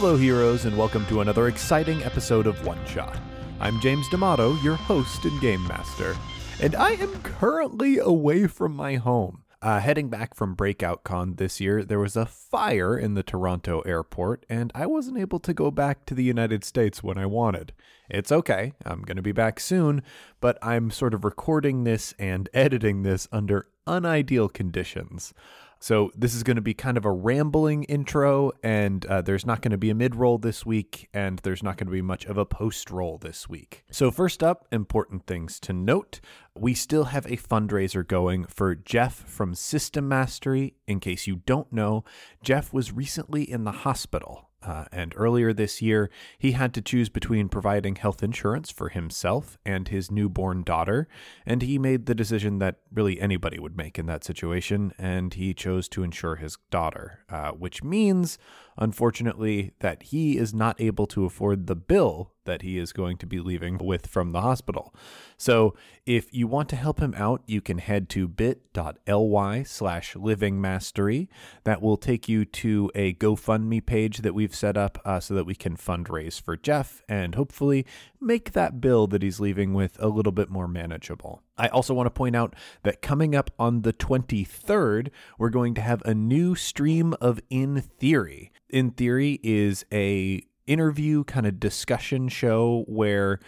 Hello, 0.00 0.16
heroes, 0.16 0.64
and 0.64 0.78
welcome 0.78 1.04
to 1.08 1.20
another 1.20 1.46
exciting 1.48 2.02
episode 2.04 2.46
of 2.46 2.64
One 2.64 2.82
Shot. 2.86 3.20
I'm 3.60 3.78
James 3.82 4.08
D'Amato, 4.08 4.54
your 4.62 4.76
host 4.76 5.26
and 5.26 5.40
game 5.42 5.62
master, 5.68 6.16
and 6.58 6.74
I 6.74 6.92
am 6.92 7.20
currently 7.20 7.98
away 7.98 8.46
from 8.46 8.74
my 8.74 8.94
home. 8.94 9.42
Uh, 9.60 9.78
heading 9.78 10.08
back 10.08 10.34
from 10.34 10.54
Breakout 10.54 11.04
Con 11.04 11.34
this 11.34 11.60
year, 11.60 11.84
there 11.84 11.98
was 11.98 12.16
a 12.16 12.24
fire 12.24 12.96
in 12.96 13.12
the 13.12 13.22
Toronto 13.22 13.80
airport, 13.80 14.46
and 14.48 14.72
I 14.74 14.86
wasn't 14.86 15.18
able 15.18 15.38
to 15.40 15.52
go 15.52 15.70
back 15.70 16.06
to 16.06 16.14
the 16.14 16.24
United 16.24 16.64
States 16.64 17.02
when 17.02 17.18
I 17.18 17.26
wanted. 17.26 17.74
It's 18.08 18.32
okay, 18.32 18.72
I'm 18.86 19.02
going 19.02 19.18
to 19.18 19.22
be 19.22 19.32
back 19.32 19.60
soon, 19.60 20.02
but 20.40 20.56
I'm 20.62 20.90
sort 20.90 21.12
of 21.12 21.26
recording 21.26 21.84
this 21.84 22.14
and 22.18 22.48
editing 22.54 23.02
this 23.02 23.28
under 23.30 23.66
unideal 23.86 24.48
conditions. 24.48 25.34
So 25.82 26.12
this 26.14 26.34
is 26.34 26.42
going 26.42 26.56
to 26.56 26.62
be 26.62 26.74
kind 26.74 26.98
of 26.98 27.06
a 27.06 27.10
rambling 27.10 27.84
intro, 27.84 28.52
and 28.62 29.04
uh, 29.06 29.22
there's 29.22 29.46
not 29.46 29.62
going 29.62 29.72
to 29.72 29.78
be 29.78 29.88
a 29.88 29.94
mid 29.94 30.14
roll 30.14 30.36
this 30.36 30.66
week, 30.66 31.08
and 31.14 31.38
there's 31.38 31.62
not 31.62 31.78
going 31.78 31.86
to 31.86 31.92
be 31.92 32.02
much 32.02 32.26
of 32.26 32.36
a 32.36 32.44
post 32.44 32.90
roll 32.90 33.16
this 33.16 33.48
week. 33.48 33.84
So 33.90 34.10
first 34.10 34.42
up, 34.42 34.66
important 34.70 35.26
things 35.26 35.58
to 35.60 35.72
note: 35.72 36.20
we 36.54 36.74
still 36.74 37.04
have 37.04 37.24
a 37.24 37.38
fundraiser 37.38 38.06
going 38.06 38.44
for 38.44 38.74
Jeff 38.74 39.14
from 39.14 39.54
System 39.54 40.06
Mastery. 40.06 40.74
In 40.86 41.00
case 41.00 41.26
you 41.26 41.36
don't 41.46 41.72
know, 41.72 42.04
Jeff 42.42 42.74
was 42.74 42.92
recently 42.92 43.50
in 43.50 43.64
the 43.64 43.72
hospital. 43.72 44.49
Uh, 44.62 44.84
and 44.92 45.14
earlier 45.16 45.52
this 45.52 45.80
year, 45.80 46.10
he 46.38 46.52
had 46.52 46.74
to 46.74 46.82
choose 46.82 47.08
between 47.08 47.48
providing 47.48 47.96
health 47.96 48.22
insurance 48.22 48.70
for 48.70 48.90
himself 48.90 49.58
and 49.64 49.88
his 49.88 50.10
newborn 50.10 50.62
daughter. 50.62 51.08
And 51.46 51.62
he 51.62 51.78
made 51.78 52.06
the 52.06 52.14
decision 52.14 52.58
that 52.58 52.76
really 52.92 53.20
anybody 53.20 53.58
would 53.58 53.76
make 53.76 53.98
in 53.98 54.06
that 54.06 54.24
situation. 54.24 54.92
And 54.98 55.32
he 55.32 55.54
chose 55.54 55.88
to 55.90 56.02
insure 56.02 56.36
his 56.36 56.58
daughter, 56.70 57.20
uh, 57.30 57.52
which 57.52 57.82
means, 57.82 58.38
unfortunately, 58.80 59.72
that 59.80 60.04
he 60.04 60.36
is 60.36 60.54
not 60.54 60.80
able 60.80 61.06
to 61.08 61.24
afford 61.24 61.66
the 61.66 61.76
bill 61.76 62.32
that 62.44 62.62
he 62.62 62.78
is 62.78 62.92
going 62.92 63.16
to 63.18 63.26
be 63.26 63.38
leaving 63.38 63.78
with 63.78 64.06
from 64.06 64.32
the 64.32 64.40
hospital. 64.40 64.94
So 65.36 65.76
if 66.06 66.32
you 66.34 66.46
want 66.46 66.68
to 66.70 66.76
help 66.76 66.98
him 66.98 67.14
out, 67.16 67.42
you 67.46 67.60
can 67.60 67.78
head 67.78 68.08
to 68.10 68.26
bit.ly 68.26 69.62
slash 69.62 70.16
living 70.16 70.60
mastery. 70.60 71.28
That 71.64 71.82
will 71.82 71.96
take 71.96 72.28
you 72.28 72.44
to 72.44 72.90
a 72.94 73.14
GoFundMe 73.14 73.84
page 73.84 74.18
that 74.18 74.34
we've 74.34 74.54
set 74.54 74.76
up 74.76 75.00
uh, 75.04 75.20
so 75.20 75.34
that 75.34 75.44
we 75.44 75.54
can 75.54 75.76
fundraise 75.76 76.40
for 76.40 76.56
Jeff 76.56 77.02
and 77.08 77.34
hopefully 77.34 77.86
make 78.20 78.52
that 78.52 78.80
bill 78.80 79.06
that 79.08 79.22
he's 79.22 79.40
leaving 79.40 79.72
with 79.72 79.96
a 80.00 80.08
little 80.08 80.32
bit 80.32 80.50
more 80.50 80.68
manageable. 80.68 81.42
I 81.56 81.68
also 81.68 81.94
want 81.94 82.06
to 82.06 82.10
point 82.10 82.36
out 82.36 82.54
that 82.82 83.02
coming 83.02 83.34
up 83.34 83.50
on 83.58 83.82
the 83.82 83.92
23rd, 83.92 85.08
we're 85.38 85.50
going 85.50 85.74
to 85.74 85.80
have 85.80 86.02
a 86.02 86.14
new 86.14 86.54
stream 86.54 87.14
of 87.20 87.40
In 87.50 87.80
Theory. 87.80 88.52
In 88.68 88.90
Theory 88.90 89.40
is 89.42 89.84
a 89.92 90.42
interview 90.66 91.24
kind 91.24 91.46
of 91.46 91.58
discussion 91.58 92.28
show 92.28 92.84
where 92.86 93.40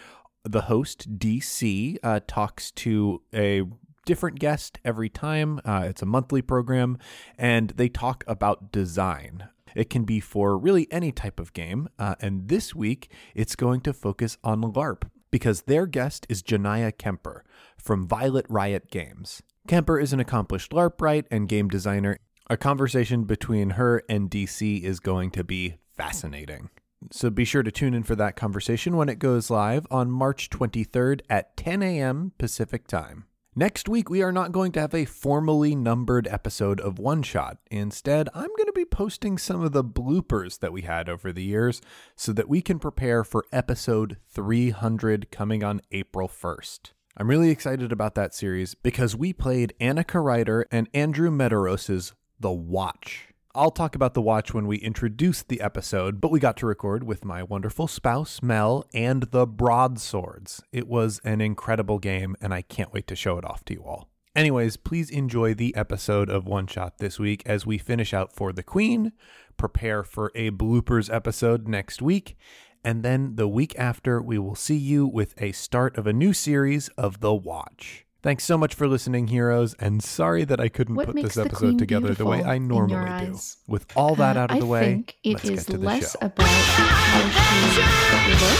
the 0.43 0.63
host 0.63 1.17
DC 1.17 1.97
uh, 2.03 2.19
talks 2.27 2.71
to 2.71 3.21
a 3.33 3.63
different 4.05 4.39
guest 4.39 4.79
every 4.83 5.09
time. 5.09 5.59
Uh, 5.63 5.85
it's 5.87 6.01
a 6.01 6.05
monthly 6.05 6.41
program, 6.41 6.97
and 7.37 7.69
they 7.71 7.87
talk 7.87 8.23
about 8.27 8.71
design. 8.71 9.47
It 9.75 9.89
can 9.89 10.03
be 10.03 10.19
for 10.19 10.57
really 10.57 10.87
any 10.91 11.11
type 11.11 11.39
of 11.39 11.53
game. 11.53 11.89
Uh, 11.97 12.15
and 12.19 12.47
this 12.47 12.75
week, 12.75 13.11
it's 13.35 13.55
going 13.55 13.81
to 13.81 13.93
focus 13.93 14.37
on 14.43 14.61
LARP 14.61 15.03
because 15.31 15.63
their 15.63 15.85
guest 15.85 16.27
is 16.29 16.43
Janaya 16.43 16.95
Kemper 16.95 17.43
from 17.77 18.07
Violet 18.07 18.45
Riot 18.49 18.91
Games. 18.91 19.41
Kemper 19.67 19.99
is 19.99 20.13
an 20.13 20.19
accomplished 20.19 20.71
LARP 20.71 21.01
writer 21.01 21.27
and 21.31 21.49
game 21.49 21.69
designer. 21.69 22.19
A 22.49 22.57
conversation 22.57 23.23
between 23.23 23.71
her 23.71 24.03
and 24.09 24.29
DC 24.29 24.83
is 24.83 24.99
going 24.99 25.31
to 25.31 25.43
be 25.43 25.75
fascinating. 25.95 26.69
So 27.11 27.29
be 27.29 27.45
sure 27.45 27.63
to 27.63 27.71
tune 27.71 27.93
in 27.93 28.03
for 28.03 28.15
that 28.15 28.35
conversation 28.35 28.95
when 28.95 29.09
it 29.09 29.19
goes 29.19 29.49
live 29.49 29.87
on 29.89 30.11
March 30.11 30.49
23rd 30.49 31.21
at 31.29 31.55
10 31.57 31.81
a.m. 31.81 32.33
Pacific 32.37 32.87
Time. 32.87 33.25
Next 33.55 33.87
week, 33.87 34.09
we 34.09 34.23
are 34.23 34.31
not 34.31 34.51
going 34.51 34.71
to 34.71 34.79
have 34.79 34.95
a 34.95 35.05
formally 35.05 35.75
numbered 35.75 36.27
episode 36.27 36.81
of 36.81 36.97
One 36.97 37.21
Shot. 37.21 37.59
Instead, 37.69 38.27
I'm 38.33 38.47
going 38.47 38.65
to 38.65 38.73
be 38.73 38.83
posting 38.83 39.37
some 39.37 39.61
of 39.61 39.73
the 39.73 39.83
bloopers 39.83 40.57
that 40.57 40.73
we 40.73 40.81
had 40.81 41.07
over 41.07 41.31
the 41.31 41.43
years 41.43 41.79
so 42.15 42.33
that 42.33 42.49
we 42.49 42.63
can 42.63 42.79
prepare 42.79 43.23
for 43.23 43.45
episode 43.51 44.17
300 44.27 45.29
coming 45.29 45.63
on 45.63 45.81
April 45.91 46.27
1st. 46.27 46.93
I'm 47.15 47.29
really 47.29 47.51
excited 47.51 47.91
about 47.91 48.15
that 48.15 48.33
series 48.33 48.73
because 48.73 49.15
we 49.15 49.33
played 49.33 49.75
Anna 49.79 50.03
Kreider 50.03 50.63
and 50.71 50.89
Andrew 50.91 51.29
Medeiros's 51.29 52.13
The 52.39 52.51
Watch. 52.51 53.32
I'll 53.55 53.69
talk 53.69 53.93
about 53.93 54.15
the 54.15 54.21
watch 54.21 54.51
when 54.51 54.65
we 54.65 54.77
introduce 54.77 55.43
the 55.43 55.61
episode, 55.61 56.19
but 56.19 56.31
we 56.31 56.39
got 56.39 56.57
to 56.57 56.65
record 56.65 57.03
with 57.03 57.23
my 57.23 57.43
wonderful 57.43 57.87
spouse, 57.87 58.41
Mel, 58.41 58.83
and 58.95 59.23
the 59.29 59.45
Broadswords. 59.45 60.63
It 60.71 60.87
was 60.87 61.21
an 61.23 61.39
incredible 61.39 61.99
game, 61.99 62.35
and 62.41 62.51
I 62.51 62.63
can't 62.63 62.91
wait 62.91 63.05
to 63.05 63.15
show 63.15 63.37
it 63.37 63.45
off 63.45 63.63
to 63.65 63.73
you 63.75 63.83
all. 63.83 64.09
Anyways, 64.35 64.77
please 64.77 65.11
enjoy 65.11 65.53
the 65.53 65.75
episode 65.75 66.31
of 66.31 66.47
One 66.47 66.65
Shot 66.65 66.97
this 66.97 67.19
week 67.19 67.43
as 67.45 67.63
we 67.63 67.77
finish 67.77 68.11
out 68.11 68.33
for 68.33 68.51
the 68.53 68.63
Queen, 68.63 69.11
prepare 69.55 70.03
for 70.03 70.31
a 70.33 70.49
bloopers 70.49 71.13
episode 71.13 71.67
next 71.67 72.01
week, 72.01 72.35
and 72.83 73.03
then 73.03 73.35
the 73.35 73.47
week 73.47 73.77
after, 73.77 74.19
we 74.19 74.39
will 74.39 74.55
see 74.55 74.77
you 74.77 75.05
with 75.05 75.39
a 75.39 75.51
start 75.51 75.95
of 75.95 76.07
a 76.07 76.13
new 76.13 76.33
series 76.33 76.87
of 76.97 77.19
The 77.19 77.35
Watch. 77.35 78.07
Thanks 78.23 78.45
so 78.45 78.57
much 78.57 78.73
for 78.73 78.87
listening, 78.87 79.27
heroes, 79.27 79.73
and 79.79 80.01
sorry 80.01 80.45
that 80.45 80.57
I 80.61 80.69
couldn't 80.69 80.95
What 80.95 81.07
put 81.07 81.15
this 81.17 81.35
episode 81.37 81.77
together 81.77 82.13
the 82.13 82.25
way 82.25 82.41
I 82.41 82.57
normally 82.57 83.25
do. 83.31 83.37
With 83.67 83.85
all 83.97 84.15
that 84.15 84.37
Uh, 84.37 84.39
out 84.39 84.51
of 84.51 84.59
the 84.59 84.65
I 84.65 84.69
way, 84.69 84.85
think 84.85 85.17
it 85.23 85.33
let's 85.33 85.43
is 85.43 85.49
get 85.65 85.71
to 85.73 85.77
the 85.77 85.85
less 85.85 86.11
show. 86.13 86.19
about 86.21 86.47
how 86.47 87.29
she 87.29 88.31
looks 88.31 88.55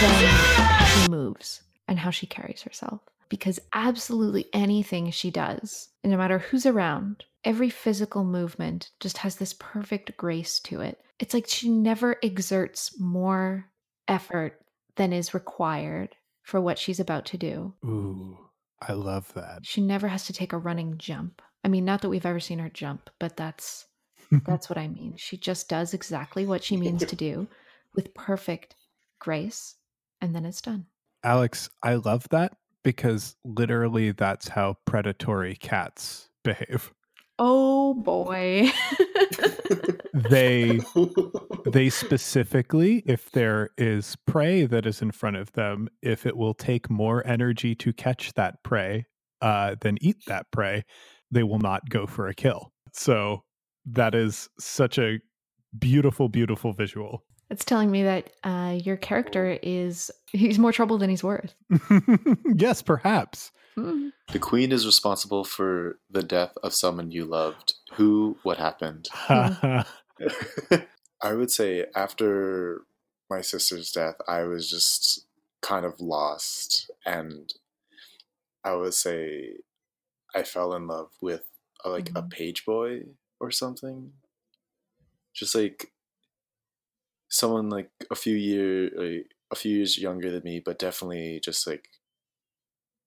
than 0.00 0.86
she 1.04 1.08
moves 1.08 1.62
and 1.86 2.00
how 2.00 2.10
she 2.10 2.26
carries 2.26 2.62
herself. 2.62 3.00
Because 3.28 3.60
absolutely 3.72 4.46
anything 4.52 5.08
she 5.12 5.30
does, 5.30 5.90
and 6.02 6.10
no 6.10 6.18
matter 6.18 6.38
who's 6.40 6.66
around, 6.66 7.24
every 7.44 7.70
physical 7.70 8.24
movement 8.24 8.90
just 8.98 9.18
has 9.18 9.36
this 9.36 9.54
perfect 9.56 10.16
grace 10.16 10.58
to 10.60 10.80
it. 10.80 11.00
It's 11.20 11.32
like 11.32 11.46
she 11.46 11.68
never 11.70 12.16
exerts 12.24 12.98
more 12.98 13.66
effort 14.08 14.60
than 14.96 15.12
is 15.12 15.32
required 15.32 16.16
for 16.42 16.60
what 16.60 16.78
she's 16.78 16.98
about 17.00 17.24
to 17.26 17.38
do. 17.38 17.72
Ooh, 17.84 18.36
I 18.86 18.92
love 18.92 19.32
that. 19.34 19.60
She 19.62 19.80
never 19.80 20.08
has 20.08 20.26
to 20.26 20.32
take 20.32 20.52
a 20.52 20.58
running 20.58 20.98
jump. 20.98 21.42
I 21.64 21.68
mean, 21.68 21.84
not 21.84 22.02
that 22.02 22.10
we've 22.10 22.26
ever 22.26 22.40
seen 22.40 22.58
her 22.58 22.68
jump, 22.68 23.10
but 23.18 23.36
that's 23.36 23.86
that's 24.46 24.68
what 24.68 24.78
I 24.78 24.88
mean. 24.88 25.14
She 25.16 25.36
just 25.36 25.68
does 25.68 25.94
exactly 25.94 26.46
what 26.46 26.64
she 26.64 26.76
means 26.76 27.04
to 27.04 27.16
do 27.28 27.48
with 27.94 28.14
perfect 28.14 28.74
grace, 29.18 29.76
and 30.20 30.34
then 30.34 30.44
it's 30.44 30.60
done. 30.60 30.86
Alex, 31.22 31.70
I 31.82 31.94
love 31.94 32.28
that 32.30 32.56
because 32.82 33.36
literally 33.44 34.12
that's 34.12 34.48
how 34.48 34.76
predatory 34.84 35.56
cats 35.56 36.28
behave. 36.42 36.92
Oh 37.38 37.94
boy. 37.94 38.70
They 40.14 40.80
they 41.66 41.90
specifically 41.90 43.02
if 43.04 43.32
there 43.32 43.70
is 43.76 44.16
prey 44.26 44.64
that 44.64 44.86
is 44.86 45.02
in 45.02 45.10
front 45.10 45.36
of 45.36 45.52
them, 45.52 45.88
if 46.02 46.24
it 46.24 46.36
will 46.36 46.54
take 46.54 46.88
more 46.88 47.26
energy 47.26 47.74
to 47.76 47.92
catch 47.92 48.32
that 48.34 48.62
prey 48.62 49.06
uh, 49.42 49.74
than 49.80 49.98
eat 50.00 50.18
that 50.26 50.46
prey, 50.52 50.84
they 51.30 51.42
will 51.42 51.58
not 51.58 51.88
go 51.90 52.06
for 52.06 52.28
a 52.28 52.34
kill. 52.34 52.72
So 52.92 53.42
that 53.86 54.14
is 54.14 54.48
such 54.58 54.98
a 54.98 55.18
beautiful, 55.76 56.28
beautiful 56.28 56.72
visual. 56.72 57.24
it's 57.50 57.64
telling 57.64 57.90
me 57.90 58.04
that 58.04 58.30
uh, 58.44 58.78
your 58.82 58.96
character 58.96 59.58
is 59.62 60.12
he's 60.30 60.60
more 60.60 60.72
trouble 60.72 60.96
than 60.96 61.10
he's 61.10 61.24
worth. 61.24 61.54
yes, 62.54 62.82
perhaps. 62.82 63.50
Hmm. 63.74 64.10
The 64.32 64.38
queen 64.38 64.70
is 64.70 64.86
responsible 64.86 65.42
for 65.42 65.98
the 66.08 66.22
death 66.22 66.56
of 66.62 66.72
someone 66.72 67.10
you 67.10 67.24
loved. 67.24 67.74
Who? 67.94 68.38
What 68.44 68.58
happened? 68.58 69.08
I 71.22 71.32
would 71.32 71.50
say 71.50 71.86
after 71.94 72.82
my 73.30 73.40
sister's 73.40 73.90
death, 73.92 74.16
I 74.28 74.42
was 74.42 74.70
just 74.70 75.26
kind 75.62 75.86
of 75.86 76.00
lost, 76.00 76.90
and 77.06 77.52
I 78.64 78.74
would 78.74 78.94
say 78.94 79.58
I 80.34 80.44
fell 80.44 80.74
in 80.74 80.86
love 80.88 81.12
with 81.22 81.46
a, 81.84 81.90
like 81.90 82.12
a 82.16 82.22
Mhm. 82.22 82.24
page 82.24 82.64
boy 82.66 83.04
or 83.40 83.50
something. 83.52 84.14
Just 85.32 85.54
like 85.54 85.92
someone 87.28 87.68
like 87.70 87.90
a 88.10 88.14
few 88.14 88.36
year, 88.36 88.90
like, 88.94 89.30
a 89.50 89.56
few 89.56 89.76
years 89.76 89.98
younger 89.98 90.30
than 90.30 90.42
me, 90.42 90.60
but 90.60 90.78
definitely 90.78 91.40
just 91.40 91.66
like 91.66 91.88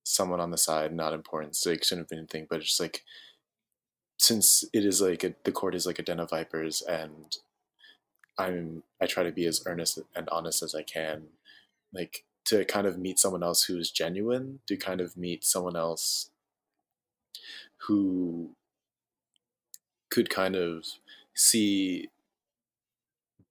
someone 0.03 0.39
on 0.39 0.51
the 0.51 0.57
side, 0.57 0.93
not 0.93 1.13
important. 1.13 1.55
So 1.55 1.69
it 1.71 1.83
shouldn't 1.85 2.05
have 2.05 2.09
been 2.09 2.19
anything, 2.19 2.47
but 2.49 2.61
just 2.61 2.79
like 2.79 3.03
since 4.17 4.65
it 4.73 4.85
is 4.85 5.01
like 5.01 5.23
a, 5.23 5.33
the 5.43 5.51
court 5.51 5.75
is 5.75 5.85
like 5.85 5.99
a 5.99 6.03
den 6.03 6.19
of 6.19 6.29
vipers, 6.31 6.81
and 6.81 7.37
I'm 8.37 8.83
I 9.01 9.05
try 9.05 9.23
to 9.23 9.31
be 9.31 9.45
as 9.45 9.63
earnest 9.65 9.99
and 10.15 10.27
honest 10.29 10.63
as 10.63 10.75
I 10.75 10.83
can, 10.83 11.23
like 11.93 12.23
to 12.45 12.65
kind 12.65 12.87
of 12.87 12.97
meet 12.97 13.19
someone 13.19 13.43
else 13.43 13.63
who's 13.63 13.91
genuine, 13.91 14.59
to 14.67 14.77
kind 14.77 15.01
of 15.01 15.17
meet 15.17 15.43
someone 15.43 15.75
else 15.75 16.29
who 17.87 18.51
could 20.09 20.29
kind 20.29 20.55
of 20.55 20.85
see 21.35 22.09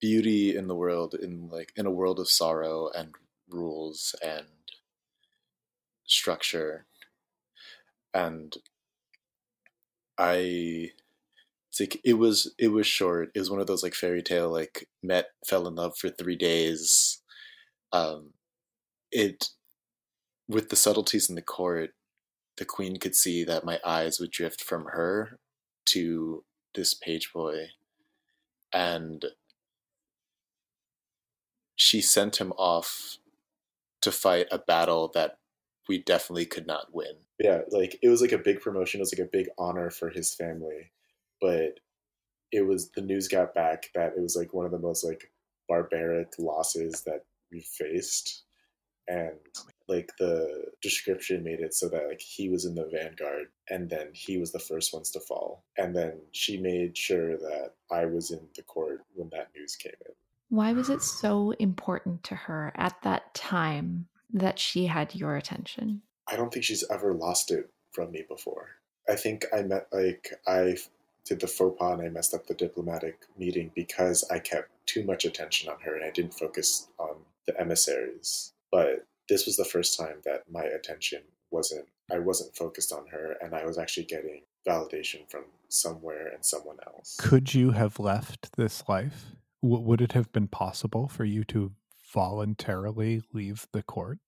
beauty 0.00 0.56
in 0.56 0.66
the 0.68 0.74
world 0.74 1.14
in 1.14 1.48
like 1.48 1.72
in 1.76 1.86
a 1.86 1.90
world 1.90 2.18
of 2.18 2.28
sorrow 2.28 2.90
and 2.94 3.14
rules 3.48 4.14
and 4.22 4.46
structure. 6.06 6.86
And 8.12 8.56
i 10.18 10.90
it's 11.70 11.80
like 11.80 12.00
it 12.04 12.14
was 12.14 12.54
it 12.58 12.68
was 12.68 12.86
short. 12.86 13.30
It 13.34 13.38
was 13.38 13.50
one 13.50 13.60
of 13.60 13.66
those 13.66 13.82
like 13.82 13.94
fairy 13.94 14.22
tale 14.22 14.50
like 14.50 14.88
met 15.02 15.26
fell 15.46 15.66
in 15.68 15.74
love 15.74 15.96
for 15.98 16.08
three 16.08 16.36
days. 16.36 17.20
Um 17.92 18.32
it 19.12 19.50
with 20.48 20.70
the 20.70 20.76
subtleties 20.76 21.28
in 21.28 21.34
the 21.36 21.42
court 21.42 21.90
the 22.56 22.64
queen 22.64 22.98
could 22.98 23.14
see 23.14 23.44
that 23.44 23.64
my 23.64 23.78
eyes 23.84 24.18
would 24.18 24.30
drift 24.30 24.62
from 24.64 24.86
her 24.86 25.38
to 25.86 26.44
this 26.74 26.94
page 26.94 27.32
boy 27.32 27.66
and 28.72 29.26
she 31.76 32.00
sent 32.00 32.40
him 32.40 32.52
off 32.52 33.18
to 34.00 34.10
fight 34.10 34.46
a 34.50 34.58
battle 34.58 35.10
that 35.14 35.38
we 35.88 35.98
definitely 35.98 36.46
could 36.46 36.66
not 36.66 36.92
win. 36.92 37.14
Yeah, 37.38 37.60
like 37.70 37.98
it 38.02 38.08
was 38.08 38.20
like 38.20 38.32
a 38.32 38.38
big 38.38 38.60
promotion, 38.60 39.00
it 39.00 39.02
was 39.02 39.14
like 39.16 39.26
a 39.26 39.30
big 39.30 39.48
honor 39.58 39.90
for 39.90 40.10
his 40.10 40.34
family. 40.34 40.92
But 41.40 41.80
it 42.52 42.62
was 42.66 42.90
the 42.92 43.02
news 43.02 43.28
got 43.28 43.54
back 43.54 43.90
that 43.94 44.14
it 44.16 44.20
was 44.20 44.36
like 44.36 44.54
one 44.54 44.64
of 44.64 44.72
the 44.72 44.78
most 44.78 45.04
like 45.04 45.30
barbaric 45.68 46.28
losses 46.38 47.02
that 47.02 47.24
we 47.52 47.60
faced. 47.60 48.44
And 49.08 49.34
oh 49.58 49.62
like 49.88 50.10
the 50.18 50.64
description 50.82 51.44
made 51.44 51.60
it 51.60 51.74
so 51.74 51.88
that 51.88 52.08
like 52.08 52.20
he 52.20 52.48
was 52.48 52.64
in 52.64 52.74
the 52.74 52.88
vanguard 52.92 53.46
and 53.70 53.88
then 53.88 54.08
he 54.12 54.38
was 54.38 54.52
the 54.52 54.58
first 54.58 54.92
ones 54.92 55.10
to 55.12 55.20
fall. 55.20 55.64
And 55.76 55.94
then 55.94 56.20
she 56.32 56.56
made 56.56 56.96
sure 56.96 57.36
that 57.36 57.74
I 57.90 58.06
was 58.06 58.30
in 58.30 58.40
the 58.56 58.62
court 58.62 59.02
when 59.14 59.28
that 59.30 59.50
news 59.56 59.76
came 59.76 59.92
in. 60.06 60.12
Why 60.48 60.72
was 60.72 60.90
it 60.90 61.02
so 61.02 61.52
important 61.58 62.24
to 62.24 62.34
her 62.34 62.72
at 62.76 62.96
that 63.02 63.34
time 63.34 64.08
that 64.32 64.58
she 64.58 64.86
had 64.86 65.14
your 65.14 65.36
attention? 65.36 66.02
I 66.28 66.36
don't 66.36 66.52
think 66.52 66.64
she's 66.64 66.84
ever 66.90 67.12
lost 67.12 67.50
it 67.50 67.70
from 67.92 68.10
me 68.10 68.24
before. 68.28 68.68
I 69.08 69.14
think 69.14 69.46
I 69.52 69.62
met 69.62 69.86
like 69.92 70.32
I 70.46 70.76
did 71.24 71.40
the 71.40 71.46
faux 71.46 71.78
pas 71.78 71.92
and 71.92 72.02
I 72.02 72.08
messed 72.08 72.34
up 72.34 72.46
the 72.46 72.54
diplomatic 72.54 73.18
meeting 73.38 73.70
because 73.74 74.24
I 74.30 74.38
kept 74.38 74.70
too 74.86 75.04
much 75.04 75.24
attention 75.24 75.70
on 75.70 75.80
her 75.80 75.94
and 75.94 76.04
I 76.04 76.10
didn't 76.10 76.34
focus 76.34 76.88
on 76.98 77.16
the 77.46 77.60
emissaries. 77.60 78.52
But 78.70 79.06
this 79.28 79.46
was 79.46 79.56
the 79.56 79.64
first 79.64 79.98
time 79.98 80.16
that 80.24 80.42
my 80.50 80.62
attention 80.62 81.22
wasn't 81.50 81.86
I 82.10 82.18
wasn't 82.18 82.54
focused 82.56 82.92
on 82.92 83.06
her 83.08 83.36
and 83.40 83.54
I 83.54 83.64
was 83.64 83.78
actually 83.78 84.04
getting 84.04 84.42
validation 84.66 85.28
from 85.28 85.44
somewhere 85.68 86.28
and 86.28 86.44
someone 86.44 86.76
else. 86.86 87.16
Could 87.18 87.54
you 87.54 87.70
have 87.72 87.98
left 87.98 88.56
this 88.56 88.84
life? 88.88 89.36
W- 89.62 89.82
would 89.82 90.00
it 90.00 90.12
have 90.12 90.32
been 90.32 90.48
possible 90.48 91.08
for 91.08 91.24
you 91.24 91.44
to 91.44 91.72
voluntarily 92.16 93.22
leave 93.34 93.66
the 93.72 93.82
court? 93.82 94.18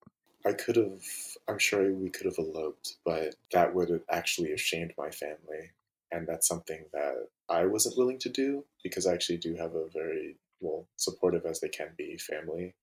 I 0.45 0.53
could 0.53 0.77
have, 0.77 1.03
I'm 1.49 1.59
sure 1.59 1.91
we 1.91 2.11
could 2.11 2.27
have 2.27 2.39
eloped, 2.39 2.97
but 3.03 3.35
that 3.53 3.75
would 3.75 3.89
have 3.89 4.03
actually 4.11 4.51
have 4.51 4.61
shamed 4.61 4.93
my 4.99 5.11
family. 5.11 5.73
And 6.13 6.27
that's 6.27 6.47
something 6.47 6.85
that 6.93 7.29
I 7.49 7.65
wasn't 7.65 7.97
willing 7.97 8.19
to 8.19 8.29
do 8.29 8.65
because 8.83 9.07
I 9.07 9.15
actually 9.15 9.39
do 9.39 9.57
have 9.57 9.75
a 9.75 9.89
very, 9.89 10.37
well, 10.61 10.87
supportive 10.97 11.47
as 11.47 11.61
they 11.61 11.71
can 11.71 11.89
be 11.97 12.19
family. 12.19 12.75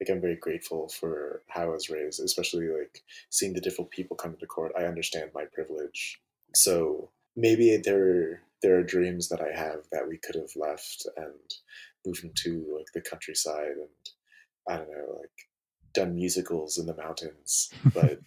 Like, 0.00 0.08
I'm 0.08 0.20
very 0.20 0.36
grateful 0.36 0.88
for 0.88 1.42
how 1.48 1.64
I 1.64 1.66
was 1.66 1.90
raised, 1.90 2.20
especially 2.20 2.68
like 2.68 3.02
seeing 3.28 3.52
the 3.52 3.60
different 3.60 3.90
people 3.90 4.16
come 4.16 4.36
to 4.36 4.46
court. 4.46 4.72
I 4.78 4.84
understand 4.84 5.30
my 5.34 5.44
privilege. 5.44 6.20
So 6.54 7.10
maybe 7.36 7.76
there, 7.76 8.40
there 8.62 8.78
are 8.78 8.82
dreams 8.82 9.28
that 9.28 9.42
I 9.42 9.52
have 9.54 9.84
that 9.92 10.08
we 10.08 10.16
could 10.16 10.36
have 10.36 10.56
left 10.56 11.06
and 11.18 11.54
moved 12.06 12.24
into 12.24 12.64
like 12.74 12.92
the 12.94 13.02
countryside 13.02 13.76
and 13.76 13.88
I 14.68 14.76
don't 14.76 14.90
know, 14.90 15.16
like 15.18 15.30
done 15.94 16.14
musicals 16.14 16.78
in 16.78 16.86
the 16.86 16.96
mountains, 16.96 17.72
but 17.94 18.20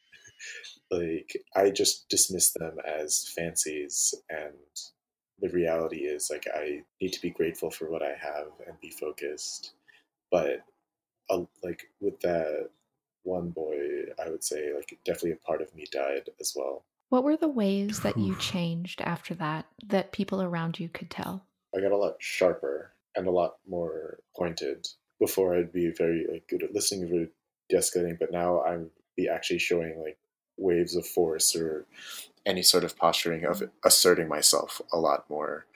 like 0.90 1.36
I 1.54 1.70
just 1.70 2.08
dismiss 2.08 2.52
them 2.52 2.78
as 2.86 3.28
fancies 3.34 4.14
and 4.28 4.54
the 5.40 5.48
reality 5.48 5.98
is 5.98 6.30
like 6.30 6.46
I 6.54 6.82
need 7.00 7.12
to 7.12 7.22
be 7.22 7.30
grateful 7.30 7.70
for 7.70 7.90
what 7.90 8.02
I 8.02 8.14
have 8.20 8.48
and 8.66 8.78
be 8.80 8.90
focused. 8.90 9.72
But 10.30 10.64
uh, 11.28 11.44
like 11.62 11.84
with 12.00 12.20
that 12.20 12.68
one 13.22 13.50
boy, 13.50 13.76
I 14.24 14.30
would 14.30 14.44
say 14.44 14.74
like 14.74 14.98
definitely 15.04 15.32
a 15.32 15.46
part 15.46 15.62
of 15.62 15.74
me 15.74 15.86
died 15.90 16.28
as 16.40 16.52
well. 16.54 16.84
What 17.08 17.24
were 17.24 17.36
the 17.36 17.48
ways 17.48 18.00
that 18.00 18.18
you 18.18 18.36
changed 18.36 19.00
after 19.00 19.34
that 19.34 19.66
that 19.86 20.12
people 20.12 20.42
around 20.42 20.78
you 20.78 20.88
could 20.88 21.10
tell? 21.10 21.44
I 21.74 21.80
got 21.80 21.92
a 21.92 21.96
lot 21.96 22.16
sharper 22.18 22.92
and 23.16 23.26
a 23.26 23.32
lot 23.32 23.56
more 23.68 24.18
pointed. 24.36 24.86
Before 25.20 25.54
I'd 25.54 25.72
be 25.72 25.92
very 25.96 26.26
like 26.30 26.48
good 26.48 26.62
at 26.62 26.74
listening, 26.74 27.08
very 27.08 27.28
de-escalating, 27.68 28.18
but 28.18 28.32
now 28.32 28.62
I'm 28.62 28.90
be 29.16 29.28
actually 29.28 29.58
showing 29.58 30.00
like 30.02 30.18
waves 30.56 30.96
of 30.96 31.06
force 31.06 31.54
or 31.54 31.86
any 32.46 32.62
sort 32.62 32.84
of 32.84 32.96
posturing 32.96 33.44
of 33.44 33.60
mm. 33.60 33.70
asserting 33.84 34.28
myself 34.28 34.80
a 34.92 34.98
lot 34.98 35.28
more 35.28 35.66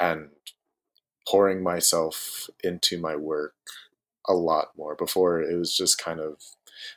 and 0.00 0.30
pouring 1.28 1.62
myself 1.62 2.48
into 2.64 2.98
my 2.98 3.14
work 3.14 3.54
a 4.26 4.34
lot 4.34 4.68
more. 4.76 4.94
Before 4.94 5.40
it 5.40 5.56
was 5.56 5.76
just 5.76 5.98
kind 5.98 6.20
of 6.20 6.36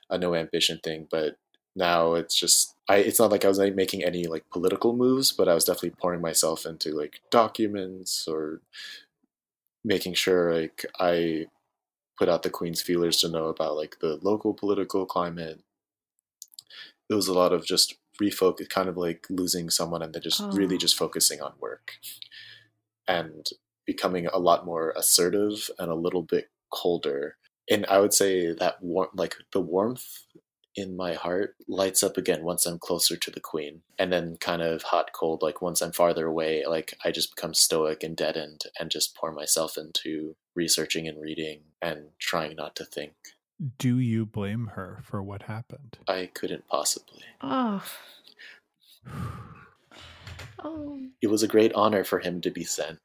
a 0.09 0.17
no 0.17 0.35
ambition 0.35 0.79
thing, 0.83 1.07
but 1.09 1.37
now 1.75 2.13
it's 2.15 2.37
just 2.37 2.75
I 2.89 2.97
it's 2.97 3.19
not 3.19 3.31
like 3.31 3.45
I 3.45 3.47
was 3.47 3.59
like, 3.59 3.75
making 3.75 4.03
any 4.03 4.25
like 4.25 4.49
political 4.51 4.95
moves, 4.95 5.31
but 5.31 5.47
I 5.47 5.53
was 5.53 5.65
definitely 5.65 5.95
pouring 6.01 6.21
myself 6.21 6.65
into 6.65 6.91
like 6.91 7.21
documents 7.31 8.27
or 8.27 8.61
making 9.83 10.13
sure 10.13 10.53
like 10.53 10.85
I 10.99 11.47
put 12.21 12.29
out 12.29 12.43
the 12.43 12.51
Queen's 12.51 12.83
feelers 12.83 13.17
to 13.17 13.27
know 13.27 13.47
about 13.47 13.75
like 13.75 13.97
the 13.99 14.19
local 14.21 14.53
political 14.53 15.07
climate. 15.07 15.59
It 17.09 17.15
was 17.15 17.27
a 17.27 17.33
lot 17.33 17.51
of 17.51 17.65
just 17.65 17.95
refocus, 18.21 18.69
kind 18.69 18.87
of 18.87 18.95
like 18.95 19.25
losing 19.31 19.71
someone 19.71 20.03
and 20.03 20.13
then 20.13 20.21
just 20.21 20.39
oh. 20.39 20.51
really 20.51 20.77
just 20.77 20.95
focusing 20.95 21.41
on 21.41 21.53
work 21.59 21.93
and 23.07 23.47
becoming 23.87 24.27
a 24.27 24.37
lot 24.37 24.67
more 24.67 24.93
assertive 24.95 25.71
and 25.79 25.89
a 25.89 25.95
little 25.95 26.21
bit 26.21 26.51
colder. 26.71 27.37
And 27.71 27.87
I 27.87 27.97
would 27.97 28.13
say 28.13 28.53
that 28.53 28.83
warm, 28.83 29.09
like 29.15 29.33
the 29.51 29.59
warmth 29.59 30.05
in 30.75 30.95
my 30.95 31.13
heart 31.13 31.55
lights 31.67 32.03
up 32.03 32.17
again 32.17 32.43
once 32.43 32.65
I'm 32.65 32.79
closer 32.79 33.15
to 33.17 33.31
the 33.31 33.39
queen. 33.39 33.81
And 33.99 34.11
then 34.11 34.37
kind 34.37 34.61
of 34.61 34.83
hot 34.83 35.11
cold, 35.13 35.41
like 35.41 35.61
once 35.61 35.81
I'm 35.81 35.91
farther 35.91 36.27
away, 36.27 36.63
like 36.65 36.93
I 37.03 37.11
just 37.11 37.35
become 37.35 37.53
stoic 37.53 38.03
and 38.03 38.15
deadened 38.15 38.63
and 38.79 38.89
just 38.89 39.15
pour 39.15 39.31
myself 39.31 39.77
into 39.77 40.35
researching 40.55 41.07
and 41.07 41.21
reading 41.21 41.61
and 41.81 42.09
trying 42.19 42.55
not 42.55 42.75
to 42.77 42.85
think. 42.85 43.13
Do 43.77 43.99
you 43.99 44.25
blame 44.25 44.71
her 44.75 45.01
for 45.03 45.21
what 45.21 45.43
happened? 45.43 45.99
I 46.07 46.29
couldn't 46.33 46.67
possibly. 46.67 47.21
Oh. 47.41 47.83
oh. 50.63 50.99
It 51.21 51.27
was 51.27 51.43
a 51.43 51.47
great 51.47 51.73
honor 51.73 52.03
for 52.03 52.19
him 52.19 52.41
to 52.41 52.49
be 52.49 52.63
sent. 52.63 52.99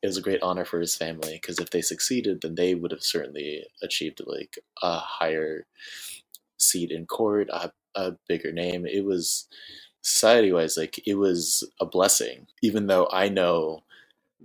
It 0.00 0.06
was 0.06 0.16
a 0.16 0.22
great 0.22 0.42
honor 0.42 0.64
for 0.64 0.78
his 0.78 0.94
family 0.94 1.32
because 1.32 1.58
if 1.58 1.70
they 1.70 1.80
succeeded, 1.80 2.42
then 2.42 2.54
they 2.54 2.76
would 2.76 2.92
have 2.92 3.02
certainly 3.02 3.64
achieved 3.82 4.20
like 4.24 4.58
a 4.80 4.98
higher 4.98 5.66
seat 6.58 6.90
in 6.90 7.06
court, 7.06 7.48
a, 7.50 7.70
a 7.94 8.12
bigger 8.28 8.52
name. 8.52 8.86
It 8.86 9.04
was 9.04 9.48
society 10.02 10.52
wise, 10.52 10.76
like 10.76 11.00
it 11.06 11.14
was 11.14 11.68
a 11.80 11.86
blessing, 11.86 12.46
even 12.62 12.86
though 12.86 13.08
I 13.12 13.28
know 13.28 13.84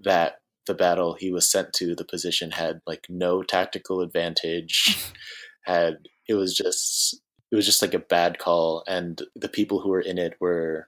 that 0.03 0.39
the 0.65 0.73
battle 0.73 1.13
he 1.13 1.31
was 1.31 1.49
sent 1.49 1.73
to, 1.73 1.95
the 1.95 2.05
position 2.05 2.51
had 2.51 2.81
like 2.87 3.05
no 3.09 3.43
tactical 3.43 4.01
advantage, 4.01 4.97
had 5.63 6.07
it 6.27 6.35
was 6.35 6.55
just 6.55 7.19
it 7.51 7.55
was 7.55 7.65
just 7.65 7.81
like 7.81 7.93
a 7.93 7.99
bad 7.99 8.39
call, 8.39 8.83
and 8.87 9.21
the 9.35 9.49
people 9.49 9.79
who 9.79 9.89
were 9.89 10.01
in 10.01 10.17
it 10.17 10.35
were 10.39 10.87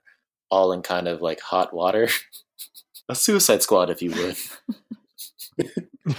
all 0.49 0.71
in 0.71 0.81
kind 0.81 1.07
of 1.07 1.21
like 1.21 1.39
hot 1.41 1.73
water, 1.73 2.09
a 3.09 3.15
suicide 3.15 3.61
squad, 3.63 3.89
if 3.89 4.01
you 4.01 4.11
would. 4.11 4.37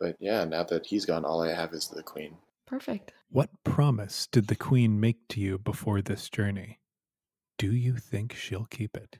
but 0.00 0.16
yeah, 0.20 0.44
now 0.44 0.62
that 0.64 0.86
he's 0.86 1.04
gone, 1.04 1.24
all 1.24 1.42
I 1.42 1.54
have 1.54 1.72
is 1.72 1.88
the 1.88 2.02
queen. 2.02 2.36
Perfect. 2.66 3.12
What 3.30 3.50
promise 3.62 4.26
did 4.26 4.46
the 4.46 4.56
queen 4.56 5.00
make 5.00 5.28
to 5.28 5.40
you 5.40 5.58
before 5.58 6.00
this 6.00 6.30
journey? 6.30 6.80
Do 7.58 7.72
you 7.72 7.96
think 7.96 8.34
she'll 8.34 8.66
keep 8.70 8.96
it? 8.96 9.18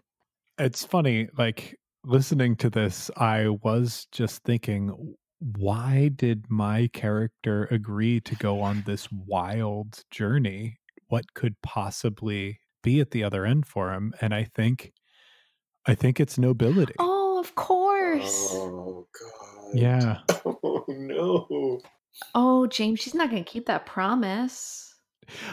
It's 0.58 0.84
funny, 0.84 1.28
like 1.36 1.76
listening 2.04 2.56
to 2.56 2.70
this, 2.70 3.10
I 3.16 3.48
was 3.48 4.06
just 4.10 4.42
thinking, 4.44 5.14
why 5.40 6.08
did 6.14 6.46
my 6.48 6.88
character 6.92 7.68
agree 7.70 8.20
to 8.20 8.34
go 8.36 8.60
on 8.62 8.82
this 8.86 9.08
wild 9.12 10.02
journey? 10.10 10.78
What 11.08 11.34
could 11.34 11.60
possibly 11.62 12.60
be 12.82 13.00
at 13.00 13.10
the 13.10 13.24
other 13.24 13.44
end 13.44 13.66
for 13.66 13.92
him? 13.92 14.14
And 14.20 14.34
I 14.34 14.44
think, 14.44 14.92
I 15.86 15.94
think 15.94 16.18
it's 16.18 16.38
nobility. 16.38 16.94
Oh, 16.98 17.38
of 17.38 17.54
course. 17.54 18.48
Oh 18.52 19.06
God. 19.12 19.74
Yeah. 19.74 20.18
Oh 20.64 20.84
no. 20.88 21.80
Oh, 22.34 22.66
James, 22.66 23.00
she's 23.00 23.14
not 23.14 23.30
going 23.30 23.44
to 23.44 23.50
keep 23.50 23.66
that 23.66 23.86
promise. 23.86 24.94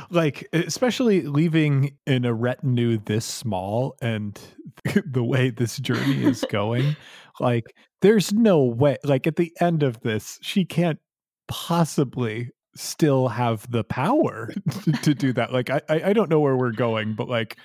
Like, 0.09 0.47
especially 0.53 1.23
leaving 1.23 1.97
in 2.07 2.25
a 2.25 2.33
retinue 2.33 2.97
this 2.97 3.25
small 3.25 3.95
and 4.01 4.39
the 5.05 5.23
way 5.23 5.49
this 5.49 5.77
journey 5.77 6.23
is 6.23 6.45
going, 6.51 6.95
like 7.39 7.75
there's 8.01 8.33
no 8.33 8.63
way 8.63 8.97
like 9.03 9.27
at 9.27 9.35
the 9.35 9.51
end 9.59 9.83
of 9.83 9.99
this, 10.01 10.39
she 10.41 10.65
can't 10.65 10.99
possibly 11.47 12.51
still 12.75 13.27
have 13.29 13.69
the 13.71 13.83
power 13.83 14.53
to 15.01 15.13
do 15.13 15.33
that. 15.33 15.51
Like 15.51 15.69
I 15.69 15.81
I 15.89 16.13
don't 16.13 16.29
know 16.29 16.39
where 16.39 16.55
we're 16.55 16.71
going, 16.71 17.15
but 17.15 17.27
like 17.27 17.57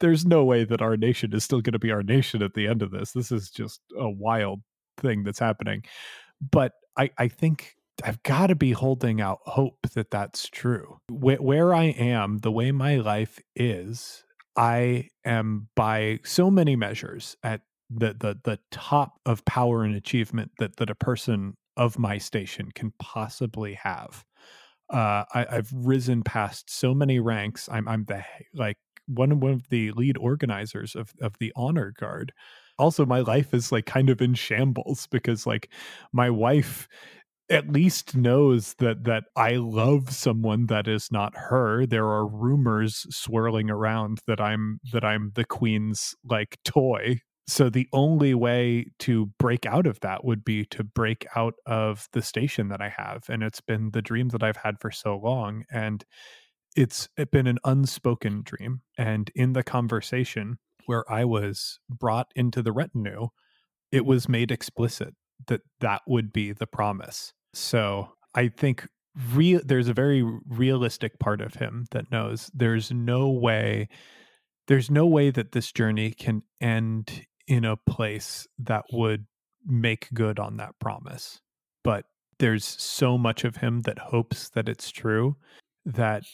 there's 0.00 0.26
no 0.26 0.44
way 0.44 0.64
that 0.64 0.82
our 0.82 0.96
nation 0.96 1.32
is 1.32 1.44
still 1.44 1.60
going 1.60 1.72
to 1.72 1.78
be 1.78 1.90
our 1.90 2.02
nation 2.02 2.42
at 2.42 2.54
the 2.54 2.66
end 2.66 2.82
of 2.82 2.90
this. 2.90 3.12
This 3.12 3.32
is 3.32 3.50
just 3.50 3.80
a 3.98 4.08
wild 4.08 4.60
thing 4.98 5.24
that's 5.24 5.38
happening. 5.38 5.82
But 6.52 6.72
I 6.96 7.10
I 7.18 7.28
think 7.28 7.75
I've 8.04 8.22
got 8.22 8.48
to 8.48 8.54
be 8.54 8.72
holding 8.72 9.20
out 9.20 9.40
hope 9.44 9.86
that 9.94 10.10
that's 10.10 10.48
true. 10.48 10.98
Where, 11.10 11.38
where 11.38 11.74
I 11.74 11.84
am, 11.84 12.38
the 12.38 12.52
way 12.52 12.70
my 12.72 12.96
life 12.96 13.38
is, 13.54 14.24
I 14.56 15.08
am 15.24 15.68
by 15.74 16.20
so 16.24 16.50
many 16.50 16.76
measures 16.76 17.36
at 17.42 17.62
the 17.88 18.14
the 18.18 18.38
the 18.42 18.58
top 18.70 19.20
of 19.24 19.44
power 19.44 19.84
and 19.84 19.94
achievement 19.94 20.50
that 20.58 20.76
that 20.76 20.90
a 20.90 20.94
person 20.94 21.56
of 21.76 21.98
my 21.98 22.18
station 22.18 22.70
can 22.74 22.92
possibly 22.98 23.74
have. 23.74 24.24
Uh, 24.90 25.24
I, 25.34 25.46
I've 25.50 25.72
risen 25.72 26.22
past 26.22 26.70
so 26.70 26.94
many 26.94 27.20
ranks. 27.20 27.68
I'm 27.70 27.86
I'm 27.86 28.04
the 28.04 28.24
like 28.54 28.78
one 29.06 29.38
one 29.40 29.52
of 29.52 29.68
the 29.68 29.92
lead 29.92 30.16
organizers 30.18 30.94
of 30.94 31.12
of 31.20 31.34
the 31.38 31.52
honor 31.54 31.92
guard. 31.98 32.32
Also, 32.78 33.06
my 33.06 33.20
life 33.20 33.54
is 33.54 33.72
like 33.72 33.86
kind 33.86 34.10
of 34.10 34.20
in 34.20 34.34
shambles 34.34 35.06
because 35.10 35.46
like 35.46 35.70
my 36.12 36.28
wife 36.28 36.88
at 37.48 37.68
least 37.68 38.16
knows 38.16 38.74
that 38.78 39.04
that 39.04 39.24
I 39.36 39.52
love 39.52 40.10
someone 40.10 40.66
that 40.66 40.88
is 40.88 41.08
not 41.12 41.36
her. 41.36 41.86
There 41.86 42.06
are 42.06 42.26
rumors 42.26 43.06
swirling 43.10 43.70
around 43.70 44.18
that 44.26 44.40
I'm 44.40 44.80
that 44.92 45.04
I'm 45.04 45.32
the 45.34 45.44
queen's 45.44 46.14
like 46.24 46.58
toy. 46.64 47.20
So 47.48 47.70
the 47.70 47.86
only 47.92 48.34
way 48.34 48.86
to 49.00 49.26
break 49.38 49.66
out 49.66 49.86
of 49.86 50.00
that 50.00 50.24
would 50.24 50.44
be 50.44 50.64
to 50.66 50.82
break 50.82 51.24
out 51.36 51.54
of 51.64 52.08
the 52.12 52.22
station 52.22 52.68
that 52.68 52.80
I 52.80 52.88
have 52.88 53.22
and 53.28 53.42
it's 53.42 53.60
been 53.60 53.90
the 53.92 54.02
dream 54.02 54.28
that 54.30 54.42
I've 54.42 54.56
had 54.56 54.80
for 54.80 54.90
so 54.90 55.16
long 55.16 55.64
and 55.70 56.04
it's 56.74 57.08
it 57.16 57.30
been 57.30 57.46
an 57.46 57.58
unspoken 57.64 58.42
dream 58.44 58.82
and 58.98 59.30
in 59.36 59.52
the 59.52 59.62
conversation 59.62 60.58
where 60.86 61.10
I 61.10 61.24
was 61.24 61.78
brought 61.88 62.32
into 62.34 62.62
the 62.62 62.72
retinue 62.72 63.28
it 63.92 64.04
was 64.04 64.28
made 64.28 64.50
explicit 64.50 65.14
that 65.48 65.60
that 65.80 66.02
would 66.06 66.32
be 66.32 66.52
the 66.52 66.66
promise 66.66 67.32
so 67.54 68.08
I 68.34 68.48
think 68.48 68.86
real 69.32 69.60
there's 69.64 69.88
a 69.88 69.94
very 69.94 70.22
realistic 70.48 71.18
part 71.18 71.40
of 71.40 71.54
him 71.54 71.86
that 71.90 72.10
knows 72.10 72.50
there's 72.54 72.92
no 72.92 73.30
way 73.30 73.88
there's 74.68 74.90
no 74.90 75.06
way 75.06 75.30
that 75.30 75.52
this 75.52 75.72
journey 75.72 76.10
can 76.10 76.42
end 76.60 77.24
in 77.46 77.64
a 77.64 77.76
place 77.76 78.46
that 78.58 78.84
would 78.92 79.26
make 79.64 80.12
good 80.12 80.38
on 80.38 80.56
that 80.56 80.78
promise. 80.80 81.40
But 81.84 82.04
there's 82.38 82.64
so 82.64 83.16
much 83.16 83.44
of 83.44 83.56
him 83.56 83.82
that 83.82 83.98
hopes 83.98 84.50
that 84.50 84.68
it's 84.68 84.90
true 84.90 85.36
that 85.84 86.24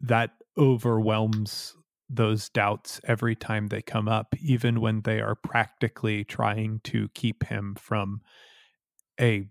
that 0.00 0.30
overwhelms 0.56 1.74
those 2.08 2.48
doubts 2.48 3.00
every 3.04 3.36
time 3.36 3.68
they 3.68 3.82
come 3.82 4.08
up 4.08 4.34
even 4.40 4.80
when 4.80 5.02
they 5.02 5.20
are 5.20 5.34
practically 5.34 6.24
trying 6.24 6.80
to 6.82 7.08
keep 7.14 7.44
him 7.44 7.76
from 7.78 8.20
a 9.20 9.48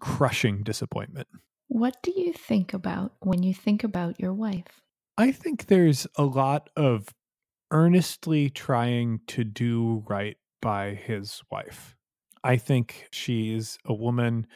crushing 0.00 0.62
disappointment. 0.62 1.28
What 1.68 2.02
do 2.02 2.12
you 2.14 2.32
think 2.32 2.74
about 2.74 3.12
when 3.20 3.42
you 3.42 3.54
think 3.54 3.84
about 3.84 4.20
your 4.20 4.32
wife? 4.32 4.80
I 5.16 5.32
think 5.32 5.66
there's 5.66 6.06
a 6.16 6.24
lot 6.24 6.70
of 6.76 7.08
earnestly 7.70 8.50
trying 8.50 9.20
to 9.28 9.44
do 9.44 10.04
right 10.08 10.36
by 10.60 10.94
his 10.94 11.42
wife. 11.50 11.96
I 12.42 12.56
think 12.56 13.08
she's 13.10 13.78
a 13.84 13.94
woman 13.94 14.46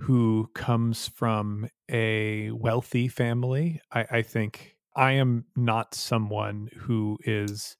who 0.00 0.50
comes 0.54 1.08
from 1.08 1.68
a 1.90 2.50
wealthy 2.52 3.08
family. 3.08 3.80
I, 3.92 4.06
I 4.10 4.22
think 4.22 4.76
I 4.96 5.12
am 5.12 5.46
not 5.56 5.94
someone 5.94 6.70
who 6.76 7.18
is 7.24 7.76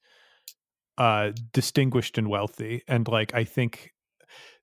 uh 0.96 1.30
distinguished 1.52 2.18
and 2.18 2.28
wealthy 2.28 2.82
and 2.88 3.06
like 3.06 3.32
i 3.32 3.44
think 3.44 3.92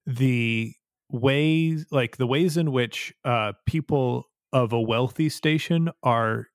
the 0.05 0.73
ways 1.09 1.85
like 1.91 2.17
the 2.17 2.27
ways 2.27 2.57
in 2.57 2.71
which 2.71 3.13
uh 3.23 3.53
people 3.65 4.25
of 4.53 4.73
a 4.73 4.81
wealthy 4.81 5.29
station 5.29 5.89
are 6.03 6.47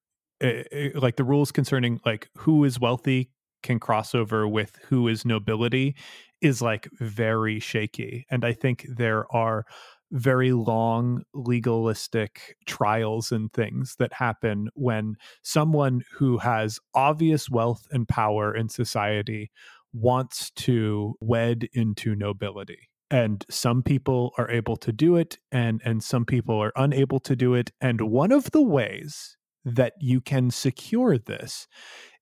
uh, 0.43 0.63
like 0.95 1.17
the 1.17 1.25
rules 1.25 1.53
concerning 1.53 2.01
like 2.05 2.29
who 2.37 2.65
is 2.65 2.81
wealthy 2.81 3.31
can 3.63 3.79
cross 3.79 4.15
over 4.15 4.49
with 4.49 4.77
who 4.89 5.07
is 5.07 5.25
nobility 5.25 5.95
is 6.41 6.63
like 6.63 6.89
very 6.99 7.61
shaky. 7.61 8.27
And 8.31 8.45
i 8.45 8.53
think 8.53 8.87
there 8.89 9.31
are 9.35 9.65
very 10.13 10.53
long 10.53 11.23
legalistic 11.35 12.57
trials 12.67 13.31
and 13.31 13.53
things 13.53 13.95
that 13.99 14.13
happen 14.13 14.69
when 14.75 15.15
someone 15.43 16.03
who 16.13 16.39
has 16.39 16.81
obvious 16.95 17.49
wealth 17.49 17.87
and 17.93 18.09
power 18.09 18.55
in 18.55 18.69
society 18.69 19.51
wants 19.93 20.51
to 20.53 21.15
wed 21.21 21.69
into 21.73 22.17
nobility 22.17 22.90
and 23.11 23.45
some 23.51 23.83
people 23.83 24.33
are 24.39 24.51
able 24.51 24.77
to 24.77 24.93
do 24.93 25.17
it 25.17 25.39
and 25.51 25.81
and 25.85 26.03
some 26.03 26.25
people 26.25 26.57
are 26.57 26.73
unable 26.77 27.21
to 27.21 27.35
do 27.35 27.55
it 27.55 27.73
and 27.81 28.01
one 28.01 28.33
of 28.33 28.51
the 28.53 28.63
ways 28.63 29.37
that 29.65 29.95
you 30.01 30.21
can 30.21 30.51
secure 30.51 31.19
this 31.19 31.67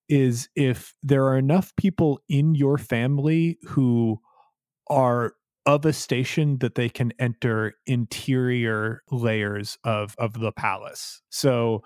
is 0.08 0.48
if 0.56 0.94
there 1.02 1.26
are 1.26 1.36
enough 1.36 1.74
people 1.76 2.20
in 2.28 2.54
your 2.54 2.78
family 2.78 3.58
who 3.66 4.18
are 4.88 5.34
of 5.66 5.84
a 5.84 5.92
station 5.92 6.58
that 6.60 6.74
they 6.76 6.88
can 6.88 7.12
enter 7.18 7.74
interior 7.86 9.02
layers 9.10 9.76
of 9.84 10.14
of 10.18 10.40
the 10.40 10.52
palace. 10.52 11.20
So 11.30 11.82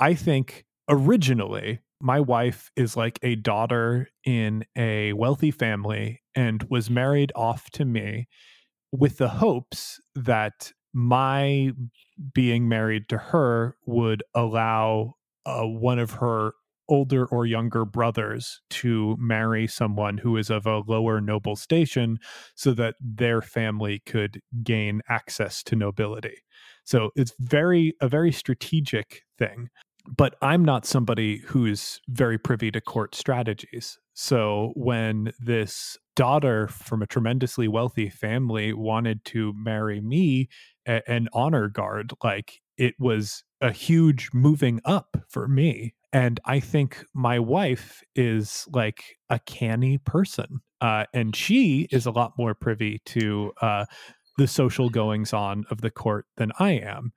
i 0.00 0.14
think 0.14 0.64
originally 0.88 1.80
my 2.00 2.20
wife 2.20 2.70
is 2.76 2.96
like 2.96 3.18
a 3.22 3.36
daughter 3.36 4.08
in 4.24 4.64
a 4.76 5.12
wealthy 5.12 5.50
family 5.50 6.22
and 6.34 6.64
was 6.70 6.88
married 6.88 7.32
off 7.34 7.70
to 7.70 7.84
me 7.84 8.26
with 8.92 9.18
the 9.18 9.28
hopes 9.28 10.00
that 10.14 10.72
my 10.92 11.70
being 12.34 12.68
married 12.68 13.08
to 13.08 13.18
her 13.18 13.76
would 13.86 14.22
allow 14.34 15.14
uh, 15.46 15.62
one 15.62 15.98
of 15.98 16.12
her 16.12 16.52
older 16.88 17.24
or 17.26 17.46
younger 17.46 17.84
brothers 17.84 18.60
to 18.68 19.16
marry 19.18 19.66
someone 19.66 20.18
who 20.18 20.36
is 20.36 20.50
of 20.50 20.66
a 20.66 20.82
lower 20.88 21.20
noble 21.20 21.54
station 21.54 22.18
so 22.56 22.72
that 22.72 22.96
their 23.00 23.40
family 23.40 24.02
could 24.06 24.40
gain 24.64 25.00
access 25.08 25.62
to 25.62 25.76
nobility. 25.76 26.36
So 26.82 27.10
it's 27.14 27.32
very 27.38 27.94
a 28.00 28.08
very 28.08 28.32
strategic 28.32 29.22
thing 29.38 29.68
but 30.16 30.36
I'm 30.42 30.64
not 30.64 30.86
somebody 30.86 31.38
who's 31.38 32.00
very 32.08 32.38
privy 32.38 32.70
to 32.72 32.80
court 32.80 33.14
strategies. 33.14 33.98
So 34.14 34.72
when 34.76 35.32
this 35.38 35.96
daughter 36.16 36.68
from 36.68 37.02
a 37.02 37.06
tremendously 37.06 37.68
wealthy 37.68 38.10
family 38.10 38.72
wanted 38.72 39.24
to 39.26 39.52
marry 39.56 40.00
me, 40.00 40.48
a- 40.86 41.08
an 41.10 41.28
honor 41.32 41.68
guard, 41.68 42.12
like 42.22 42.60
it 42.76 42.94
was 42.98 43.44
a 43.60 43.72
huge 43.72 44.30
moving 44.32 44.80
up 44.84 45.16
for 45.28 45.46
me. 45.48 45.94
And 46.12 46.40
I 46.44 46.60
think 46.60 47.04
my 47.14 47.38
wife 47.38 48.02
is 48.14 48.66
like 48.72 49.04
a 49.28 49.38
canny 49.38 49.98
person. 49.98 50.60
Uh, 50.80 51.04
and 51.14 51.36
she 51.36 51.86
is 51.92 52.06
a 52.06 52.10
lot 52.10 52.32
more 52.36 52.54
privy 52.54 53.00
to 53.04 53.52
uh, 53.60 53.84
the 54.38 54.48
social 54.48 54.88
goings 54.88 55.32
on 55.32 55.64
of 55.70 55.82
the 55.82 55.90
court 55.90 56.26
than 56.36 56.50
I 56.58 56.72
am. 56.72 57.12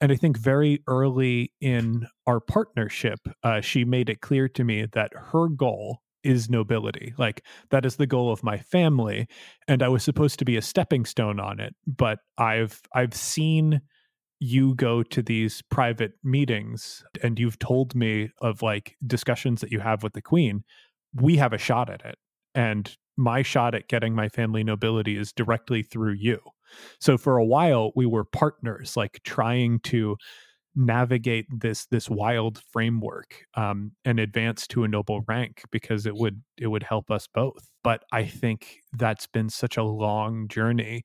And 0.00 0.12
I 0.12 0.16
think 0.16 0.38
very 0.38 0.82
early 0.86 1.52
in 1.60 2.06
our 2.26 2.40
partnership, 2.40 3.18
uh, 3.42 3.60
she 3.60 3.84
made 3.84 4.08
it 4.08 4.20
clear 4.20 4.48
to 4.50 4.64
me 4.64 4.86
that 4.92 5.12
her 5.14 5.48
goal 5.48 6.02
is 6.22 6.48
nobility. 6.50 7.14
Like 7.18 7.44
that 7.70 7.84
is 7.84 7.96
the 7.96 8.06
goal 8.06 8.32
of 8.32 8.42
my 8.44 8.58
family, 8.58 9.26
and 9.66 9.82
I 9.82 9.88
was 9.88 10.02
supposed 10.02 10.38
to 10.40 10.44
be 10.44 10.56
a 10.56 10.62
stepping 10.62 11.04
stone 11.04 11.40
on 11.40 11.58
it. 11.60 11.74
But 11.86 12.18
I've 12.38 12.80
I've 12.94 13.14
seen 13.14 13.80
you 14.40 14.74
go 14.76 15.02
to 15.02 15.22
these 15.22 15.62
private 15.70 16.12
meetings, 16.24 17.04
and 17.22 17.38
you've 17.38 17.58
told 17.58 17.94
me 17.94 18.30
of 18.40 18.62
like 18.62 18.96
discussions 19.06 19.60
that 19.62 19.72
you 19.72 19.80
have 19.80 20.02
with 20.02 20.12
the 20.14 20.22
queen. 20.22 20.64
We 21.14 21.36
have 21.38 21.52
a 21.52 21.58
shot 21.58 21.90
at 21.90 22.04
it, 22.04 22.16
and 22.54 22.96
my 23.16 23.42
shot 23.42 23.74
at 23.74 23.88
getting 23.88 24.14
my 24.14 24.28
family 24.28 24.64
nobility 24.64 25.16
is 25.16 25.32
directly 25.32 25.82
through 25.82 26.14
you. 26.14 26.40
So 27.00 27.18
for 27.18 27.36
a 27.38 27.44
while 27.44 27.92
we 27.96 28.06
were 28.06 28.24
partners, 28.24 28.96
like 28.96 29.20
trying 29.24 29.80
to 29.84 30.16
navigate 30.76 31.46
this 31.50 31.86
this 31.86 32.08
wild 32.08 32.62
framework 32.72 33.44
um, 33.54 33.92
and 34.04 34.20
advance 34.20 34.66
to 34.68 34.84
a 34.84 34.88
noble 34.88 35.22
rank 35.26 35.62
because 35.72 36.06
it 36.06 36.14
would 36.14 36.42
it 36.58 36.68
would 36.68 36.84
help 36.84 37.10
us 37.10 37.26
both. 37.32 37.68
But 37.82 38.04
I 38.12 38.24
think 38.24 38.78
that's 38.92 39.26
been 39.26 39.48
such 39.50 39.76
a 39.76 39.82
long 39.82 40.46
journey 40.48 41.04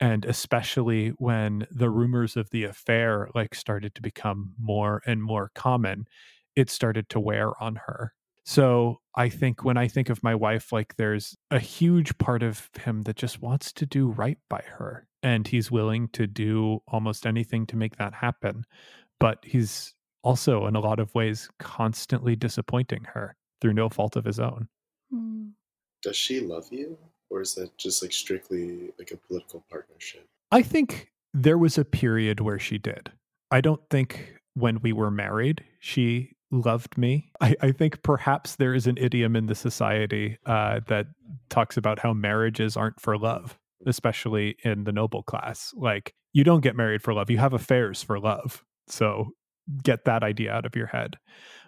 and 0.00 0.24
especially 0.24 1.10
when 1.18 1.66
the 1.70 1.90
rumors 1.90 2.36
of 2.36 2.50
the 2.50 2.64
affair 2.64 3.28
like 3.34 3.54
started 3.54 3.94
to 3.94 4.02
become 4.02 4.54
more 4.58 5.02
and 5.06 5.22
more 5.22 5.50
common 5.54 6.06
it 6.56 6.70
started 6.70 7.08
to 7.10 7.20
wear 7.20 7.60
on 7.62 7.76
her 7.86 8.12
So 8.48 9.02
I 9.14 9.28
think 9.28 9.62
when 9.62 9.76
I 9.76 9.88
think 9.88 10.08
of 10.08 10.22
my 10.22 10.34
wife, 10.34 10.72
like 10.72 10.96
there's 10.96 11.36
a 11.50 11.58
huge 11.58 12.16
part 12.16 12.42
of 12.42 12.70
him 12.80 13.02
that 13.02 13.16
just 13.16 13.42
wants 13.42 13.74
to 13.74 13.84
do 13.84 14.08
right 14.08 14.38
by 14.48 14.64
her. 14.78 15.06
And 15.22 15.46
he's 15.46 15.70
willing 15.70 16.08
to 16.14 16.26
do 16.26 16.78
almost 16.88 17.26
anything 17.26 17.66
to 17.66 17.76
make 17.76 17.96
that 17.98 18.14
happen. 18.14 18.64
But 19.20 19.40
he's 19.42 19.92
also, 20.22 20.64
in 20.66 20.76
a 20.76 20.80
lot 20.80 20.98
of 20.98 21.14
ways, 21.14 21.50
constantly 21.58 22.36
disappointing 22.36 23.04
her 23.12 23.36
through 23.60 23.74
no 23.74 23.90
fault 23.90 24.16
of 24.16 24.24
his 24.24 24.40
own. 24.40 24.68
Hmm. 25.12 25.48
Does 26.00 26.16
she 26.16 26.40
love 26.40 26.68
you? 26.70 26.96
Or 27.28 27.42
is 27.42 27.54
that 27.56 27.76
just 27.76 28.02
like 28.02 28.14
strictly 28.14 28.94
like 28.98 29.10
a 29.10 29.18
political 29.18 29.62
partnership? 29.70 30.26
I 30.50 30.62
think 30.62 31.12
there 31.34 31.58
was 31.58 31.76
a 31.76 31.84
period 31.84 32.40
where 32.40 32.58
she 32.58 32.78
did. 32.78 33.12
I 33.50 33.60
don't 33.60 33.82
think 33.90 34.36
when 34.54 34.80
we 34.80 34.94
were 34.94 35.10
married, 35.10 35.64
she 35.80 36.32
loved 36.50 36.96
me. 36.96 37.30
I, 37.40 37.54
I 37.60 37.72
think 37.72 38.02
perhaps 38.02 38.56
there 38.56 38.74
is 38.74 38.86
an 38.86 38.96
idiom 38.98 39.36
in 39.36 39.46
the 39.46 39.54
society 39.54 40.38
uh, 40.46 40.80
that 40.88 41.06
talks 41.48 41.76
about 41.76 41.98
how 41.98 42.12
marriages 42.12 42.76
aren't 42.76 43.00
for 43.00 43.18
love, 43.18 43.58
especially 43.86 44.56
in 44.64 44.84
the 44.84 44.92
noble 44.92 45.22
class. 45.22 45.72
Like, 45.76 46.14
you 46.32 46.44
don't 46.44 46.60
get 46.62 46.76
married 46.76 47.02
for 47.02 47.14
love, 47.14 47.30
you 47.30 47.38
have 47.38 47.52
affairs 47.54 48.02
for 48.02 48.18
love. 48.18 48.64
So 48.86 49.30
get 49.82 50.04
that 50.04 50.22
idea 50.22 50.52
out 50.52 50.66
of 50.66 50.74
your 50.74 50.86
head. 50.86 51.16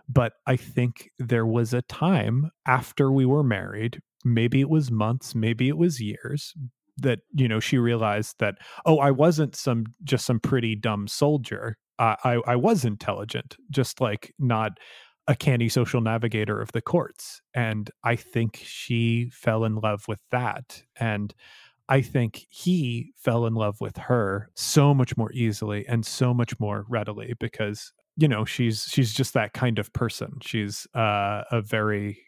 But 0.08 0.32
I 0.46 0.56
think 0.56 1.10
there 1.18 1.46
was 1.46 1.72
a 1.72 1.82
time 1.82 2.50
after 2.66 3.12
we 3.12 3.26
were 3.26 3.44
married, 3.44 4.00
maybe 4.25 4.60
it 4.60 4.68
was 4.68 4.90
months, 4.90 5.34
maybe 5.34 5.68
it 5.68 5.76
was 5.76 6.00
years, 6.00 6.54
that 6.96 7.20
you 7.34 7.49
know 7.49 7.60
she 7.60 7.78
realized 7.78 8.37
that 8.38 8.56
oh 8.84 8.99
i 8.99 9.10
wasn't 9.10 9.56
some 9.56 9.84
just 10.04 10.26
some 10.26 10.38
pretty 10.38 10.76
dumb 10.76 11.08
soldier 11.08 11.76
i 12.00 12.40
i 12.47 12.57
was 12.57 12.85
intelligent 12.85 13.57
just 13.71 14.00
like 14.00 14.35
not 14.38 14.73
a 15.28 15.37
canny 15.37 15.69
social 15.69 16.00
navigator 16.00 16.61
of 16.61 16.73
the 16.73 16.80
courts 16.80 17.40
and 17.54 17.90
i 18.04 18.16
think 18.16 18.61
she 18.64 19.30
fell 19.33 19.64
in 19.64 19.76
love 19.76 20.04
with 20.09 20.21
that 20.30 20.83
and 20.99 21.35
i 21.88 22.00
think 22.00 22.47
he 22.49 23.12
fell 23.16 23.47
in 23.47 23.54
love 23.54 23.80
with 23.80 23.97
her 23.97 24.50
so 24.57 24.92
much 24.95 25.16
more 25.16 25.30
easily 25.33 25.87
and 25.87 26.04
so 26.04 26.35
much 26.35 26.59
more 26.59 26.85
readily 26.88 27.35
because 27.38 27.92
you 28.16 28.26
know 28.26 28.45
she's 28.45 28.85
she's 28.85 29.12
just 29.12 29.35
that 29.35 29.52
kind 29.52 29.78
of 29.78 29.92
person 29.92 30.38
she's 30.42 30.87
uh, 30.95 31.42
a 31.50 31.61
very 31.62 32.23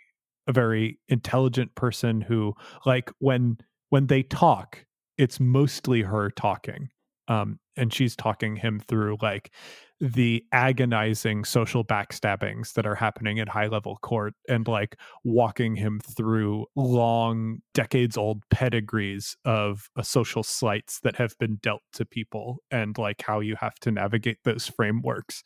a 0.46 0.52
very 0.52 0.98
intelligent 1.08 1.74
person 1.74 2.20
who 2.20 2.54
like 2.84 3.10
when 3.18 3.58
when 3.90 4.06
they 4.06 4.22
talk, 4.22 4.86
it's 5.18 5.38
mostly 5.38 6.00
her 6.00 6.30
talking. 6.30 6.88
Um, 7.28 7.58
and 7.76 7.92
she's 7.92 8.16
talking 8.16 8.56
him 8.56 8.80
through 8.80 9.16
like 9.22 9.52
the 10.00 10.44
agonizing 10.50 11.44
social 11.44 11.84
backstabbings 11.84 12.72
that 12.72 12.86
are 12.86 12.96
happening 12.96 13.38
at 13.38 13.48
high 13.48 13.68
level 13.68 13.98
court 14.02 14.34
and 14.48 14.66
like 14.66 14.96
walking 15.22 15.76
him 15.76 16.00
through 16.00 16.66
long 16.74 17.58
decades 17.72 18.16
old 18.16 18.42
pedigrees 18.50 19.36
of 19.44 19.88
uh, 19.96 20.02
social 20.02 20.42
slights 20.42 20.98
that 21.00 21.14
have 21.16 21.38
been 21.38 21.56
dealt 21.62 21.82
to 21.92 22.04
people 22.04 22.58
and 22.72 22.98
like 22.98 23.22
how 23.22 23.38
you 23.38 23.54
have 23.60 23.76
to 23.76 23.92
navigate 23.92 24.38
those 24.44 24.66
frameworks. 24.66 25.44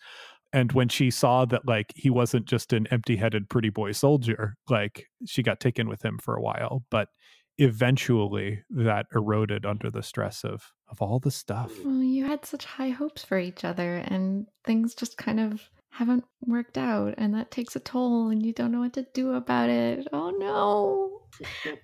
And 0.54 0.72
when 0.72 0.88
she 0.88 1.10
saw 1.10 1.44
that 1.44 1.66
like 1.66 1.92
he 1.94 2.08
wasn't 2.08 2.46
just 2.46 2.72
an 2.72 2.86
empty-headed 2.90 3.50
pretty 3.50 3.68
boy 3.68 3.92
soldier 3.92 4.54
like 4.70 5.06
she 5.26 5.42
got 5.42 5.60
taken 5.60 5.86
with 5.86 6.02
him 6.02 6.18
for 6.18 6.34
a 6.34 6.40
while 6.40 6.82
but 6.90 7.08
eventually 7.58 8.62
that 8.70 9.06
eroded 9.14 9.64
under 9.64 9.90
the 9.90 10.02
stress 10.02 10.44
of 10.44 10.72
of 10.88 11.02
all 11.02 11.18
the 11.18 11.30
stuff. 11.30 11.72
Well, 11.84 12.02
you 12.02 12.26
had 12.26 12.44
such 12.44 12.64
high 12.64 12.90
hopes 12.90 13.24
for 13.24 13.38
each 13.38 13.64
other, 13.64 13.96
and 13.96 14.46
things 14.64 14.94
just 14.94 15.16
kind 15.16 15.40
of 15.40 15.68
haven't 15.90 16.24
worked 16.46 16.78
out, 16.78 17.14
and 17.16 17.34
that 17.34 17.50
takes 17.50 17.74
a 17.74 17.80
toll, 17.80 18.28
and 18.28 18.44
you 18.44 18.52
don't 18.52 18.70
know 18.70 18.80
what 18.80 18.92
to 18.92 19.06
do 19.14 19.32
about 19.32 19.70
it. 19.70 20.06
Oh 20.12 20.30
no, 20.30 21.22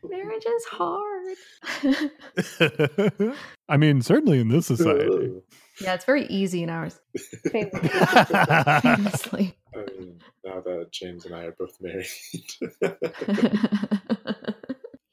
marriage 0.08 0.44
is 0.46 0.64
hard. 0.66 1.36
I 3.68 3.76
mean, 3.76 4.02
certainly 4.02 4.38
in 4.40 4.48
this 4.48 4.66
society. 4.66 5.32
yeah, 5.80 5.94
it's 5.94 6.04
very 6.04 6.26
easy 6.26 6.62
in 6.62 6.70
ours. 6.70 7.00
Famously. 7.50 7.72
I 9.74 9.78
mean, 9.98 10.20
now 10.44 10.60
that 10.60 10.92
James 10.92 11.24
and 11.24 11.34
I 11.34 11.44
are 11.44 11.56
both 11.58 11.78
married. 11.80 12.06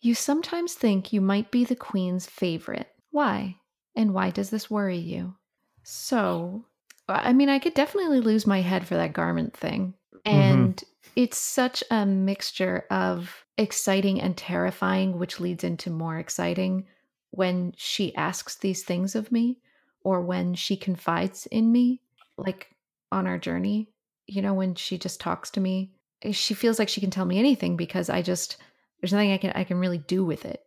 You 0.01 0.15
sometimes 0.15 0.73
think 0.73 1.11
you 1.11 1.21
might 1.21 1.51
be 1.51 1.65
the 1.65 1.75
queen's 1.75 2.25
favorite. 2.25 2.87
Why? 3.11 3.57
And 3.95 4.13
why 4.13 4.29
does 4.29 4.49
this 4.49 4.69
worry 4.69 4.97
you? 4.97 5.35
So, 5.83 6.65
I 7.07 7.33
mean, 7.33 7.49
I 7.49 7.59
could 7.59 7.73
definitely 7.73 8.19
lose 8.19 8.47
my 8.47 8.61
head 8.61 8.87
for 8.87 8.95
that 8.95 9.13
garment 9.13 9.55
thing. 9.55 9.95
And 10.25 10.75
mm-hmm. 10.75 11.09
it's 11.15 11.37
such 11.37 11.83
a 11.89 12.05
mixture 12.05 12.85
of 12.89 13.43
exciting 13.57 14.21
and 14.21 14.37
terrifying, 14.37 15.17
which 15.17 15.39
leads 15.39 15.63
into 15.63 15.89
more 15.89 16.17
exciting 16.17 16.85
when 17.31 17.73
she 17.75 18.15
asks 18.15 18.55
these 18.57 18.83
things 18.83 19.15
of 19.15 19.31
me 19.31 19.57
or 20.01 20.21
when 20.21 20.55
she 20.55 20.77
confides 20.77 21.45
in 21.47 21.71
me, 21.71 22.01
like 22.37 22.69
on 23.11 23.27
our 23.27 23.37
journey. 23.37 23.89
You 24.27 24.41
know, 24.41 24.53
when 24.53 24.75
she 24.75 24.97
just 24.97 25.19
talks 25.19 25.49
to 25.51 25.59
me, 25.59 25.91
she 26.31 26.53
feels 26.53 26.79
like 26.79 26.89
she 26.89 27.01
can 27.01 27.11
tell 27.11 27.25
me 27.25 27.39
anything 27.39 27.75
because 27.75 28.09
I 28.09 28.21
just 28.21 28.57
there's 29.01 29.13
nothing 29.13 29.31
I 29.31 29.37
can 29.37 29.51
I 29.55 29.63
can 29.63 29.77
really 29.77 29.97
do 29.97 30.23
with 30.25 30.45
it. 30.45 30.61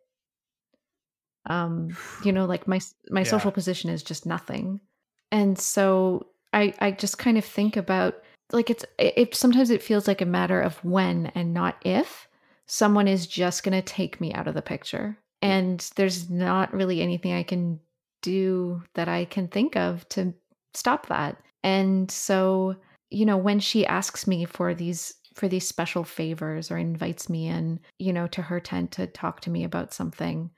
Um, 1.46 1.96
you 2.24 2.32
know, 2.32 2.46
like 2.46 2.68
my 2.68 2.80
my 3.10 3.20
yeah. 3.20 3.26
social 3.26 3.50
position 3.50 3.90
is 3.90 4.02
just 4.02 4.26
nothing. 4.26 4.80
And 5.30 5.58
so 5.58 6.26
I 6.52 6.74
I 6.80 6.92
just 6.92 7.18
kind 7.18 7.38
of 7.38 7.44
think 7.44 7.76
about 7.76 8.14
like 8.52 8.70
it's 8.70 8.84
it 8.98 9.34
sometimes 9.34 9.70
it 9.70 9.82
feels 9.82 10.06
like 10.06 10.20
a 10.20 10.26
matter 10.26 10.60
of 10.60 10.82
when 10.84 11.26
and 11.34 11.54
not 11.54 11.76
if 11.84 12.28
someone 12.66 13.08
is 13.08 13.26
just 13.26 13.64
going 13.64 13.74
to 13.74 13.82
take 13.82 14.20
me 14.20 14.32
out 14.32 14.48
of 14.48 14.54
the 14.54 14.62
picture. 14.62 15.18
And 15.40 15.80
there's 15.96 16.30
not 16.30 16.72
really 16.72 17.02
anything 17.02 17.32
I 17.32 17.42
can 17.42 17.80
do 18.22 18.82
that 18.94 19.08
I 19.08 19.24
can 19.24 19.48
think 19.48 19.76
of 19.76 20.08
to 20.10 20.32
stop 20.72 21.08
that. 21.08 21.36
And 21.64 22.10
so, 22.10 22.76
you 23.10 23.26
know, 23.26 23.36
when 23.36 23.58
she 23.60 23.84
asks 23.84 24.26
me 24.26 24.44
for 24.44 24.74
these 24.74 25.14
for 25.34 25.48
these 25.48 25.66
special 25.66 26.04
favors 26.04 26.70
or 26.70 26.78
invites 26.78 27.28
me 27.28 27.48
in, 27.48 27.80
you 27.98 28.12
know, 28.12 28.26
to 28.28 28.42
her 28.42 28.60
tent 28.60 28.92
to 28.92 29.06
talk 29.06 29.40
to 29.40 29.50
me 29.50 29.64
about 29.64 29.92
something. 29.92 30.50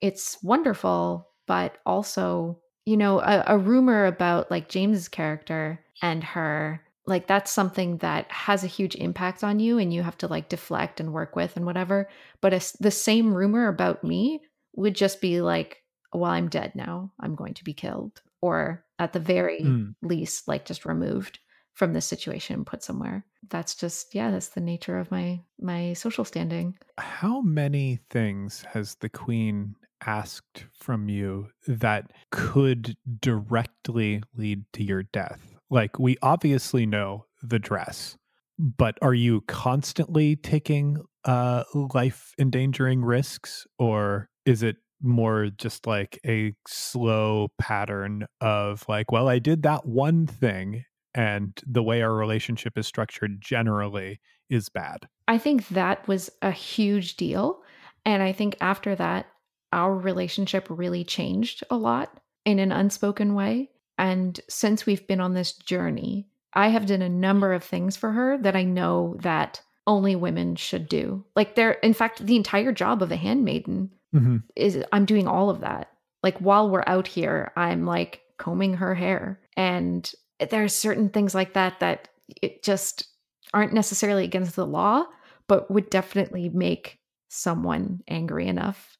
It's 0.00 0.38
wonderful, 0.42 1.28
but 1.46 1.78
also, 1.86 2.60
you 2.86 2.96
know, 2.96 3.20
a, 3.20 3.44
a 3.46 3.58
rumor 3.58 4.06
about 4.06 4.50
like 4.50 4.68
James's 4.68 5.08
character 5.08 5.80
and 6.02 6.22
her 6.22 6.82
like 7.06 7.26
that's 7.26 7.50
something 7.50 7.98
that 7.98 8.30
has 8.30 8.64
a 8.64 8.68
huge 8.68 8.94
impact 8.94 9.44
on 9.44 9.60
you 9.60 9.78
and 9.78 9.92
you 9.92 10.02
have 10.02 10.16
to 10.18 10.28
like 10.28 10.48
deflect 10.48 11.00
and 11.00 11.12
work 11.12 11.36
with 11.36 11.56
and 11.56 11.66
whatever 11.66 12.08
but 12.40 12.54
a, 12.54 12.60
the 12.80 12.90
same 12.90 13.34
rumor 13.34 13.68
about 13.68 14.02
me 14.02 14.40
would 14.74 14.94
just 14.94 15.20
be 15.20 15.40
like 15.40 15.82
well 16.12 16.30
i'm 16.30 16.48
dead 16.48 16.72
now 16.74 17.12
i'm 17.20 17.34
going 17.34 17.54
to 17.54 17.64
be 17.64 17.74
killed 17.74 18.22
or 18.40 18.84
at 18.98 19.12
the 19.12 19.20
very 19.20 19.60
mm. 19.60 19.94
least 20.02 20.48
like 20.48 20.64
just 20.64 20.84
removed 20.84 21.38
from 21.74 21.92
this 21.92 22.06
situation 22.06 22.64
put 22.64 22.82
somewhere. 22.82 23.24
That's 23.50 23.74
just 23.74 24.14
yeah 24.14 24.30
that's 24.30 24.48
the 24.48 24.60
nature 24.60 24.98
of 24.98 25.10
my 25.10 25.40
my 25.60 25.92
social 25.92 26.24
standing. 26.24 26.76
How 26.98 27.40
many 27.40 28.00
things 28.10 28.64
has 28.72 28.96
the 28.96 29.08
queen 29.08 29.74
asked 30.06 30.64
from 30.72 31.08
you 31.08 31.48
that 31.66 32.10
could 32.30 32.96
directly 33.20 34.22
lead 34.34 34.64
to 34.74 34.82
your 34.82 35.02
death? 35.02 35.54
Like 35.70 35.98
we 35.98 36.16
obviously 36.22 36.86
know 36.86 37.26
the 37.42 37.58
dress 37.58 38.16
but 38.58 38.96
are 39.02 39.14
you 39.14 39.40
constantly 39.42 40.36
taking 40.36 40.98
uh 41.24 41.64
life 41.74 42.32
endangering 42.38 43.04
risks 43.04 43.66
or 43.78 44.28
is 44.46 44.62
it 44.62 44.76
more 45.02 45.50
just 45.56 45.86
like 45.86 46.18
a 46.26 46.54
slow 46.66 47.48
pattern 47.58 48.26
of 48.40 48.84
like 48.88 49.10
well 49.10 49.28
i 49.28 49.38
did 49.38 49.62
that 49.62 49.84
one 49.86 50.26
thing 50.26 50.84
and 51.14 51.60
the 51.66 51.82
way 51.82 52.02
our 52.02 52.14
relationship 52.14 52.76
is 52.76 52.86
structured 52.86 53.40
generally 53.40 54.20
is 54.50 54.68
bad. 54.68 55.08
I 55.28 55.38
think 55.38 55.68
that 55.68 56.06
was 56.08 56.30
a 56.42 56.50
huge 56.50 57.16
deal. 57.16 57.62
And 58.04 58.22
I 58.22 58.32
think 58.32 58.56
after 58.60 58.94
that, 58.96 59.26
our 59.72 59.94
relationship 59.94 60.66
really 60.68 61.04
changed 61.04 61.64
a 61.70 61.76
lot 61.76 62.20
in 62.44 62.58
an 62.58 62.72
unspoken 62.72 63.34
way. 63.34 63.70
And 63.96 64.38
since 64.48 64.86
we've 64.86 65.06
been 65.06 65.20
on 65.20 65.34
this 65.34 65.52
journey, 65.52 66.28
I 66.52 66.68
have 66.68 66.86
done 66.86 67.02
a 67.02 67.08
number 67.08 67.52
of 67.52 67.64
things 67.64 67.96
for 67.96 68.12
her 68.12 68.38
that 68.38 68.56
I 68.56 68.64
know 68.64 69.16
that 69.20 69.62
only 69.86 70.16
women 70.16 70.56
should 70.56 70.88
do. 70.88 71.24
Like 71.36 71.54
there, 71.54 71.72
in 71.72 71.94
fact, 71.94 72.24
the 72.24 72.36
entire 72.36 72.72
job 72.72 73.02
of 73.02 73.12
a 73.12 73.16
handmaiden 73.16 73.90
mm-hmm. 74.14 74.38
is 74.56 74.82
I'm 74.92 75.04
doing 75.04 75.28
all 75.28 75.50
of 75.50 75.60
that. 75.60 75.90
Like 76.22 76.38
while 76.38 76.70
we're 76.70 76.84
out 76.86 77.06
here, 77.06 77.52
I'm 77.56 77.84
like 77.84 78.22
combing 78.38 78.74
her 78.74 78.94
hair 78.94 79.40
and 79.56 80.10
there 80.38 80.64
are 80.64 80.68
certain 80.68 81.08
things 81.08 81.34
like 81.34 81.54
that 81.54 81.80
that 81.80 82.08
it 82.42 82.62
just 82.62 83.06
aren't 83.52 83.72
necessarily 83.72 84.24
against 84.24 84.56
the 84.56 84.66
law, 84.66 85.04
but 85.46 85.70
would 85.70 85.90
definitely 85.90 86.48
make 86.48 86.98
someone 87.28 88.02
angry 88.08 88.46
enough. 88.48 88.96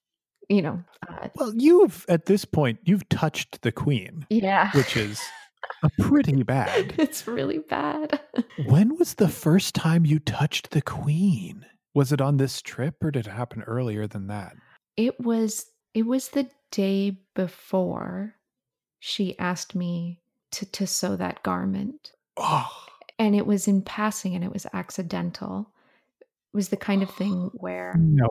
You 0.48 0.62
know. 0.62 0.84
Uh, 1.08 1.28
well, 1.36 1.52
you've 1.56 2.04
at 2.08 2.26
this 2.26 2.44
point 2.44 2.78
you've 2.84 3.08
touched 3.08 3.62
the 3.62 3.72
queen. 3.72 4.26
Yeah. 4.28 4.70
Which 4.72 4.96
is 4.96 5.20
a 5.82 5.90
Pretty 6.00 6.42
bad. 6.42 6.94
it's 6.98 7.26
really 7.26 7.58
bad. 7.58 8.20
When 8.66 8.96
was 8.96 9.14
the 9.14 9.28
first 9.28 9.74
time 9.74 10.04
you 10.04 10.18
touched 10.18 10.70
the 10.70 10.82
queen? 10.82 11.64
Was 11.94 12.12
it 12.12 12.20
on 12.20 12.36
this 12.36 12.60
trip 12.60 13.02
or 13.02 13.10
did 13.10 13.26
it 13.26 13.30
happen 13.30 13.62
earlier 13.62 14.06
than 14.06 14.26
that? 14.26 14.54
It 14.96 15.18
was 15.20 15.66
it 15.94 16.06
was 16.06 16.28
the 16.28 16.48
day 16.70 17.18
before 17.34 18.34
she 18.98 19.38
asked 19.38 19.74
me 19.74 20.20
to 20.54 20.66
to 20.66 20.86
sew 20.86 21.16
that 21.16 21.42
garment. 21.42 22.12
Oh, 22.36 22.70
And 23.18 23.34
it 23.36 23.46
was 23.46 23.68
in 23.68 23.82
passing 23.82 24.34
and 24.34 24.42
it 24.44 24.52
was 24.52 24.66
accidental. 24.72 25.70
It 26.20 26.56
was 26.56 26.68
the 26.68 26.76
kind 26.76 27.02
of 27.02 27.10
thing 27.10 27.50
where 27.54 27.94
no. 27.98 28.28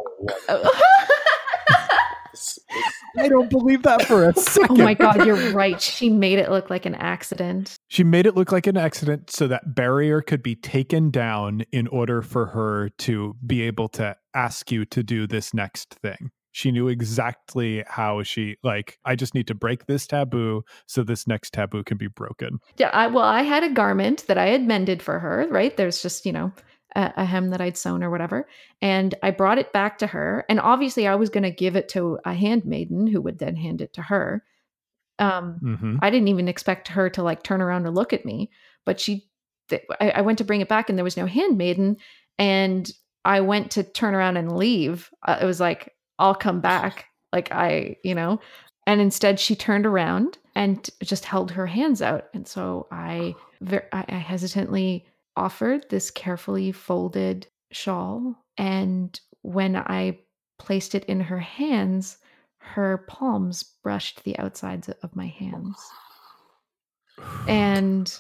I 3.16 3.28
don't 3.30 3.50
believe 3.50 3.84
that 3.84 4.04
for 4.04 4.28
a 4.28 4.34
second. 4.36 4.64
Oh 4.82 4.84
my 4.84 4.96
god, 4.96 5.26
you're 5.26 5.52
right. 5.54 5.80
She 5.80 6.10
made 6.10 6.40
it 6.40 6.50
look 6.50 6.70
like 6.70 6.86
an 6.86 6.96
accident. 6.96 7.76
She 7.90 8.04
made 8.04 8.26
it 8.26 8.36
look 8.36 8.52
like 8.52 8.66
an 8.66 8.76
accident 8.78 9.30
so 9.30 9.48
that 9.48 9.76
barrier 9.76 10.22
could 10.22 10.42
be 10.42 10.56
taken 10.56 11.12
down 11.12 11.62
in 11.72 11.88
order 11.88 12.22
for 12.22 12.48
her 12.48 12.90
to 13.00 13.36
be 13.46 13.62
able 13.62 13.88
to 13.90 14.16
ask 14.34 14.72
you 14.72 14.84
to 14.86 15.04
do 15.04 15.28
this 15.28 15.54
next 15.54 15.94
thing. 16.02 16.32
She 16.54 16.72
knew 16.72 16.88
exactly 16.88 17.84
how 17.88 18.24
she 18.24 18.58
like 18.64 19.00
I 19.04 19.16
just 19.16 19.34
need 19.34 19.48
to 19.48 19.56
break 19.56 19.88
this 19.88 20.08
taboo 20.08 20.64
so 20.86 21.04
this 21.04 21.28
next 21.28 21.52
taboo 21.52 21.84
can 21.84 21.98
be 21.98 22.08
broken. 22.08 22.60
Yeah, 22.78 22.90
I, 22.94 23.08
well, 23.08 23.24
I 23.24 23.42
had 23.42 23.64
a 23.64 23.70
garment 23.70 24.26
that 24.28 24.38
I 24.38 24.48
had 24.48 24.66
mended 24.66 25.02
for 25.02 25.20
her, 25.20 25.48
right? 25.50 25.76
There's 25.76 26.02
just, 26.02 26.26
you 26.28 26.32
know, 26.32 26.54
a, 26.96 27.12
a 27.18 27.26
hem 27.26 27.50
that 27.50 27.60
I'd 27.60 27.76
sewn 27.76 28.04
or 28.04 28.12
whatever. 28.12 28.48
And 28.84 29.16
I 29.24 29.32
brought 29.32 29.58
it 29.58 29.74
back 29.74 29.98
to 29.98 30.08
her. 30.08 30.46
And 30.48 30.60
obviously, 30.60 31.08
I 31.08 31.16
was 31.16 31.32
going 31.32 31.44
to 31.44 31.52
give 31.52 31.76
it 31.76 31.90
to 31.90 32.20
a 32.24 32.36
handmaiden 32.36 33.08
who 33.08 33.20
would 33.22 33.40
then 33.40 33.56
hand 33.56 33.82
it 33.82 33.94
to 33.94 34.04
her. 34.04 34.44
Um, 35.18 35.60
Mhm. 35.64 36.00
I 36.04 36.12
didn't 36.12 36.28
even 36.28 36.48
expect 36.48 36.88
her 36.90 37.10
to 37.12 37.24
like 37.24 37.42
turn 37.42 37.62
around 37.62 37.88
and 37.88 37.96
look 37.96 38.14
at 38.14 38.26
me, 38.26 38.52
but 38.86 39.00
she, 39.00 39.28
th- 39.70 39.84
I, 40.00 40.12
I 40.12 40.22
went 40.22 40.38
to 40.38 40.44
bring 40.44 40.62
it 40.62 40.70
back 40.70 40.90
and 40.90 40.98
there 40.98 41.04
was 41.04 41.18
no 41.18 41.26
handmaiden. 41.26 41.98
And 42.38 42.92
I 43.26 43.42
went 43.42 43.72
to 43.72 43.84
turn 43.84 44.14
around 44.14 44.38
and 44.38 44.56
leave. 44.56 45.10
Uh, 45.26 45.40
it 45.42 45.46
was 45.46 45.60
like, 45.60 45.94
I'll 46.20 46.36
come 46.36 46.62
back. 46.62 47.06
Like, 47.32 47.52
I, 47.52 47.98
you 48.04 48.14
know, 48.16 48.40
and 48.86 49.02
instead 49.02 49.40
she 49.40 49.56
turned 49.56 49.86
around 49.86 50.38
and 50.56 50.88
just 51.02 51.26
held 51.26 51.52
her 51.52 51.66
hands 51.66 52.02
out. 52.02 52.26
And 52.34 52.48
so 52.48 52.88
I, 52.92 53.34
ver- 53.62 53.88
I, 53.92 54.04
hesitantly 54.14 55.06
offered 55.36 55.86
this 55.90 56.12
carefully 56.12 56.72
folded 56.72 57.48
shawl. 57.72 58.36
And 58.58 59.20
when 59.42 59.76
I 59.76 60.20
placed 60.60 60.94
it 60.96 61.06
in 61.06 61.20
her 61.22 61.40
hands, 61.40 62.18
her 62.58 63.00
palms 63.10 63.64
brushed 63.64 64.24
the 64.24 64.38
outsides 64.38 64.90
of 64.90 65.16
my 65.16 65.28
hands. 65.28 65.76
And 67.48 68.14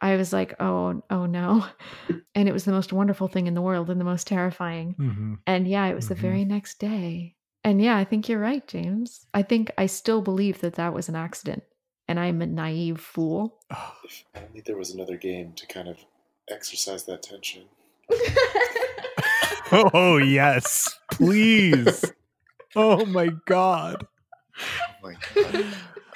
I 0.00 0.16
was 0.16 0.32
like, 0.32 0.54
oh, 0.60 1.02
oh 1.10 1.26
no. 1.26 1.66
And 2.34 2.48
it 2.48 2.52
was 2.52 2.64
the 2.64 2.72
most 2.72 2.92
wonderful 2.92 3.28
thing 3.28 3.46
in 3.46 3.54
the 3.54 3.60
world 3.62 3.90
and 3.90 4.00
the 4.00 4.04
most 4.04 4.26
terrifying. 4.26 4.94
Mhm. 4.98 5.38
And 5.46 5.66
yeah, 5.68 5.86
it 5.86 5.94
was 5.94 6.06
Mhm. 6.06 6.08
the 6.10 6.14
very 6.14 6.44
next 6.44 6.78
day. 6.78 7.34
And 7.62 7.80
yeah, 7.82 7.96
I 7.96 8.04
think 8.04 8.28
you're 8.28 8.40
right, 8.40 8.66
James. 8.66 9.26
I 9.34 9.42
think 9.42 9.70
I 9.76 9.86
still 9.86 10.22
believe 10.22 10.60
that 10.60 10.74
that 10.74 10.94
was 10.94 11.08
an 11.08 11.16
accident. 11.16 11.62
And 12.08 12.18
I'm 12.18 12.42
a 12.42 12.46
naive 12.46 13.00
fool. 13.00 13.58
if 14.04 14.24
only 14.34 14.62
there 14.64 14.76
was 14.76 14.90
another 14.90 15.16
game 15.16 15.52
to 15.54 15.66
kind 15.66 15.88
of 15.88 15.98
exercise 16.48 17.04
that 17.04 17.22
tension. 17.22 17.64
Oh 19.72 20.16
yes, 20.16 20.98
please. 21.12 22.04
oh 22.74 23.04
my 23.06 23.28
god. 23.46 24.04
Oh 24.58 24.94
my 25.00 25.14
god. 25.32 25.64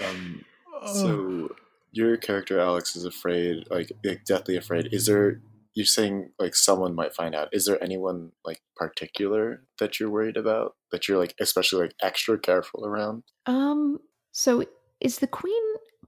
Um, 0.04 0.44
Oh. 0.84 0.92
so 1.48 1.54
your 1.92 2.16
character 2.16 2.60
Alex 2.60 2.96
is 2.96 3.04
afraid, 3.04 3.64
like, 3.70 3.92
like 4.04 4.24
deathly 4.24 4.56
afraid. 4.56 4.88
Is 4.92 5.06
there? 5.06 5.40
You're 5.74 5.86
saying 5.86 6.30
like 6.38 6.54
someone 6.54 6.94
might 6.94 7.14
find 7.14 7.34
out. 7.34 7.48
Is 7.52 7.64
there 7.66 7.82
anyone 7.82 8.32
like 8.44 8.60
particular 8.76 9.64
that 9.78 9.98
you're 9.98 10.10
worried 10.10 10.36
about? 10.36 10.76
That 10.92 11.08
you're 11.08 11.18
like 11.18 11.34
especially 11.40 11.82
like 11.82 11.94
extra 12.02 12.38
careful 12.38 12.86
around? 12.86 13.24
Um, 13.46 13.98
so 14.32 14.64
is 15.00 15.18
the 15.18 15.26
queen 15.26 15.62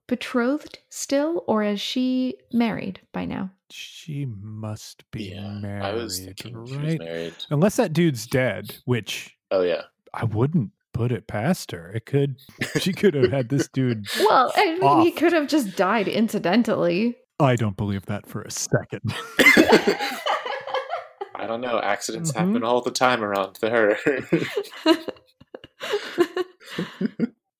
betrothed 0.06 0.78
still, 0.88 1.44
or 1.48 1.64
is 1.64 1.80
she 1.80 2.36
married 2.52 3.00
by 3.12 3.24
now? 3.24 3.50
she 3.70 4.26
must 4.40 5.08
be 5.10 5.30
yeah, 5.34 5.58
married, 5.58 5.82
I 5.82 5.92
was 5.94 6.20
thinking 6.20 6.52
she 6.52 6.56
was 6.56 6.76
right? 6.76 6.98
married. 6.98 7.34
Unless 7.50 7.76
that 7.76 7.92
dude's 7.92 8.26
dead, 8.26 8.76
which 8.84 9.36
Oh 9.50 9.62
yeah, 9.62 9.82
I 10.14 10.24
wouldn't 10.24 10.70
put 10.92 11.12
it 11.12 11.26
past 11.26 11.72
her. 11.72 11.90
It 11.92 12.06
could 12.06 12.36
she 12.78 12.92
could 12.92 13.14
have 13.14 13.30
had 13.30 13.48
this 13.48 13.68
dude. 13.72 14.06
Well, 14.20 14.52
I 14.56 14.78
mean, 14.78 15.00
he 15.00 15.10
could 15.10 15.32
have 15.32 15.48
just 15.48 15.76
died 15.76 16.08
incidentally. 16.08 17.16
I 17.38 17.56
don't 17.56 17.76
believe 17.76 18.06
that 18.06 18.26
for 18.26 18.42
a 18.42 18.50
second. 18.50 19.02
I 21.38 21.46
don't 21.46 21.60
know. 21.60 21.78
Accidents 21.80 22.32
Mhm. 22.32 22.36
happen 22.36 22.64
all 22.64 22.80
the 22.80 22.90
time 22.90 23.22
around 23.22 23.58
her. 23.62 23.96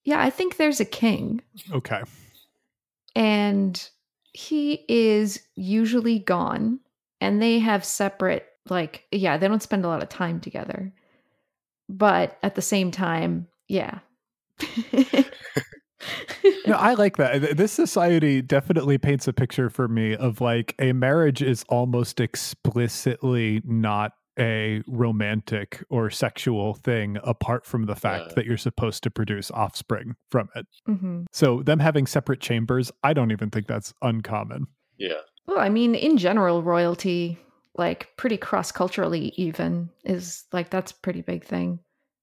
yeah, 0.05 0.21
I 0.23 0.31
think 0.31 0.57
there's 0.57 0.81
a 0.81 0.85
king, 0.85 1.43
okay. 1.73 2.03
and 3.15 3.89
he 4.33 4.85
is 4.89 5.41
usually 5.55 6.19
gone, 6.19 6.81
and 7.21 7.41
they 7.43 7.59
have 7.59 7.85
separate, 7.85 8.47
like, 8.69 9.05
yeah, 9.13 9.37
they 9.37 9.49
don't 9.49 9.63
spend 9.63 9.85
a 9.85 9.89
lot 9.89 10.03
of 10.03 10.09
time 10.09 10.41
together. 10.41 10.93
But 11.89 12.37
at 12.43 12.55
the 12.55 12.63
same 12.63 12.91
time, 12.91 13.47
yeah. 13.69 14.01
No, 16.67 16.75
I 16.75 16.95
like 16.95 17.17
that. 17.17 17.57
This 17.57 17.73
society 17.73 18.43
definitely 18.43 18.99
paints 18.99 19.29
a 19.29 19.33
picture 19.33 19.71
for 19.71 19.87
me 19.89 20.17
of 20.17 20.41
like 20.41 20.75
a 20.81 20.93
marriage 20.93 21.43
is 21.43 21.65
almost 21.69 22.19
explicitly 22.21 23.63
not 23.65 24.13
a 24.39 24.83
romantic 24.87 25.83
or 25.89 26.11
sexual 26.11 26.75
thing 26.75 27.17
apart 27.25 27.65
from 27.65 27.87
the 27.87 27.95
fact 27.97 28.27
Yeah. 28.29 28.33
that 28.35 28.45
you're 28.47 28.59
supposed 28.59 29.03
to 29.05 29.11
produce 29.11 29.51
offspring 29.51 30.15
from 30.31 30.49
it. 30.55 30.67
hmm 30.85 31.23
So 31.33 31.63
them 31.63 31.79
having 31.79 32.07
separate 32.07 32.41
chambers, 32.41 32.93
I 33.03 33.15
don't 33.15 33.31
even 33.33 33.49
think 33.51 33.67
that's 33.67 33.95
uncommon. 34.03 34.67
yeah, 34.99 35.21
Well, 35.47 35.59
I 35.59 35.69
mean, 35.71 35.95
in 35.95 36.19
general, 36.19 36.63
royalty, 36.63 37.39
like 37.77 38.15
pretty 38.17 38.37
cross 38.37 38.71
culturally, 38.73 39.33
even 39.37 39.89
is 40.05 40.45
like 40.53 40.69
that's 40.71 40.91
a 40.93 40.97
pretty 40.97 41.23
big 41.23 41.45
thing. 41.45 41.79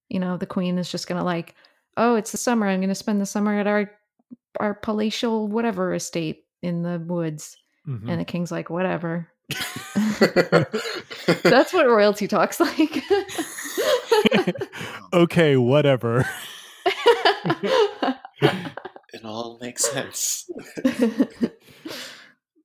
You 0.09 0.19
know, 0.19 0.37
the 0.37 0.45
queen 0.45 0.77
is 0.77 0.91
just 0.91 1.07
gonna 1.07 1.23
like, 1.23 1.55
oh, 1.97 2.15
it's 2.15 2.31
the 2.31 2.37
summer. 2.37 2.67
I'm 2.67 2.81
gonna 2.81 2.93
spend 2.93 3.21
the 3.21 3.25
summer 3.25 3.57
at 3.59 3.65
our 3.67 3.89
our 4.59 4.73
palatial 4.73 5.47
whatever 5.47 5.93
estate 5.93 6.45
in 6.61 6.81
the 6.83 6.99
woods, 6.99 7.57
Mhm. 7.87 8.09
and 8.09 8.19
the 8.21 8.25
king's 8.25 8.51
like, 8.51 8.69
whatever. 8.69 9.27
That's 11.43 11.73
what 11.73 11.85
royalty 11.87 12.27
talks 12.27 12.59
like. 12.59 13.03
okay, 15.13 15.57
whatever. 15.57 16.25
it 19.13 19.23
all 19.23 19.57
makes 19.61 19.89
sense. 19.89 20.49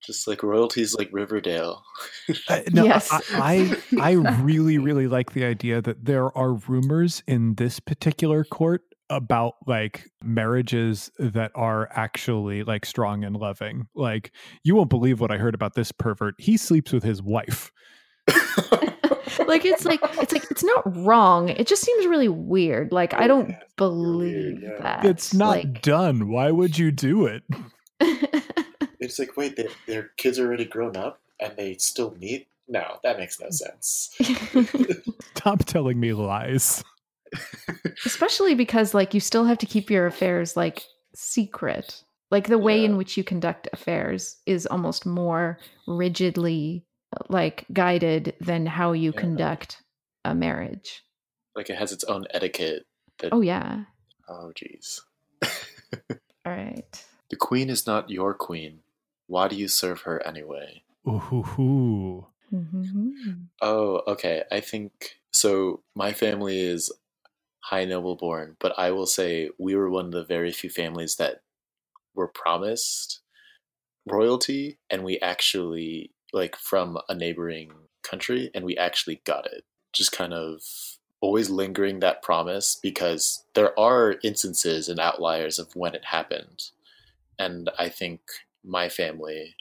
Just 0.02 0.26
like 0.26 0.42
royalties, 0.42 0.94
like 0.94 1.10
Riverdale. 1.12 1.82
Uh, 2.48 2.60
no, 2.72 2.84
Yes. 2.84 3.10
I, 3.12 3.78
I 4.00 4.00
I 4.00 4.12
really 4.40 4.78
really 4.78 5.06
like 5.06 5.32
the 5.34 5.44
idea 5.44 5.82
that 5.82 6.06
there 6.06 6.36
are 6.36 6.54
rumors 6.54 7.22
in 7.26 7.56
this 7.56 7.78
particular 7.78 8.42
court 8.44 8.82
about 9.10 9.54
like 9.66 10.10
marriages 10.22 11.10
that 11.18 11.50
are 11.54 11.88
actually 11.92 12.62
like 12.62 12.84
strong 12.84 13.24
and 13.24 13.36
loving. 13.36 13.88
Like 13.94 14.32
you 14.62 14.74
won't 14.74 14.90
believe 14.90 15.20
what 15.20 15.30
I 15.30 15.38
heard 15.38 15.54
about 15.54 15.74
this 15.74 15.92
pervert. 15.92 16.34
He 16.38 16.56
sleeps 16.56 16.92
with 16.92 17.02
his 17.02 17.22
wife. 17.22 17.72
like 19.46 19.64
it's 19.64 19.84
like 19.84 20.00
it's 20.02 20.32
like 20.32 20.50
it's 20.50 20.64
not 20.64 20.82
wrong. 21.04 21.48
It 21.48 21.66
just 21.66 21.82
seems 21.82 22.06
really 22.06 22.28
weird. 22.28 22.92
Like 22.92 23.14
I 23.14 23.24
oh, 23.24 23.28
don't 23.28 23.48
Yeah, 23.50 23.56
weird, 23.56 23.76
believe 23.76 24.62
yeah. 24.62 24.82
that. 24.82 25.04
It's 25.04 25.32
not 25.32 25.48
like 25.48 25.82
done. 25.82 26.28
Why 26.28 26.50
would 26.50 26.78
you 26.78 26.90
do 26.90 27.26
it? 27.26 27.42
It's 29.00 29.18
like, 29.18 29.36
wait, 29.36 29.56
they, 29.56 29.68
their 29.86 30.10
kids 30.16 30.38
are 30.38 30.46
already 30.46 30.64
grown 30.64 30.96
up 30.96 31.20
and 31.40 31.56
they 31.56 31.74
still 31.74 32.14
meet? 32.18 32.48
No, 32.68 32.98
that 33.02 33.18
makes 33.18 33.40
no 33.40 33.48
sense. 33.50 34.14
Stop 35.36 35.64
telling 35.64 35.98
me 35.98 36.12
lies. 36.12 36.84
Especially 38.04 38.54
because 38.54 38.94
like 38.94 39.14
you 39.14 39.20
still 39.20 39.44
have 39.44 39.58
to 39.58 39.66
keep 39.66 39.90
your 39.90 40.06
affairs 40.06 40.56
like 40.56 40.82
secret 41.14 42.02
like 42.30 42.46
the 42.48 42.58
way 42.58 42.84
in 42.84 42.96
which 42.96 43.16
you 43.16 43.24
conduct 43.24 43.68
affairs 43.72 44.36
is 44.46 44.66
almost 44.66 45.06
more 45.06 45.58
rigidly 45.86 46.84
like 47.28 47.64
guided 47.72 48.34
than 48.40 48.66
how 48.66 48.92
you 48.92 49.12
Yeah. 49.14 49.20
conduct 49.20 49.82
a 50.24 50.34
marriage 50.34 51.02
like 51.56 51.70
it 51.70 51.76
has 51.76 51.90
its 51.92 52.04
own 52.04 52.26
etiquette. 52.30 52.84
That, 53.20 53.32
oh 53.32 53.40
yeah 53.40 53.84
oh, 54.28 54.52
jeez. 54.54 55.00
all 56.46 56.52
right 56.52 57.04
The 57.30 57.36
queen 57.36 57.68
is 57.70 57.86
not 57.86 58.10
your 58.10 58.32
queen. 58.34 58.80
Why 59.26 59.48
do 59.48 59.56
you 59.56 59.68
serve 59.68 60.02
her 60.02 60.24
anyway? 60.26 60.82
Ooh, 61.06 61.18
hoo, 61.18 61.42
hoo. 61.42 62.26
Mhm. 62.52 63.48
Oh, 63.60 64.00
okay. 64.06 64.44
I 64.50 64.60
think 64.60 65.18
so. 65.30 65.82
My 65.94 66.12
family 66.14 66.58
is 66.60 66.90
high 67.60 67.84
noble 67.84 68.16
born, 68.16 68.56
but 68.60 68.78
I 68.78 68.90
will 68.90 69.06
say 69.06 69.50
we 69.58 69.74
were 69.74 69.90
one 69.90 70.06
of 70.06 70.12
the 70.12 70.24
very 70.24 70.52
few 70.52 70.70
families 70.70 71.16
that 71.16 71.42
were 72.14 72.28
promised 72.28 73.20
royalty 74.06 74.78
and 74.90 75.04
we 75.04 75.18
actually 75.20 76.12
like 76.32 76.56
from 76.56 76.98
a 77.08 77.14
neighboring 77.14 77.70
country 78.02 78.50
and 78.54 78.64
we 78.64 78.76
actually 78.76 79.20
got 79.24 79.46
it. 79.46 79.64
Just 79.92 80.12
kind 80.12 80.32
of 80.32 80.62
always 81.20 81.50
lingering 81.50 82.00
that 82.00 82.22
promise 82.22 82.78
because 82.80 83.44
there 83.54 83.78
are 83.78 84.16
instances 84.22 84.88
and 84.88 85.00
outliers 85.00 85.58
of 85.58 85.74
when 85.74 85.94
it 85.94 86.06
happened. 86.06 86.70
And 87.38 87.70
I 87.78 87.88
think 87.88 88.20
my 88.64 88.88
family 88.88 89.56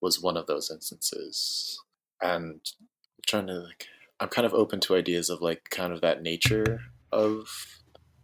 was 0.00 0.22
one 0.22 0.36
of 0.36 0.46
those 0.46 0.70
instances. 0.70 1.80
And 2.20 2.60
I'm 2.60 3.24
trying 3.26 3.46
to 3.48 3.54
like 3.54 3.86
I'm 4.18 4.28
kind 4.28 4.46
of 4.46 4.54
open 4.54 4.80
to 4.80 4.96
ideas 4.96 5.28
of 5.28 5.42
like 5.42 5.68
kind 5.70 5.92
of 5.92 6.00
that 6.00 6.22
nature 6.22 6.80
of 7.12 7.82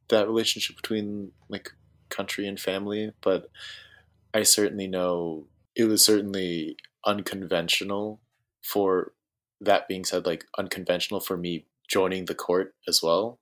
that 0.09 0.27
relationship 0.27 0.77
between 0.77 1.33
like 1.49 1.71
country 2.09 2.47
and 2.47 2.61
family, 2.61 3.13
but 3.23 3.51
I 4.35 4.43
certainly 4.43 4.87
know 4.87 5.47
it 5.75 5.85
was 5.85 6.05
certainly 6.05 6.77
unconventional 7.05 8.21
for 8.63 9.13
that 9.61 9.89
being 9.89 10.05
said 10.05 10.27
like 10.27 10.45
unconventional 10.59 11.21
for 11.21 11.37
me 11.37 11.67
joining 11.89 12.27
the 12.27 12.35
court 12.35 12.75
as 12.89 13.03
well 13.03 13.39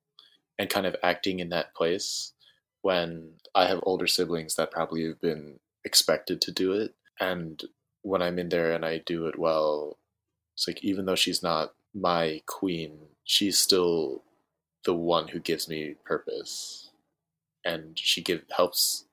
and 0.59 0.70
kind 0.70 0.87
of 0.87 0.96
acting 1.03 1.40
in 1.40 1.48
that 1.50 1.74
place 1.74 2.33
when 2.83 3.33
I 3.55 3.66
have 3.66 3.81
older 3.83 4.07
siblings 4.07 4.55
that 4.57 4.70
probably 4.70 5.05
have 5.07 5.20
been 5.20 5.61
expected 5.85 6.40
to 6.42 6.53
do 6.53 6.72
it. 6.72 6.94
And 7.18 7.62
when 8.03 8.22
I'm 8.22 8.38
in 8.38 8.48
there 8.48 8.72
and 8.72 8.85
I 8.85 8.98
do 9.05 9.26
it 9.26 9.38
well 9.38 9.98
it's 10.55 10.66
like 10.66 10.83
even 10.85 11.07
though 11.07 11.16
she's 11.16 11.42
not 11.42 11.74
my 11.94 12.42
queen 12.46 12.98
she's 13.24 13.59
still 13.59 14.22
the 14.85 14.95
one 14.95 15.29
who 15.29 15.40
gives 15.40 15.69
me 15.69 15.95
purpose 16.05 16.90
and 17.64 17.99
she 17.99 18.23
give 18.23 18.43
helps 18.57 19.05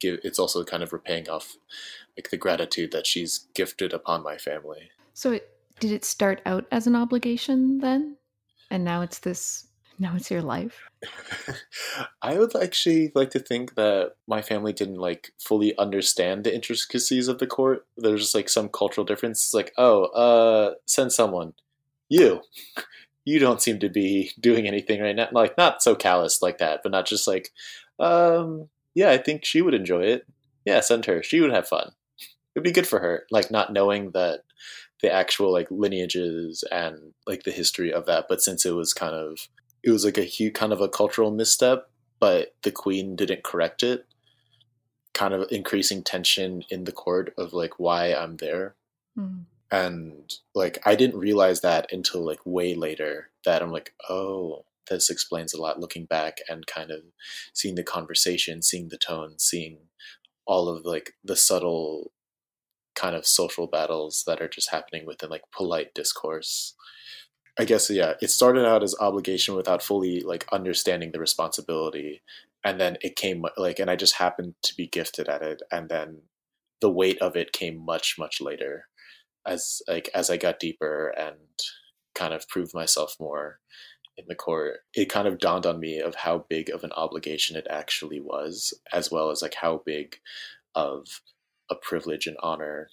give 0.00 0.18
it's 0.24 0.38
also 0.38 0.64
kind 0.64 0.82
of 0.82 0.92
repaying 0.92 1.28
off 1.28 1.56
like 2.16 2.30
the 2.30 2.36
gratitude 2.36 2.92
that 2.92 3.06
she's 3.06 3.46
gifted 3.54 3.92
upon 3.92 4.22
my 4.22 4.36
family 4.36 4.90
So 5.14 5.32
it, 5.32 5.50
did 5.80 5.92
it 5.92 6.04
start 6.04 6.40
out 6.46 6.66
as 6.70 6.86
an 6.86 6.96
obligation 6.96 7.78
then? 7.78 8.16
And 8.70 8.84
now 8.84 9.02
it's 9.02 9.18
this 9.18 9.66
now 9.98 10.14
it's 10.14 10.30
your 10.30 10.42
life? 10.42 10.82
I 12.22 12.38
would 12.38 12.54
actually 12.54 13.12
like 13.14 13.30
to 13.30 13.38
think 13.38 13.76
that 13.76 14.16
my 14.26 14.42
family 14.42 14.72
didn't 14.72 14.98
like 14.98 15.32
fully 15.38 15.76
understand 15.78 16.44
the 16.44 16.54
intricacies 16.54 17.28
of 17.28 17.38
the 17.38 17.46
court. 17.46 17.86
There's 17.96 18.20
just 18.20 18.34
like 18.34 18.48
some 18.48 18.68
cultural 18.68 19.06
difference. 19.06 19.40
It's 19.42 19.54
like, 19.54 19.72
oh, 19.78 20.04
uh, 20.06 20.74
send 20.86 21.12
someone. 21.12 21.54
You. 22.08 22.42
You 23.26 23.38
don't 23.38 23.60
seem 23.60 23.78
to 23.80 23.90
be 23.90 24.30
doing 24.40 24.66
anything 24.66 25.02
right 25.02 25.14
now. 25.14 25.28
Like 25.32 25.58
not 25.58 25.82
so 25.82 25.94
callous 25.94 26.40
like 26.40 26.58
that, 26.58 26.80
but 26.82 26.92
not 26.92 27.04
just 27.04 27.26
like, 27.28 27.50
um, 27.98 28.70
yeah, 28.94 29.10
I 29.10 29.18
think 29.18 29.44
she 29.44 29.60
would 29.60 29.74
enjoy 29.74 30.04
it. 30.04 30.26
Yeah, 30.64 30.80
send 30.80 31.04
her. 31.04 31.22
She 31.22 31.42
would 31.42 31.52
have 31.52 31.68
fun. 31.68 31.92
It'd 32.54 32.64
be 32.64 32.72
good 32.72 32.86
for 32.86 33.00
her. 33.00 33.26
Like 33.30 33.50
not 33.50 33.72
knowing 33.72 34.12
that 34.12 34.40
the 35.02 35.12
actual 35.12 35.52
like 35.52 35.70
lineages 35.70 36.64
and 36.72 37.12
like 37.26 37.42
the 37.42 37.50
history 37.50 37.92
of 37.92 38.06
that, 38.06 38.26
but 38.28 38.40
since 38.40 38.64
it 38.64 38.74
was 38.74 38.94
kind 38.94 39.14
of 39.14 39.48
it 39.82 39.90
was 39.90 40.04
like 40.04 40.18
a 40.18 40.22
huge 40.22 40.54
kind 40.54 40.72
of 40.72 40.80
a 40.80 40.88
cultural 40.88 41.30
misstep, 41.30 41.90
but 42.18 42.54
the 42.62 42.72
queen 42.72 43.14
didn't 43.14 43.44
correct 43.44 43.82
it, 43.82 44.06
kind 45.12 45.34
of 45.34 45.46
increasing 45.50 46.02
tension 46.02 46.62
in 46.70 46.84
the 46.84 46.92
court 46.92 47.32
of 47.38 47.52
like 47.52 47.78
why 47.78 48.14
I'm 48.14 48.36
there. 48.38 48.74
Mm. 49.18 49.44
And 49.70 50.32
like 50.54 50.78
I 50.86 50.94
didn't 50.94 51.18
realize 51.18 51.60
that 51.62 51.92
until 51.92 52.24
like 52.24 52.40
way 52.44 52.74
later 52.74 53.30
that 53.44 53.62
I'm 53.62 53.72
like, 53.72 53.94
oh, 54.08 54.64
this 54.88 55.10
explains 55.10 55.52
a 55.52 55.60
lot 55.60 55.80
looking 55.80 56.04
back 56.04 56.38
and 56.48 56.66
kind 56.66 56.90
of 56.90 57.00
seeing 57.52 57.74
the 57.74 57.82
conversation, 57.82 58.62
seeing 58.62 58.88
the 58.88 58.98
tone, 58.98 59.34
seeing 59.38 59.78
all 60.46 60.68
of 60.68 60.84
like 60.84 61.14
the 61.24 61.36
subtle 61.36 62.12
kind 62.94 63.14
of 63.14 63.26
social 63.26 63.66
battles 63.66 64.24
that 64.26 64.40
are 64.40 64.48
just 64.48 64.70
happening 64.70 65.06
within 65.06 65.30
like 65.30 65.42
polite 65.52 65.94
discourse. 65.94 66.74
I 67.58 67.64
guess 67.64 67.88
yeah, 67.90 68.14
it 68.20 68.30
started 68.30 68.66
out 68.66 68.82
as 68.82 68.94
obligation 69.00 69.54
without 69.54 69.82
fully 69.82 70.20
like 70.20 70.46
understanding 70.52 71.12
the 71.12 71.20
responsibility, 71.20 72.22
and 72.64 72.80
then 72.80 72.98
it 73.02 73.16
came 73.16 73.44
like, 73.56 73.78
and 73.78 73.90
I 73.90 73.96
just 73.96 74.16
happened 74.16 74.54
to 74.62 74.76
be 74.76 74.86
gifted 74.86 75.28
at 75.28 75.42
it, 75.42 75.62
and 75.70 75.88
then 75.88 76.22
the 76.80 76.90
weight 76.90 77.18
of 77.22 77.36
it 77.36 77.52
came 77.52 77.78
much 77.78 78.16
much 78.18 78.40
later, 78.40 78.88
as 79.46 79.82
like 79.88 80.10
as 80.14 80.30
I 80.30 80.36
got 80.36 80.60
deeper 80.60 81.08
and 81.08 81.36
kind 82.14 82.34
of 82.34 82.48
proved 82.48 82.74
myself 82.74 83.16
more 83.20 83.60
in 84.16 84.24
the 84.28 84.34
court. 84.34 84.78
It 84.94 85.10
kind 85.10 85.28
of 85.28 85.38
dawned 85.38 85.66
on 85.66 85.78
me 85.78 86.00
of 86.00 86.14
how 86.14 86.46
big 86.48 86.70
of 86.70 86.84
an 86.84 86.92
obligation 86.92 87.56
it 87.56 87.66
actually 87.70 88.20
was, 88.20 88.74
as 88.92 89.10
well 89.10 89.30
as 89.30 89.42
like 89.42 89.54
how 89.54 89.82
big 89.84 90.16
of 90.74 91.06
a 91.70 91.74
privilege 91.74 92.26
and 92.26 92.36
honor 92.42 92.88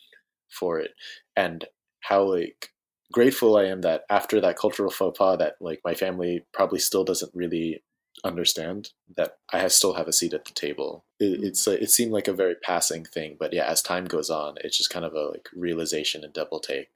for 0.49 0.79
it, 0.79 0.91
and 1.35 1.65
how 2.01 2.23
like 2.23 2.69
grateful 3.11 3.55
I 3.57 3.65
am 3.65 3.81
that 3.81 4.03
after 4.09 4.41
that 4.41 4.57
cultural 4.57 4.91
faux 4.91 5.17
pas 5.17 5.37
that 5.37 5.55
like 5.61 5.81
my 5.85 5.93
family 5.93 6.45
probably 6.53 6.79
still 6.79 7.03
doesn't 7.03 7.31
really 7.33 7.83
understand 8.23 8.91
that 9.17 9.37
I 9.51 9.67
still 9.67 9.93
have 9.93 10.07
a 10.07 10.13
seat 10.13 10.33
at 10.33 10.45
the 10.45 10.53
table. 10.53 11.05
It, 11.19 11.43
it's 11.43 11.67
it 11.67 11.91
seemed 11.91 12.11
like 12.11 12.27
a 12.27 12.33
very 12.33 12.55
passing 12.55 13.05
thing, 13.05 13.37
but 13.39 13.53
yeah, 13.53 13.65
as 13.65 13.81
time 13.81 14.05
goes 14.05 14.29
on, 14.29 14.55
it's 14.63 14.77
just 14.77 14.89
kind 14.89 15.05
of 15.05 15.13
a 15.13 15.29
like 15.29 15.49
realization 15.55 16.23
and 16.23 16.33
double 16.33 16.59
take 16.59 16.89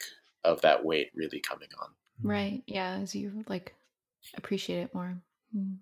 of 0.43 0.61
that 0.61 0.85
weight 0.85 1.11
really 1.15 1.39
coming 1.39 1.69
on. 1.81 1.89
Right. 2.21 2.63
Yeah, 2.65 2.99
as 3.01 3.15
you 3.15 3.43
like 3.47 3.75
appreciate 4.35 4.83
it 4.83 4.93
more. 4.93 5.17
Mm. 5.55 5.77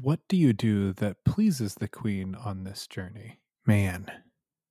What 0.00 0.20
do 0.28 0.36
you 0.36 0.52
do 0.52 0.92
that 0.94 1.24
pleases 1.24 1.74
the 1.74 1.88
queen 1.88 2.34
on 2.34 2.64
this 2.64 2.86
journey? 2.86 3.38
Man. 3.64 4.10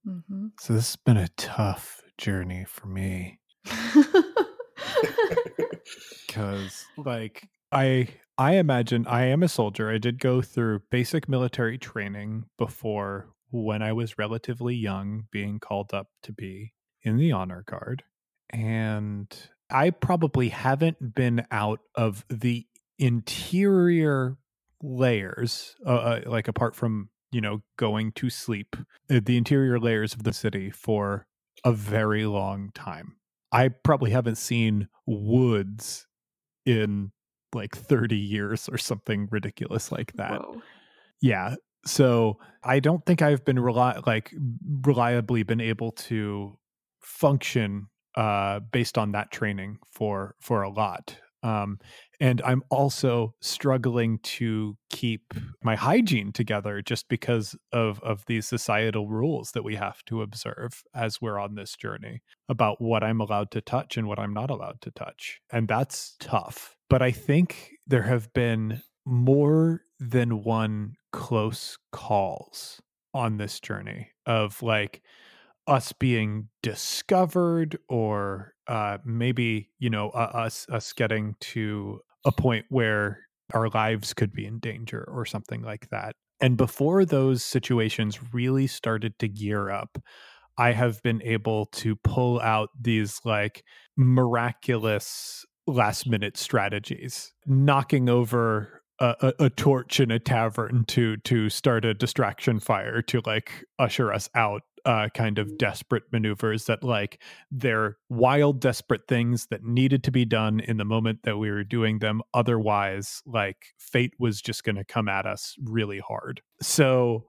hmm 0.06 0.48
So 0.60 0.74
this 0.74 0.92
has 0.92 0.96
been 0.98 1.18
a 1.18 1.30
tough 1.30 2.04
journey 2.18 2.66
for 2.66 2.88
me 2.88 3.40
because 6.28 6.86
like 6.98 7.48
I 7.76 8.08
I 8.38 8.54
imagine 8.54 9.06
I 9.08 9.26
am 9.26 9.44
a 9.44 9.50
soldier. 9.50 9.90
I 9.90 9.98
did 9.98 10.20
go 10.20 10.42
through 10.42 10.84
basic 10.90 11.30
military 11.30 11.78
training 11.78 12.46
before 12.58 13.30
when 13.52 13.82
I 13.82 13.94
was 13.94 14.18
relatively 14.18 14.76
young 14.76 15.28
being 15.32 15.60
called 15.60 15.94
up 15.94 16.08
to 16.24 16.32
be 16.34 16.74
in 17.04 17.18
the 17.18 17.32
honor 17.32 17.64
guard 17.68 18.04
and 18.50 19.28
I 19.70 19.90
probably 19.90 20.50
haven't 20.50 21.16
been 21.16 21.46
out 21.52 21.80
of 21.96 22.26
the 22.30 22.66
interior 22.98 24.38
layers 24.82 25.76
uh, 25.86 25.90
uh, 25.90 26.22
like 26.26 26.48
apart 26.48 26.76
from 26.76 27.10
you 27.32 27.42
know 27.42 27.62
going 27.78 28.12
to 28.14 28.30
sleep 28.30 28.76
uh, 29.10 29.20
the 29.24 29.38
interior 29.38 29.80
layers 29.80 30.14
of 30.14 30.24
the 30.24 30.34
city 30.34 30.70
for 30.70 31.26
a 31.64 31.72
very 31.72 32.26
long 32.26 32.70
time 32.74 33.16
i 33.52 33.68
probably 33.68 34.12
haven't 34.12 34.36
seen 34.36 34.88
woods 35.06 36.08
in 36.66 37.12
like 37.56 37.76
30 37.76 38.16
years 38.16 38.70
or 38.70 38.78
something 38.78 39.28
ridiculous 39.32 39.92
like 39.92 40.14
that 40.14 40.42
Whoa. 40.42 40.62
yeah 41.22 41.56
so 41.86 42.38
i 42.64 42.80
don't 42.80 43.06
think 43.06 43.22
i've 43.22 43.46
been 43.46 43.58
reli- 43.58 44.06
like 44.06 44.34
reliably 44.84 45.44
been 45.44 45.62
able 45.62 45.92
to 45.92 46.58
function 47.02 47.88
uh 48.16 48.60
based 48.72 48.98
on 48.98 49.12
that 49.14 49.32
training 49.32 49.78
for 49.92 50.36
for 50.42 50.64
a 50.64 50.70
lot 50.70 51.18
um 51.44 51.78
and 52.20 52.42
i'm 52.42 52.64
also 52.72 53.36
struggling 53.42 54.18
to 54.24 54.76
keep 54.90 55.34
my 55.64 55.76
hygiene 55.76 56.32
together 56.32 56.82
just 56.82 57.08
because 57.08 57.56
of 57.72 58.00
of 58.02 58.24
these 58.26 58.48
societal 58.48 59.08
rules 59.10 59.52
that 59.52 59.64
we 59.64 59.76
have 59.76 60.04
to 60.06 60.22
observe 60.22 60.84
as 60.94 61.22
we're 61.22 61.38
on 61.38 61.56
this 61.56 61.76
journey 61.76 62.22
about 62.50 62.82
what 62.82 63.04
i'm 63.04 63.22
allowed 63.22 63.52
to 63.52 63.62
touch 63.62 63.96
and 63.96 64.08
what 64.08 64.18
i'm 64.18 64.34
not 64.34 64.50
allowed 64.50 64.82
to 64.82 64.92
touch 64.92 65.40
and 65.52 65.68
that's 65.68 66.16
tough 66.20 66.75
but 66.90 67.02
i 67.02 67.12
think 67.12 67.72
there 67.88 68.04
have 68.04 68.32
been 68.34 68.82
more 69.06 69.82
than 70.00 70.44
one 70.44 70.94
close 71.12 71.78
calls 71.92 72.82
on 73.14 73.38
this 73.38 73.60
journey 73.60 74.10
of 74.26 74.62
like 74.62 75.02
us 75.68 75.94
being 75.94 76.50
discovered 76.62 77.78
or 77.90 78.54
uh 78.68 78.98
maybe 79.06 79.70
you 79.80 79.90
know 79.90 80.10
uh, 80.10 80.32
us 80.34 80.68
us 80.70 80.94
getting 80.94 81.36
to 81.40 82.00
a 82.26 82.32
point 82.32 82.66
where 82.70 83.20
our 83.54 83.70
lives 83.70 84.14
could 84.14 84.34
be 84.34 84.46
in 84.46 84.60
danger 84.60 85.08
or 85.08 85.26
something 85.26 85.62
like 85.62 85.88
that. 85.92 86.16
And 86.42 86.58
before 86.58 87.06
those 87.06 87.44
situations 87.44 88.34
really 88.34 88.68
started 88.68 89.18
to 89.20 89.28
gear 89.28 89.70
up 89.70 89.98
i 90.58 90.72
have 90.72 91.02
been 91.04 91.22
able 91.24 91.66
to 91.68 91.96
pull 91.98 92.40
out 92.42 92.70
these 92.80 93.20
like 93.26 93.64
miraculous 93.98 95.46
last 95.68 96.08
minute 96.08 96.38
strategies 96.38 97.34
knocking 97.46 98.10
over 98.10 98.82
a, 99.00 99.34
a, 99.40 99.46
a 99.46 99.50
torch 99.50 100.00
in 100.00 100.12
a 100.12 100.20
tavern 100.20 100.86
to 100.86 101.18
to 101.18 101.50
start 101.50 101.86
a 101.86 101.94
distraction 101.94 102.60
fire 102.60 103.02
to 103.02 103.22
like 103.26 103.66
usher 103.80 104.14
us 104.14 104.30
out 104.36 104.62
uh, 104.86 105.10
kind 105.16 105.40
of 105.40 105.58
desperate 105.58 106.04
maneuvers 106.12 106.66
that 106.66 106.84
like 106.84 107.20
they're 107.50 107.98
wild 108.10 108.62
desperate 108.62 109.08
things 109.08 109.48
that 109.48 109.64
needed 109.64 110.04
to 110.04 110.12
be 110.12 110.26
done 110.26 110.60
in 110.60 110.78
the 110.78 110.86
moment 110.86 111.20
that 111.24 111.38
we 111.38 111.50
were 111.50 111.64
doing 111.64 111.98
them. 112.00 112.22
Otherwise 112.36 113.24
like 113.26 113.74
fate 113.80 114.14
was 114.20 114.42
just 114.42 114.64
going 114.64 114.76
to 114.76 114.84
come 114.84 115.08
at 115.08 115.26
us 115.26 115.56
really 115.64 116.00
hard. 116.00 116.42
So 116.62 117.26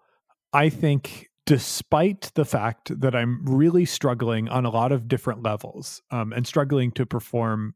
i 0.52 0.68
think 0.68 1.28
despite 1.46 2.32
the 2.34 2.44
fact 2.44 3.00
that 3.00 3.14
I'm 3.14 3.44
really 3.46 3.84
struggling 3.84 4.48
on 4.48 4.66
a 4.66 4.70
lot 4.70 4.90
of 4.92 5.08
different 5.08 5.44
levels 5.44 6.02
um, 6.10 6.32
and 6.32 6.46
struggling 6.46 6.90
to 6.92 7.06
perform 7.06 7.74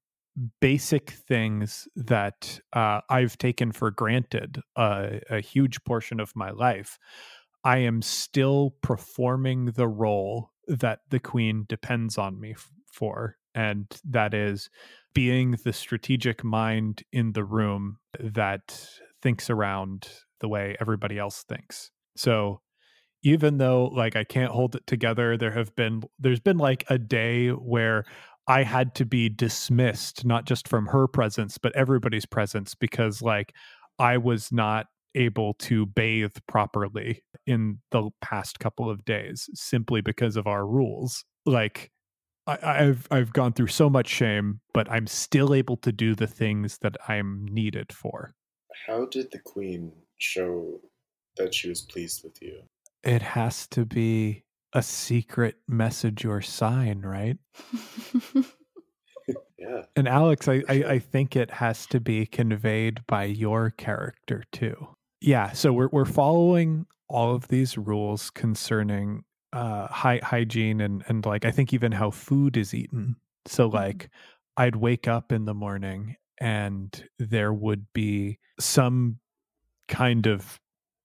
basic 0.60 1.10
things 1.10 1.88
that 1.96 2.60
uh, 2.72 3.00
I've 3.08 3.36
taken 3.38 3.72
for 3.72 3.90
granted 3.90 4.60
uh, 4.76 5.08
a 5.28 5.40
huge 5.40 5.82
portion 5.84 6.20
of 6.20 6.34
my 6.34 6.50
life, 6.50 6.98
I 7.64 7.78
am 7.78 8.02
still 8.02 8.74
performing 8.82 9.66
the 9.66 9.88
role 9.88 10.50
that 10.66 11.00
the 11.10 11.20
queen 11.20 11.66
depends 11.68 12.16
on 12.16 12.40
me 12.40 12.52
f- 12.52 12.70
for. 12.86 13.36
And 13.54 13.86
that 14.04 14.32
is 14.32 14.70
being 15.12 15.52
the 15.64 15.72
strategic 15.72 16.44
mind 16.44 17.02
in 17.12 17.32
the 17.32 17.44
room 17.44 17.98
that 18.18 18.88
thinks 19.20 19.50
around 19.50 20.08
the 20.38 20.48
way 20.48 20.76
everybody 20.80 21.18
else 21.18 21.42
thinks. 21.42 21.90
So 22.16 22.60
even 23.22 23.58
though 23.58 23.86
like 23.86 24.16
I 24.16 24.24
can't 24.24 24.52
hold 24.52 24.76
it 24.76 24.86
together, 24.86 25.36
there 25.36 25.50
have 25.50 25.74
been 25.74 26.02
there's 26.18 26.40
been 26.40 26.58
like 26.58 26.84
a 26.88 26.98
day 26.98 27.48
where 27.48 28.04
I 28.50 28.64
had 28.64 28.96
to 28.96 29.04
be 29.04 29.28
dismissed, 29.28 30.24
not 30.24 30.44
just 30.44 30.66
from 30.66 30.86
her 30.86 31.06
presence, 31.06 31.56
but 31.56 31.74
everybody's 31.76 32.26
presence, 32.26 32.74
because 32.74 33.22
like 33.22 33.54
I 34.00 34.16
was 34.16 34.50
not 34.50 34.86
able 35.14 35.54
to 35.54 35.86
bathe 35.86 36.36
properly 36.48 37.22
in 37.46 37.78
the 37.92 38.10
past 38.20 38.58
couple 38.58 38.90
of 38.90 39.04
days 39.04 39.48
simply 39.54 40.00
because 40.00 40.34
of 40.34 40.48
our 40.48 40.66
rules. 40.66 41.24
Like 41.46 41.92
I, 42.48 42.82
have 42.82 43.06
I've 43.12 43.32
gone 43.32 43.52
through 43.52 43.68
so 43.68 43.88
much 43.88 44.08
shame, 44.08 44.60
but 44.74 44.90
I'm 44.90 45.06
still 45.06 45.54
able 45.54 45.76
to 45.76 45.92
do 45.92 46.16
the 46.16 46.26
things 46.26 46.78
that 46.82 46.96
I'm 47.06 47.46
needed 47.48 47.92
for. 47.92 48.34
How 48.84 49.06
did 49.06 49.30
the 49.30 49.38
queen 49.38 49.92
show 50.18 50.80
that 51.36 51.54
she 51.54 51.68
was 51.68 51.82
pleased 51.82 52.24
with 52.24 52.42
you? 52.42 52.62
It 53.04 53.22
has 53.22 53.68
to 53.68 53.84
be 53.84 54.42
a 54.72 54.83
secret 54.83 55.56
message 55.68 56.24
or 56.24 56.40
sign, 56.40 57.00
right? 57.02 57.37
yeah. 59.59 59.83
And 59.96 60.09
Alex, 60.09 60.48
I, 60.48 60.62
I, 60.68 60.74
I 60.87 60.98
think 60.98 61.37
it 61.37 61.50
has 61.50 61.87
to 61.87 62.00
be 62.00 62.26
conveyed 62.26 63.00
by 63.06 63.24
your 63.24 63.70
character 63.70 64.44
too. 64.52 64.88
Yeah, 65.20 65.52
so 65.52 65.72
we're 65.72 65.88
we're 65.88 66.04
following 66.06 66.87
all 67.09 67.35
of 67.35 67.48
these 67.48 67.76
rules 67.76 68.30
concerning 68.30 69.24
uh 69.52 69.88
hy- 69.88 70.20
hygiene 70.22 70.80
and 70.80 71.02
and 71.09 71.26
like 71.26 71.44
I 71.44 71.50
think 71.50 71.72
even 71.74 71.92
how 71.92 72.11
food 72.11 72.56
is 72.56 72.72
eaten. 72.74 73.16
So 73.46 73.66
Mm-hmm. 73.68 73.76
like 73.76 74.11
I'd 74.56 74.76
wake 74.76 75.09
up 75.09 75.33
in 75.33 75.44
the 75.44 75.54
morning 75.54 76.16
and 76.40 77.04
there 77.18 77.52
would 77.52 77.87
be 77.92 78.38
some 78.59 79.18
kind 79.88 80.26
of 80.26 80.59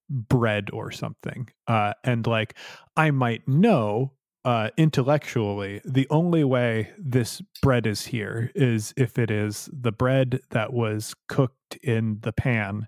bread 0.08 0.70
or 0.72 0.90
something. 0.90 1.48
Uh, 1.66 1.94
and 2.04 2.26
like 2.26 2.56
I 2.96 3.10
might 3.10 3.46
know 3.46 4.12
uh, 4.44 4.70
intellectually 4.76 5.80
the 5.84 6.06
only 6.08 6.44
way 6.44 6.90
this 6.98 7.42
bread 7.62 7.84
is 7.84 8.06
here 8.06 8.52
is 8.54 8.94
if 8.96 9.18
it 9.18 9.30
is 9.30 9.68
the 9.72 9.90
bread 9.90 10.40
that 10.50 10.72
was 10.72 11.14
cooked 11.28 11.76
in 11.82 12.18
the 12.22 12.32
pan 12.32 12.86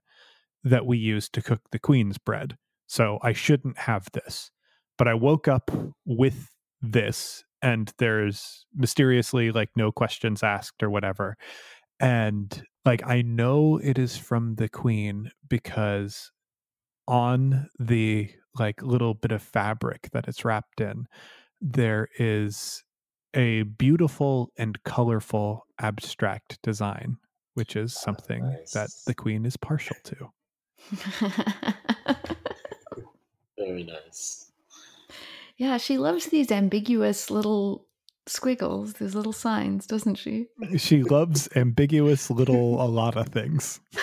that 0.62 0.86
we 0.86 0.96
used 0.98 1.32
to 1.32 1.42
cook 1.42 1.60
the 1.72 1.78
queen's 1.78 2.16
bread. 2.16 2.56
So 2.86 3.18
I 3.22 3.32
shouldn't 3.32 3.78
have 3.78 4.06
this. 4.12 4.50
But 4.96 5.08
I 5.08 5.14
woke 5.14 5.48
up 5.48 5.70
with 6.04 6.48
this 6.80 7.44
and 7.60 7.92
there's 7.98 8.64
mysteriously 8.74 9.50
like 9.50 9.70
no 9.76 9.90
questions 9.90 10.42
asked 10.42 10.82
or 10.82 10.90
whatever. 10.90 11.36
And 11.98 12.62
like 12.84 13.04
I 13.04 13.22
know 13.22 13.80
it 13.82 13.98
is 13.98 14.16
from 14.16 14.54
the 14.54 14.68
queen 14.68 15.30
because 15.48 16.30
on 17.08 17.68
the 17.78 18.30
like 18.58 18.82
little 18.82 19.14
bit 19.14 19.32
of 19.32 19.42
fabric 19.42 20.10
that 20.12 20.28
it's 20.28 20.44
wrapped 20.44 20.80
in 20.80 21.06
there 21.60 22.08
is 22.18 22.84
a 23.34 23.62
beautiful 23.62 24.52
and 24.56 24.82
colorful 24.84 25.66
abstract 25.80 26.60
design 26.62 27.16
which 27.54 27.74
is 27.74 27.94
ah, 27.96 28.00
something 28.00 28.42
that 28.72 28.74
nice. 28.74 29.04
the 29.06 29.14
queen 29.14 29.44
is 29.44 29.56
partial 29.56 29.96
to 30.04 30.28
Very 33.58 33.82
nice. 33.82 34.52
yeah, 35.56 35.76
she 35.78 35.98
loves 35.98 36.26
these 36.26 36.52
ambiguous 36.52 37.28
little 37.30 37.86
squiggles, 38.28 38.92
these 38.94 39.16
little 39.16 39.32
signs, 39.32 39.84
doesn't 39.86 40.14
she? 40.14 40.46
she 40.76 41.02
loves 41.02 41.48
ambiguous 41.56 42.30
little 42.30 42.80
a 42.80 42.86
lot 42.86 43.16
of 43.16 43.28
things 43.30 43.80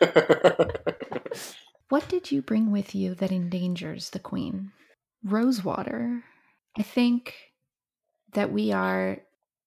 What 1.94 2.08
did 2.08 2.32
you 2.32 2.42
bring 2.42 2.72
with 2.72 2.92
you 2.96 3.14
that 3.14 3.30
endangers 3.30 4.10
the 4.10 4.18
queen? 4.18 4.72
Rosewater. 5.22 6.24
I 6.76 6.82
think 6.82 7.36
that 8.32 8.50
we 8.50 8.72
are 8.72 9.18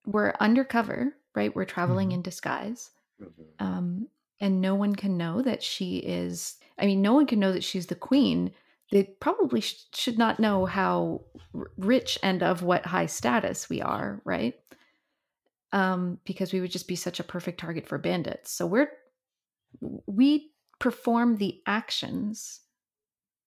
we're 0.06 0.34
undercover, 0.42 1.16
right? 1.36 1.56
We're 1.56 1.64
traveling 1.64 2.10
Mhm. 2.10 2.16
in 2.16 2.22
disguise. 2.24 2.92
Mhm. 3.22 3.62
Um 3.66 4.10
and 4.42 4.60
no 4.60 4.76
one 4.76 4.94
can 4.94 5.16
know 5.16 5.42
that 5.42 5.64
she 5.64 6.00
is 6.00 6.58
I 6.78 6.86
mean 6.86 7.02
no 7.02 7.14
one 7.14 7.28
can 7.28 7.40
know 7.40 7.54
that 7.54 7.64
she's 7.64 7.88
the 7.88 7.96
queen. 7.96 8.54
They 8.92 9.06
probably 9.06 9.62
sh- 9.62 9.86
should 9.94 10.18
not 10.18 10.38
know 10.38 10.66
how 10.66 11.22
r- 11.56 11.72
rich 11.78 12.20
and 12.22 12.44
of 12.44 12.62
what 12.62 12.88
high 12.88 13.06
status 13.06 13.70
we 13.70 13.82
are, 13.82 14.22
right? 14.26 14.56
Um 15.72 16.20
because 16.26 16.52
we 16.52 16.60
would 16.60 16.72
just 16.72 16.90
be 16.90 16.98
such 16.98 17.22
a 17.22 17.30
perfect 17.34 17.58
target 17.62 17.88
for 17.88 17.98
bandits. 17.98 18.52
So 18.52 18.68
we're 18.68 18.92
we 20.08 20.52
perform 20.80 21.38
the 21.38 21.62
actions 21.66 22.62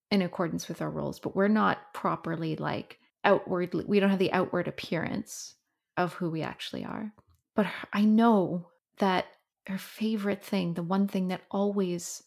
in 0.09 0.21
accordance 0.21 0.67
with 0.67 0.81
our 0.81 0.89
roles, 0.89 1.19
but 1.19 1.35
we're 1.35 1.47
not 1.47 1.93
properly 1.93 2.55
like 2.55 2.99
outwardly, 3.23 3.85
we 3.85 3.99
don't 3.99 4.09
have 4.09 4.19
the 4.19 4.33
outward 4.33 4.67
appearance 4.67 5.55
of 5.97 6.13
who 6.13 6.29
we 6.29 6.41
actually 6.41 6.83
are. 6.83 7.13
But 7.55 7.67
I 7.93 8.03
know 8.03 8.67
that 8.97 9.25
her 9.67 9.77
favorite 9.77 10.43
thing, 10.43 10.73
the 10.73 10.83
one 10.83 11.07
thing 11.07 11.29
that 11.29 11.41
always 11.51 12.23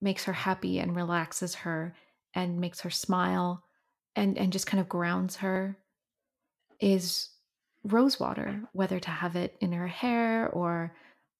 makes 0.00 0.24
her 0.24 0.32
happy 0.32 0.78
and 0.78 0.96
relaxes 0.96 1.54
her 1.54 1.94
and 2.34 2.60
makes 2.60 2.80
her 2.80 2.90
smile 2.90 3.62
and, 4.16 4.36
and 4.38 4.52
just 4.52 4.66
kind 4.66 4.80
of 4.80 4.88
grounds 4.88 5.36
her 5.36 5.76
is 6.80 7.28
rosewater, 7.84 8.62
whether 8.72 8.98
to 8.98 9.10
have 9.10 9.36
it 9.36 9.56
in 9.60 9.72
her 9.72 9.86
hair 9.86 10.48
or 10.48 10.94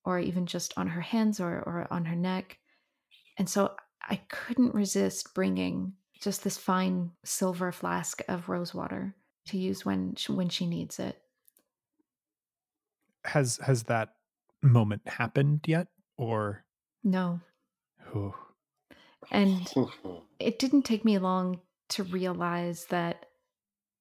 or 0.05 0.19
even 0.19 0.45
just 0.45 0.75
on 0.77 0.87
her 0.87 1.01
hands 1.01 1.41
or, 1.41 1.51
or 1.51 1.87
on 1.91 2.05
her 2.05 2.17
neck. 2.17 2.59
And 3.37 3.49
so 3.49 3.75
I 4.03 4.21
couldn't 4.29 4.75
resist 4.75 5.35
bringing 5.35 5.95
just 6.21 6.45
this 6.45 6.57
fine 6.57 7.11
silver 7.25 7.73
flask 7.73 8.23
of 8.29 8.49
rosewater 8.49 9.15
to 9.47 9.59
use 9.59 9.85
when 9.85 10.15
she, 10.17 10.33
when 10.33 10.49
she 10.49 10.67
needs 10.67 10.99
it. 10.99 11.21
has 13.25 13.59
has 13.63 13.85
that 13.85 14.15
moment 14.63 15.03
happened 15.07 15.61
yet 15.67 15.89
or 16.17 16.65
No. 17.03 17.41
Ooh. 18.15 18.35
And 19.31 19.73
it 20.39 20.59
didn't 20.59 20.83
take 20.83 21.05
me 21.05 21.19
long 21.19 21.61
to 21.91 22.05
realize 22.05 22.87
that 22.87 23.27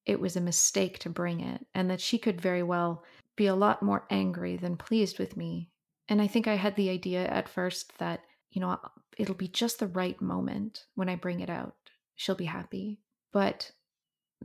it 0.06 0.20
was 0.20 0.36
a 0.36 0.40
mistake 0.40 0.98
to 1.00 1.10
bring 1.10 1.40
it 1.40 1.66
and 1.74 1.90
that 1.90 2.00
she 2.00 2.18
could 2.18 2.40
very 2.40 2.62
well 2.62 3.04
be 3.36 3.46
a 3.46 3.54
lot 3.54 3.82
more 3.82 4.06
angry 4.10 4.56
than 4.56 4.76
pleased 4.76 5.18
with 5.18 5.36
me. 5.36 5.70
And 6.08 6.20
I 6.20 6.26
think 6.26 6.46
I 6.46 6.56
had 6.56 6.76
the 6.76 6.90
idea 6.90 7.26
at 7.26 7.48
first 7.48 7.98
that, 7.98 8.20
you 8.50 8.60
know, 8.60 8.70
uh, 8.70 8.78
it'll 9.18 9.34
be 9.34 9.48
just 9.48 9.78
the 9.78 9.86
right 9.86 10.20
moment 10.20 10.84
when 10.94 11.08
I 11.08 11.16
bring 11.16 11.40
it 11.40 11.50
out. 11.50 11.74
She'll 12.14 12.34
be 12.34 12.44
happy. 12.44 13.00
But 13.32 13.72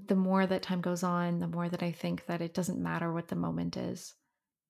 the 0.07 0.15
more 0.15 0.47
that 0.47 0.63
time 0.63 0.81
goes 0.81 1.03
on, 1.03 1.39
the 1.39 1.47
more 1.47 1.69
that 1.69 1.83
I 1.83 1.91
think 1.91 2.25
that 2.25 2.41
it 2.41 2.53
doesn't 2.53 2.81
matter 2.81 3.13
what 3.13 3.27
the 3.27 3.35
moment 3.35 3.77
is. 3.77 4.15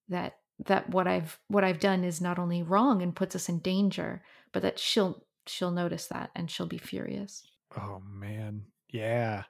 That 0.09 0.37
that 0.65 0.89
what 0.89 1.07
I've 1.07 1.39
what 1.47 1.63
I've 1.63 1.79
done 1.79 2.03
is 2.03 2.19
not 2.19 2.39
only 2.39 2.63
wrong 2.63 3.01
and 3.01 3.15
puts 3.15 3.35
us 3.35 3.47
in 3.47 3.59
danger, 3.59 4.23
but 4.51 4.61
that 4.63 4.79
she'll 4.79 5.23
she'll 5.47 5.71
notice 5.71 6.07
that 6.07 6.31
and 6.35 6.49
she'll 6.51 6.65
be 6.67 6.77
furious. 6.77 7.43
oh 7.77 8.01
man 8.11 8.63
yeah 8.91 9.43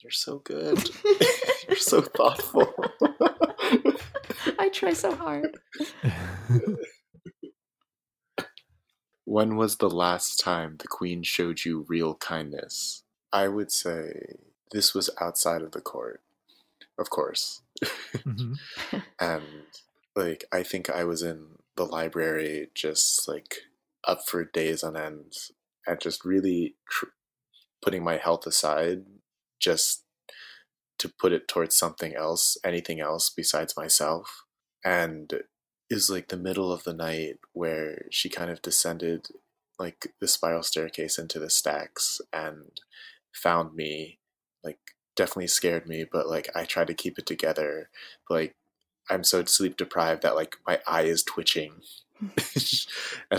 You're 0.00 0.10
so 0.10 0.38
good. 0.38 0.78
You're 1.68 1.76
so 1.76 2.00
thoughtful. 2.00 2.66
I 4.58 4.68
try 4.72 4.92
so 4.92 5.14
hard. 5.14 5.56
when 9.30 9.54
was 9.54 9.76
the 9.76 9.88
last 9.88 10.40
time 10.40 10.74
the 10.78 10.88
queen 10.88 11.22
showed 11.22 11.64
you 11.64 11.86
real 11.88 12.16
kindness? 12.16 13.04
I 13.32 13.46
would 13.46 13.70
say 13.70 14.38
this 14.72 14.92
was 14.92 15.08
outside 15.20 15.62
of 15.62 15.70
the 15.70 15.80
court, 15.80 16.20
of 16.98 17.10
course. 17.10 17.62
Mhm. 18.26 18.58
and 19.20 19.44
like 20.16 20.46
I 20.50 20.64
think 20.64 20.90
I 20.90 21.04
was 21.04 21.22
in 21.22 21.46
the 21.76 21.86
library 21.86 22.70
just 22.74 23.28
like 23.28 23.58
up 24.02 24.26
for 24.26 24.44
days 24.44 24.82
on 24.82 24.96
end 24.96 25.34
and 25.86 26.00
just 26.00 26.24
really 26.24 26.74
tr- 26.90 27.14
putting 27.80 28.02
my 28.02 28.16
health 28.16 28.48
aside 28.48 29.04
just 29.60 30.02
to 30.98 31.08
put 31.08 31.32
it 31.32 31.46
towards 31.46 31.76
something 31.76 32.16
else, 32.16 32.58
anything 32.64 32.98
else 32.98 33.30
besides 33.30 33.76
myself. 33.76 34.44
And 34.84 35.44
was 35.94 36.10
like 36.10 36.28
the 36.28 36.36
middle 36.36 36.72
of 36.72 36.84
the 36.84 36.94
night 36.94 37.38
where 37.52 38.06
she 38.10 38.28
kind 38.28 38.50
of 38.50 38.62
descended 38.62 39.28
like 39.78 40.12
the 40.20 40.28
spiral 40.28 40.62
staircase 40.62 41.18
into 41.18 41.38
the 41.38 41.50
stacks 41.50 42.20
and 42.32 42.80
found 43.32 43.74
me 43.74 44.18
like 44.62 44.78
definitely 45.16 45.48
scared 45.48 45.86
me, 45.86 46.04
but 46.10 46.28
like 46.28 46.48
I 46.54 46.64
tried 46.64 46.88
to 46.88 46.94
keep 46.94 47.18
it 47.18 47.26
together. 47.26 47.90
But, 48.28 48.34
like 48.34 48.56
I'm 49.08 49.24
so 49.24 49.44
sleep 49.44 49.76
deprived 49.76 50.22
that 50.22 50.36
like 50.36 50.56
my 50.66 50.80
eye 50.86 51.02
is 51.02 51.24
twitching. 51.24 51.72
it's 52.36 52.86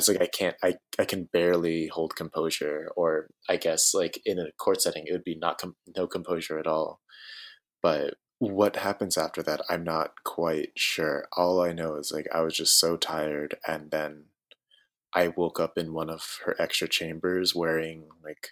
like 0.08 0.22
I 0.22 0.28
can't 0.28 0.56
I 0.64 0.76
I 1.00 1.06
can 1.06 1.30
barely 1.32 1.88
hold 1.88 2.16
composure 2.16 2.90
or 2.96 3.30
I 3.48 3.58
guess 3.58 3.94
like 3.94 4.20
in 4.26 4.40
a 4.40 4.52
court 4.58 4.82
setting 4.82 5.06
it 5.06 5.12
would 5.12 5.24
be 5.24 5.36
not 5.36 5.60
com- 5.60 5.76
no 5.96 6.08
composure 6.08 6.60
at 6.60 6.68
all. 6.68 7.00
But 7.82 8.16
what 8.42 8.78
happens 8.78 9.20
after 9.20 9.44
that 9.44 9.62
I'm 9.70 9.84
not 9.84 10.24
quite 10.24 10.72
sure. 10.76 11.28
All 11.38 11.62
I 11.62 11.74
know 11.74 11.96
is 11.98 12.12
like 12.12 12.28
I 12.34 12.42
was 12.42 12.56
just 12.56 12.80
so 12.80 12.98
tired 12.98 13.56
and 13.68 13.92
then 13.92 14.26
I 15.14 15.28
woke 15.28 15.60
up 15.60 15.78
in 15.78 15.94
one 15.94 16.10
of 16.10 16.40
her 16.46 16.56
extra 16.60 16.88
chambers 16.88 17.54
wearing 17.54 18.08
like 18.24 18.50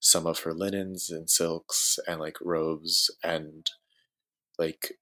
some 0.00 0.26
of 0.26 0.40
her 0.40 0.54
linens 0.54 1.10
and 1.10 1.28
silks 1.28 1.98
and 2.08 2.18
like 2.18 2.38
robes 2.40 3.10
and 3.22 3.70
like 4.58 4.94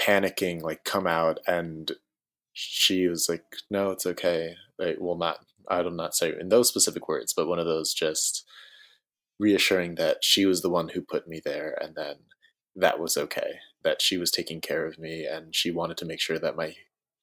panicking 0.00 0.62
like 0.62 0.82
come 0.84 1.06
out 1.06 1.38
and 1.46 1.92
she 2.54 3.08
was 3.08 3.28
like 3.28 3.44
no 3.70 3.90
it's 3.90 4.06
okay 4.06 4.54
like 4.78 4.96
well 4.98 5.16
not 5.16 5.40
i 5.68 5.82
don't 5.82 5.96
not 5.96 6.14
say 6.14 6.32
in 6.40 6.48
those 6.48 6.68
specific 6.68 7.08
words 7.08 7.34
but 7.34 7.46
one 7.46 7.58
of 7.58 7.66
those 7.66 7.92
just 7.92 8.46
reassuring 9.38 9.96
that 9.96 10.24
she 10.24 10.46
was 10.46 10.62
the 10.62 10.70
one 10.70 10.88
who 10.90 11.02
put 11.02 11.28
me 11.28 11.42
there 11.44 11.76
and 11.82 11.94
then 11.94 12.16
that 12.76 13.00
was 13.00 13.16
okay 13.16 13.58
that 13.82 14.02
she 14.02 14.16
was 14.16 14.30
taking 14.30 14.60
care 14.60 14.86
of 14.86 14.98
me 14.98 15.24
and 15.24 15.54
she 15.54 15.70
wanted 15.70 15.96
to 15.96 16.04
make 16.04 16.20
sure 16.20 16.38
that 16.38 16.56
my 16.56 16.74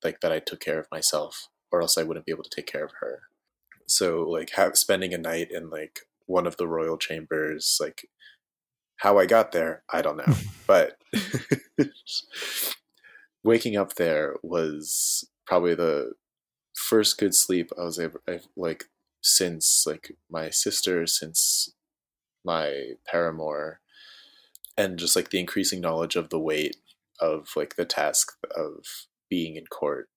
like 0.03 0.19
that 0.21 0.31
i 0.31 0.39
took 0.39 0.59
care 0.59 0.79
of 0.79 0.87
myself 0.91 1.49
or 1.71 1.81
else 1.81 1.97
i 1.97 2.03
wouldn't 2.03 2.25
be 2.25 2.31
able 2.31 2.43
to 2.43 2.49
take 2.49 2.67
care 2.67 2.85
of 2.85 2.91
her. 2.99 3.23
So 3.89 4.23
like 4.23 4.51
have, 4.51 4.77
spending 4.77 5.13
a 5.13 5.17
night 5.17 5.49
in 5.49 5.69
like 5.69 6.01
one 6.25 6.45
of 6.45 6.57
the 6.57 6.67
royal 6.67 6.97
chambers 6.97 7.77
like 7.79 8.09
how 8.97 9.17
i 9.17 9.25
got 9.25 9.51
there 9.53 9.83
i 9.91 10.01
don't 10.01 10.17
know 10.17 10.35
but 10.67 10.97
waking 13.43 13.77
up 13.77 13.95
there 13.95 14.35
was 14.43 15.29
probably 15.45 15.73
the 15.73 16.11
first 16.75 17.17
good 17.17 17.33
sleep 17.33 17.71
i 17.79 17.83
was 17.83 17.97
able 17.97 18.19
I've, 18.27 18.47
like 18.57 18.85
since 19.21 19.85
like 19.87 20.17
my 20.29 20.49
sister 20.49 21.07
since 21.07 21.73
my 22.43 22.91
paramour 23.09 23.79
and 24.78 24.97
just 24.97 25.15
like 25.15 25.30
the 25.30 25.39
increasing 25.39 25.82
knowledge 25.82 26.15
of 26.15 26.30
the 26.30 26.39
weight 26.39 26.78
of 27.19 27.49
like 27.55 27.75
the 27.75 27.86
task 27.86 28.34
of 28.55 29.07
being 29.30 29.55
in 29.55 29.65
court 29.67 30.09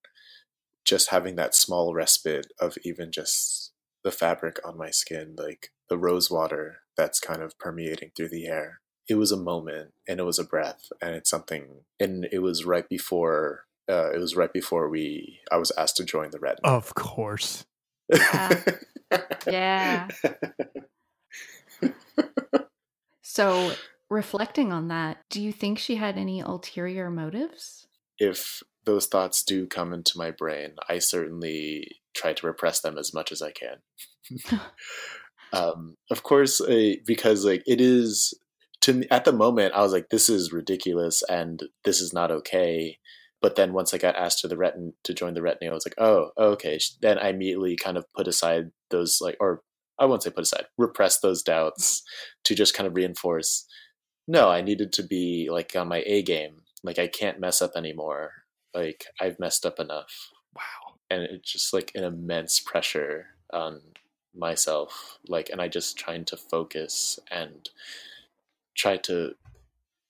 just 0.85 1.09
having 1.09 1.35
that 1.35 1.55
small 1.55 1.93
respite 1.93 2.47
of 2.59 2.77
even 2.83 3.11
just 3.11 3.71
the 4.03 4.11
fabric 4.11 4.59
on 4.65 4.77
my 4.77 4.89
skin 4.89 5.35
like 5.37 5.69
the 5.89 5.97
rose 5.97 6.29
water 6.31 6.79
that's 6.95 7.19
kind 7.19 7.41
of 7.41 7.57
permeating 7.59 8.11
through 8.15 8.29
the 8.29 8.47
air 8.47 8.81
it 9.07 9.15
was 9.15 9.31
a 9.31 9.37
moment 9.37 9.91
and 10.07 10.19
it 10.19 10.23
was 10.23 10.39
a 10.39 10.43
breath 10.43 10.91
and 11.01 11.15
it's 11.15 11.29
something 11.29 11.83
and 11.99 12.27
it 12.31 12.39
was 12.39 12.65
right 12.65 12.87
before 12.89 13.65
uh, 13.89 14.11
it 14.11 14.19
was 14.19 14.35
right 14.35 14.53
before 14.53 14.89
we 14.89 15.39
i 15.51 15.57
was 15.57 15.71
asked 15.77 15.97
to 15.97 16.05
join 16.05 16.29
the 16.31 16.39
red 16.39 16.57
Of 16.63 16.93
course. 16.95 17.65
Yeah. 18.09 18.61
Yeah. 19.47 20.07
So, 23.23 23.71
reflecting 24.11 24.71
on 24.71 24.89
that, 24.89 25.17
do 25.29 25.41
you 25.41 25.51
think 25.51 25.79
she 25.79 25.95
had 25.95 26.17
any 26.17 26.39
ulterior 26.41 27.09
motives? 27.09 27.87
if 28.21 28.61
those 28.85 29.07
thoughts 29.07 29.43
do 29.43 29.65
come 29.65 29.91
into 29.91 30.17
my 30.17 30.31
brain 30.31 30.69
i 30.87 30.99
certainly 30.99 31.87
try 32.15 32.31
to 32.31 32.45
repress 32.45 32.79
them 32.79 32.97
as 32.97 33.13
much 33.13 33.31
as 33.33 33.41
i 33.41 33.51
can. 33.51 34.59
Um, 35.53 35.95
of 36.09 36.23
course 36.23 36.61
uh, 36.61 36.93
because 37.05 37.43
like 37.43 37.61
it 37.67 37.81
is 37.81 38.33
to 38.79 38.93
me 38.93 39.07
at 39.11 39.25
the 39.25 39.33
moment 39.33 39.73
i 39.73 39.81
was 39.81 39.91
like 39.91 40.07
this 40.07 40.29
is 40.29 40.53
ridiculous 40.53 41.23
and 41.27 41.61
this 41.83 41.99
is 41.99 42.13
not 42.13 42.31
okay. 42.31 42.99
But 43.41 43.57
then 43.57 43.73
once 43.73 43.93
i 43.93 43.97
got 43.97 44.15
asked 44.15 44.39
to 44.39 44.47
the 44.47 44.55
retin 44.55 44.93
to 45.03 45.13
join 45.13 45.33
the 45.33 45.41
retinue 45.41 45.71
i 45.71 45.73
was 45.73 45.85
like 45.85 45.95
oh 45.97 46.31
okay. 46.37 46.79
Then 47.01 47.17
i 47.17 47.31
immediately 47.31 47.75
kind 47.75 47.97
of 47.97 48.05
put 48.15 48.29
aside 48.29 48.71
those 48.91 49.19
like 49.19 49.35
or 49.41 49.61
i 49.99 50.05
won't 50.05 50.23
say 50.23 50.29
put 50.29 50.43
aside 50.43 50.67
repress 50.77 51.19
those 51.19 51.43
doubts 51.43 52.01
to 52.45 52.55
just 52.55 52.73
kind 52.73 52.87
of 52.87 52.95
reinforce 52.95 53.67
no 54.31 54.49
i 54.49 54.61
needed 54.61 54.93
to 54.93 55.03
be 55.03 55.49
like 55.51 55.75
on 55.75 55.87
my 55.89 56.01
a 56.05 56.21
game. 56.21 56.61
Like 56.83 56.97
i 56.97 57.07
can't 57.07 57.39
mess 57.39 57.61
up 57.61 57.73
anymore. 57.75 58.31
Like 58.73 59.05
i've 59.19 59.39
messed 59.39 59.65
up 59.65 59.79
enough. 59.79 60.31
Wow. 60.55 60.95
and 61.09 61.23
it's 61.23 61.51
just 61.51 61.73
like 61.73 61.91
an 61.95 62.03
immense 62.03 62.59
pressure 62.59 63.27
on 63.51 63.81
myself. 64.33 65.19
Like 65.27 65.49
and 65.49 65.61
i 65.61 65.67
just 65.67 65.97
trying 65.97 66.25
to 66.25 66.37
focus 66.37 67.19
and 67.29 67.69
try 68.75 68.97
to 68.97 69.35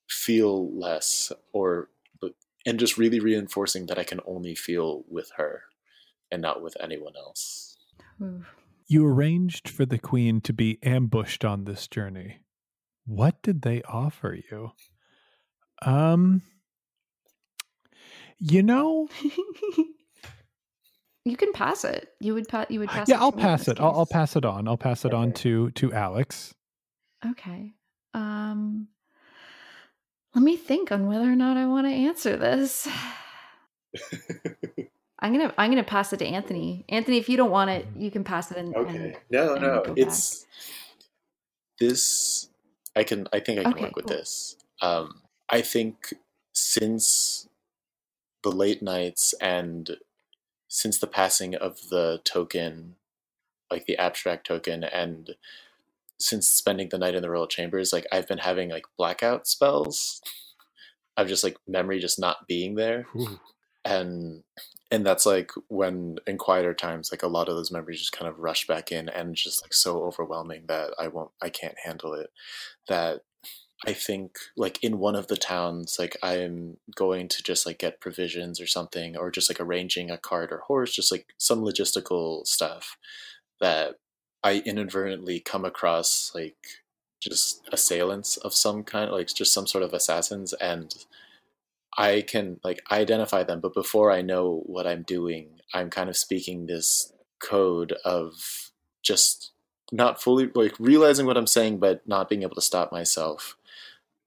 feel 0.09 0.71
less 0.77 1.31
or 1.51 1.89
and 2.63 2.77
just 2.77 2.97
really 2.97 3.19
reinforcing 3.19 3.87
that 3.87 3.97
i 3.97 4.03
can 4.03 4.19
only 4.27 4.53
feel 4.53 5.03
with 5.09 5.31
her 5.37 5.63
and 6.31 6.41
not 6.43 6.61
with 6.61 6.77
anyone 6.79 7.13
else. 7.17 7.77
You 8.87 9.05
arranged 9.07 9.67
for 9.67 9.85
the 9.85 9.97
queen 9.97 10.41
to 10.41 10.53
be 10.53 10.77
ambushed 10.83 11.43
on 11.43 11.63
this 11.65 11.87
journey. 11.87 12.40
What 13.11 13.41
did 13.41 13.61
they 13.61 13.83
offer 13.83 14.39
you? 14.49 14.71
Um, 15.81 16.43
you 18.39 18.63
know, 18.63 19.09
you 21.25 21.35
can 21.35 21.51
pass 21.51 21.83
it. 21.83 22.07
You 22.21 22.33
would 22.35 22.47
pass. 22.47 22.67
You 22.69 22.79
would 22.79 22.87
pass. 22.87 23.09
yeah, 23.09 23.17
it 23.17 23.21
I'll 23.21 23.31
to 23.31 23.37
me 23.37 23.43
in 23.43 23.49
pass 23.49 23.67
it. 23.67 23.81
I'll, 23.81 23.91
I'll 23.91 24.05
pass 24.05 24.37
it 24.37 24.45
on. 24.45 24.65
I'll 24.65 24.77
pass 24.77 25.03
it 25.03 25.13
on 25.13 25.33
to 25.33 25.71
to 25.71 25.91
Alex. 25.91 26.55
Okay. 27.31 27.73
Um. 28.13 28.87
Let 30.33 30.45
me 30.45 30.55
think 30.55 30.93
on 30.93 31.07
whether 31.07 31.29
or 31.29 31.35
not 31.35 31.57
I 31.57 31.67
want 31.67 31.87
to 31.87 31.93
answer 31.93 32.37
this. 32.37 32.87
I'm 35.19 35.33
gonna 35.33 35.53
I'm 35.57 35.69
gonna 35.69 35.83
pass 35.83 36.13
it 36.13 36.17
to 36.17 36.25
Anthony. 36.25 36.85
Anthony, 36.87 37.17
if 37.17 37.27
you 37.27 37.35
don't 37.35 37.51
want 37.51 37.71
it, 37.71 37.87
you 37.97 38.09
can 38.09 38.23
pass 38.23 38.51
it. 38.51 38.57
And, 38.57 38.73
okay 38.73 38.95
and- 38.95 39.17
no 39.29 39.55
and 39.55 39.61
no 39.63 39.83
go 39.85 39.93
it's 39.97 40.45
this 41.77 42.47
i 42.95 43.03
can 43.03 43.27
i 43.33 43.39
think 43.39 43.59
i 43.59 43.63
can 43.63 43.71
Okay, 43.71 43.81
work 43.81 43.95
with 43.95 44.05
cool. 44.05 44.15
this. 44.17 44.57
Um 44.81 45.21
i 45.49 45.61
think 45.61 46.13
since 46.53 47.47
the 48.43 48.51
late 48.51 48.81
nights 48.81 49.33
and 49.41 49.97
since 50.67 50.97
the 50.99 51.07
passing 51.07 51.55
of 51.55 51.89
the 51.89 52.21
token 52.23 52.95
like 53.71 53.85
the 53.85 53.97
abstract 53.97 54.47
token 54.47 54.83
and 54.83 55.35
since 56.19 56.47
spending 56.47 56.89
the 56.89 56.97
night 56.97 57.15
in 57.15 57.21
the 57.21 57.29
royal 57.29 57.47
chambers 57.47 57.93
like 57.93 58.05
i've 58.11 58.27
been 58.27 58.39
having 58.39 58.69
like 58.69 58.85
blackout 58.97 59.47
spells. 59.47 60.21
Of 61.17 61.27
just 61.27 61.43
like 61.43 61.57
memory 61.67 61.99
just 61.99 62.19
not 62.19 62.47
being 62.47 62.75
there 62.75 63.05
and 63.83 64.43
and 64.91 65.05
that's 65.05 65.25
like 65.25 65.51
when 65.69 66.17
in 66.27 66.37
quieter 66.37 66.73
times 66.73 67.11
like 67.11 67.23
a 67.23 67.27
lot 67.27 67.49
of 67.49 67.55
those 67.55 67.71
memories 67.71 67.99
just 67.99 68.11
kind 68.11 68.29
of 68.29 68.39
rush 68.39 68.67
back 68.67 68.91
in 68.91 69.09
and 69.09 69.35
just 69.35 69.63
like 69.63 69.73
so 69.73 70.03
overwhelming 70.03 70.63
that 70.67 70.91
i 70.99 71.07
won't 71.07 71.31
i 71.41 71.49
can't 71.49 71.77
handle 71.83 72.13
it. 72.13 72.29
That 72.87 73.21
i 73.87 73.93
think 73.93 74.37
like 74.55 74.83
in 74.83 74.99
one 74.99 75.15
of 75.15 75.27
the 75.27 75.37
towns 75.37 75.97
like 75.97 76.15
i'm 76.21 76.77
going 76.95 77.27
to 77.27 77.41
just 77.41 77.65
like 77.65 77.79
get 77.79 77.99
provisions 78.01 78.61
or 78.61 78.67
something 78.67 79.17
or 79.17 79.31
just 79.31 79.49
like 79.49 79.59
arranging 79.59 80.11
a 80.11 80.17
cart 80.17 80.51
or 80.51 80.59
horse 80.59 80.93
just 80.93 81.11
like 81.11 81.27
some 81.37 81.61
logistical 81.61 82.45
stuff 82.45 82.97
that 83.59 83.95
i 84.43 84.59
inadvertently 84.65 85.39
come 85.39 85.65
across 85.65 86.31
like 86.35 86.57
just 87.19 87.67
assailants 87.71 88.37
of 88.37 88.53
some 88.53 88.83
kind 88.83 89.11
like 89.11 89.27
just 89.33 89.53
some 89.53 89.67
sort 89.67 89.83
of 89.83 89.93
assassins 89.93 90.53
and 90.53 91.05
I 91.97 92.21
can 92.21 92.59
like 92.63 92.81
identify 92.91 93.43
them, 93.43 93.59
but 93.59 93.73
before 93.73 94.11
I 94.11 94.21
know 94.21 94.63
what 94.65 94.87
I'm 94.87 95.03
doing, 95.03 95.59
I'm 95.73 95.89
kind 95.89 96.09
of 96.09 96.17
speaking 96.17 96.65
this 96.65 97.11
code 97.39 97.93
of 98.05 98.71
just 99.03 99.51
not 99.91 100.21
fully 100.21 100.49
like 100.53 100.75
realizing 100.79 101.25
what 101.25 101.37
I'm 101.37 101.47
saying, 101.47 101.79
but 101.79 102.07
not 102.07 102.29
being 102.29 102.43
able 102.43 102.55
to 102.55 102.61
stop 102.61 102.91
myself 102.91 103.57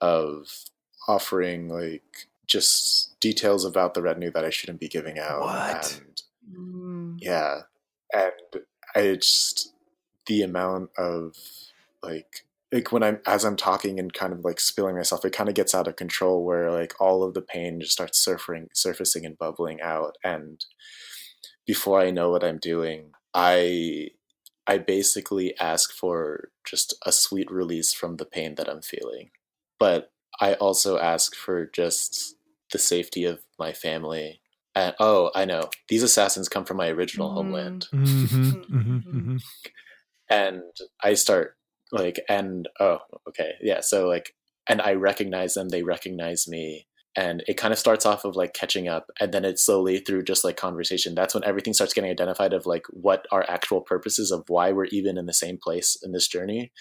of 0.00 0.64
offering 1.08 1.68
like 1.68 2.28
just 2.46 3.18
details 3.20 3.64
about 3.64 3.94
the 3.94 4.02
retinue 4.02 4.30
that 4.32 4.44
I 4.44 4.50
shouldn't 4.50 4.80
be 4.80 4.88
giving 4.88 5.18
out. 5.18 5.40
What? 5.40 6.00
And 6.00 6.22
Mm. 6.54 7.16
yeah, 7.22 7.62
and 8.12 8.32
I 8.94 9.14
just 9.14 9.72
the 10.26 10.42
amount 10.42 10.90
of 10.98 11.36
like 12.02 12.44
like 12.74 12.90
when 12.90 13.04
I'm 13.04 13.20
as 13.24 13.44
I'm 13.44 13.54
talking 13.56 14.00
and 14.00 14.12
kind 14.12 14.32
of 14.32 14.44
like 14.44 14.58
spilling 14.58 14.96
myself, 14.96 15.24
it 15.24 15.32
kind 15.32 15.48
of 15.48 15.54
gets 15.54 15.74
out 15.76 15.86
of 15.86 15.94
control 15.94 16.44
where 16.44 16.72
like 16.72 17.00
all 17.00 17.22
of 17.22 17.32
the 17.32 17.40
pain 17.40 17.80
just 17.80 17.92
starts 17.92 18.22
surfing, 18.24 18.66
surfacing 18.74 19.24
and 19.24 19.38
bubbling 19.38 19.80
out, 19.80 20.16
and 20.24 20.64
before 21.66 22.00
I 22.00 22.10
know 22.10 22.30
what 22.30 22.42
I'm 22.42 22.58
doing, 22.58 23.12
I 23.32 24.08
I 24.66 24.78
basically 24.78 25.56
ask 25.60 25.92
for 25.92 26.48
just 26.66 26.94
a 27.06 27.12
sweet 27.12 27.48
release 27.50 27.92
from 27.92 28.16
the 28.16 28.24
pain 28.26 28.56
that 28.56 28.68
I'm 28.68 28.82
feeling, 28.82 29.30
but 29.78 30.10
I 30.40 30.54
also 30.54 30.98
ask 30.98 31.36
for 31.36 31.66
just 31.66 32.34
the 32.72 32.78
safety 32.78 33.24
of 33.24 33.40
my 33.56 33.72
family. 33.72 34.40
And 34.74 34.96
oh, 34.98 35.30
I 35.36 35.44
know 35.44 35.70
these 35.88 36.02
assassins 36.02 36.48
come 36.48 36.64
from 36.64 36.78
my 36.78 36.88
original 36.88 37.30
Mm. 37.30 37.34
homeland 37.34 37.86
Mm-hmm, 37.92 38.50
Mhm, 38.50 38.66
mm-hmm, 38.68 38.96
mhm. 38.96 39.22
hmm 39.24 39.36
and 40.30 40.62
I 41.02 41.14
start 41.14 41.56
like 41.92 42.20
and 42.28 42.68
oh 42.80 42.98
okay 43.28 43.52
yeah 43.60 43.80
so 43.80 44.08
like 44.08 44.34
and 44.66 44.80
I 44.80 44.94
recognize 44.94 45.54
them, 45.54 45.68
they 45.68 45.82
recognize 45.82 46.48
me. 46.48 46.86
And 47.16 47.44
it 47.46 47.56
kind 47.56 47.72
of 47.72 47.78
starts 47.78 48.06
off 48.06 48.24
of 48.24 48.34
like 48.34 48.54
catching 48.54 48.88
up, 48.88 49.10
and 49.20 49.32
then 49.32 49.44
it's 49.44 49.62
slowly 49.64 49.98
through 49.98 50.24
just 50.24 50.42
like 50.42 50.56
conversation. 50.56 51.14
That's 51.14 51.34
when 51.34 51.44
everything 51.44 51.72
starts 51.74 51.92
getting 51.92 52.10
identified 52.10 52.52
of 52.52 52.66
like 52.66 52.84
what 52.90 53.26
our 53.30 53.44
actual 53.48 53.82
purposes 53.82 54.32
of 54.32 54.44
why 54.48 54.72
we're 54.72 54.86
even 54.86 55.16
in 55.16 55.26
the 55.26 55.32
same 55.34 55.58
place 55.62 55.96
in 56.02 56.12
this 56.12 56.26
journey. 56.26 56.72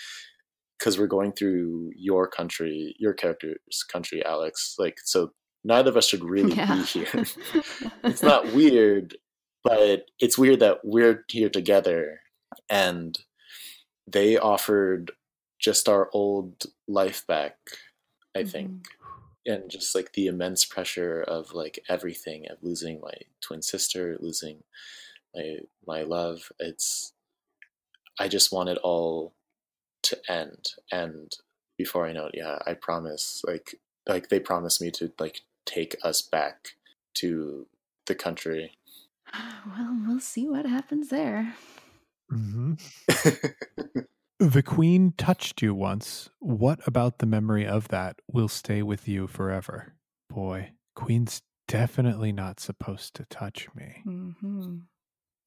Because 0.79 0.97
we're 0.97 1.07
going 1.07 1.33
through 1.33 1.91
your 1.95 2.27
country, 2.27 2.95
your 2.97 3.13
character's 3.13 3.83
country, 3.91 4.25
Alex. 4.25 4.75
Like, 4.79 4.95
so 5.03 5.33
neither 5.63 5.89
of 5.91 5.97
us 5.97 6.07
should 6.07 6.23
really 6.27 6.55
Yeah. 6.55 6.73
be 6.73 6.81
here. 6.83 7.07
it's 8.03 8.23
not 8.23 8.53
weird, 8.53 9.15
but 9.63 10.05
it's 10.19 10.37
weird 10.37 10.61
that 10.61 10.79
we're 10.83 11.25
here 11.29 11.49
together 11.49 12.21
and 12.69 13.19
they 14.07 14.37
offered 14.37 15.11
just 15.59 15.87
our 15.89 16.09
old 16.13 16.65
life 16.87 17.25
back, 17.27 17.57
I 18.35 18.43
Mm-hmm. 18.43 18.43
think. 18.43 18.89
And 19.45 19.69
just 19.69 19.95
like 19.95 20.13
the 20.13 20.27
immense 20.27 20.65
pressure 20.65 21.21
of 21.21 21.53
like 21.53 21.79
everything 21.89 22.49
of 22.49 22.63
losing 22.63 23.01
my 23.01 23.13
twin 23.41 23.61
sister, 23.61 24.17
losing 24.19 24.63
my 25.35 25.59
my 25.85 26.03
love. 26.03 26.51
It's 26.59 27.13
I 28.19 28.27
just 28.27 28.51
want 28.51 28.69
it 28.69 28.77
all 28.79 29.33
to 30.03 30.19
end. 30.31 30.73
And 30.91 31.35
before 31.77 32.07
I 32.07 32.13
know 32.13 32.27
it, 32.27 32.35
yeah, 32.35 32.59
I 32.65 32.73
promise 32.75 33.43
like 33.47 33.75
like 34.07 34.29
they 34.29 34.39
promised 34.39 34.81
me 34.81 34.91
to 34.93 35.13
like 35.19 35.41
take 35.65 35.97
us 36.03 36.21
back 36.21 36.75
to 37.15 37.67
the 38.07 38.15
country. 38.15 38.77
Well, 39.65 39.97
we'll 40.07 40.19
see 40.19 40.47
what 40.47 40.65
happens 40.65 41.09
there. 41.09 41.55
Hmm 42.33 42.73
The 44.39 44.63
queen 44.63 45.13
touched 45.17 45.61
you 45.61 45.73
once. 45.73 46.29
What 46.39 46.85
about 46.85 47.19
the 47.19 47.25
memory 47.25 47.65
of 47.65 47.87
that 47.89 48.19
will 48.27 48.49
stay 48.49 48.83
with 48.83 49.07
you 49.07 49.27
forever? 49.27 49.93
Boy, 50.29 50.71
queen's 50.95 51.41
definitely 51.67 52.31
not 52.33 52.59
supposed 52.59 53.15
to 53.15 53.25
touch 53.25 53.67
me. 53.73 54.01
hmm 54.03 54.77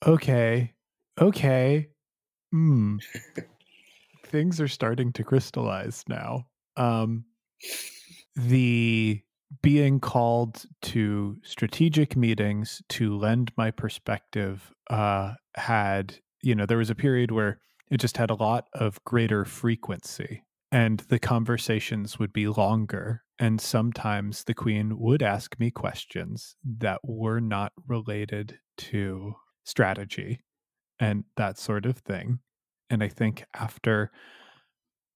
Okay. 0.06 0.74
Okay. 1.20 1.88
Hmm. 2.52 2.98
Things 4.24 4.60
are 4.60 4.68
starting 4.68 5.12
to 5.14 5.24
crystallize 5.24 6.04
now. 6.08 6.46
Um 6.76 7.24
the 8.34 9.20
being 9.62 10.00
called 10.00 10.64
to 10.82 11.36
strategic 11.42 12.16
meetings 12.16 12.82
to 12.88 13.16
lend 13.16 13.52
my 13.56 13.70
perspective 13.70 14.72
uh 14.90 15.34
had, 15.56 16.18
you 16.46 16.54
know, 16.54 16.64
there 16.64 16.78
was 16.78 16.90
a 16.90 16.94
period 16.94 17.32
where 17.32 17.58
it 17.90 17.98
just 17.98 18.16
had 18.18 18.30
a 18.30 18.34
lot 18.34 18.68
of 18.72 19.02
greater 19.02 19.44
frequency 19.44 20.44
and 20.70 21.00
the 21.08 21.18
conversations 21.18 22.20
would 22.20 22.32
be 22.32 22.46
longer 22.46 23.24
and 23.40 23.60
sometimes 23.60 24.44
the 24.44 24.54
queen 24.54 24.96
would 24.96 25.24
ask 25.24 25.58
me 25.58 25.72
questions 25.72 26.54
that 26.64 27.00
were 27.02 27.40
not 27.40 27.72
related 27.88 28.60
to 28.78 29.34
strategy 29.64 30.40
and 31.00 31.24
that 31.36 31.58
sort 31.58 31.84
of 31.84 31.98
thing 31.98 32.38
and 32.90 33.02
i 33.02 33.08
think 33.08 33.44
after 33.54 34.10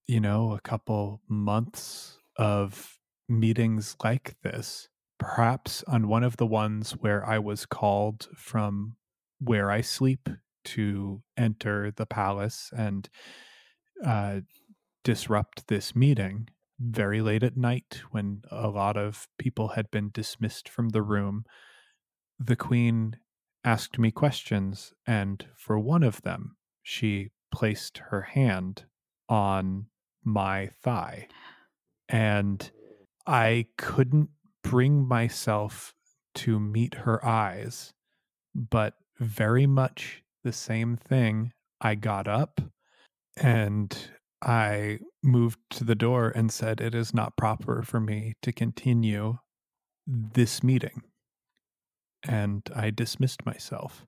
you 0.06 0.20
know 0.20 0.52
a 0.52 0.60
couple 0.60 1.20
months 1.28 2.18
of 2.36 2.98
meetings 3.28 3.96
like 4.04 4.34
this 4.42 4.88
perhaps 5.18 5.82
on 5.86 6.08
one 6.08 6.24
of 6.24 6.36
the 6.36 6.46
ones 6.46 6.92
where 6.92 7.26
i 7.26 7.38
was 7.38 7.66
called 7.66 8.28
from 8.36 8.96
where 9.38 9.70
i 9.70 9.80
sleep 9.80 10.28
to 10.64 11.22
enter 11.36 11.90
the 11.90 12.06
palace 12.06 12.70
and 12.76 13.08
uh, 14.04 14.40
disrupt 15.04 15.68
this 15.68 15.94
meeting 15.94 16.48
very 16.78 17.20
late 17.20 17.42
at 17.42 17.56
night 17.56 18.00
when 18.10 18.42
a 18.50 18.68
lot 18.68 18.96
of 18.96 19.28
people 19.38 19.68
had 19.68 19.90
been 19.90 20.10
dismissed 20.12 20.68
from 20.68 20.90
the 20.90 21.02
room. 21.02 21.44
The 22.38 22.56
queen 22.56 23.16
asked 23.64 23.98
me 23.98 24.10
questions, 24.10 24.94
and 25.06 25.46
for 25.54 25.78
one 25.78 26.02
of 26.02 26.22
them, 26.22 26.56
she 26.82 27.30
placed 27.52 27.98
her 28.08 28.22
hand 28.22 28.84
on 29.28 29.86
my 30.24 30.70
thigh. 30.82 31.28
And 32.08 32.70
I 33.26 33.66
couldn't 33.76 34.30
bring 34.62 35.06
myself 35.06 35.94
to 36.36 36.58
meet 36.58 36.94
her 36.94 37.24
eyes, 37.24 37.92
but 38.54 38.94
very 39.18 39.66
much 39.66 40.22
the 40.42 40.52
same 40.52 40.96
thing. 40.96 41.52
I 41.80 41.94
got 41.94 42.28
up 42.28 42.60
and 43.36 43.96
I 44.42 45.00
moved 45.22 45.58
to 45.70 45.84
the 45.84 45.94
door 45.94 46.32
and 46.34 46.52
said, 46.52 46.80
It 46.80 46.94
is 46.94 47.14
not 47.14 47.36
proper 47.36 47.82
for 47.82 48.00
me 48.00 48.34
to 48.42 48.52
continue 48.52 49.38
this 50.06 50.62
meeting. 50.62 51.02
And 52.26 52.68
I 52.74 52.90
dismissed 52.90 53.46
myself. 53.46 54.04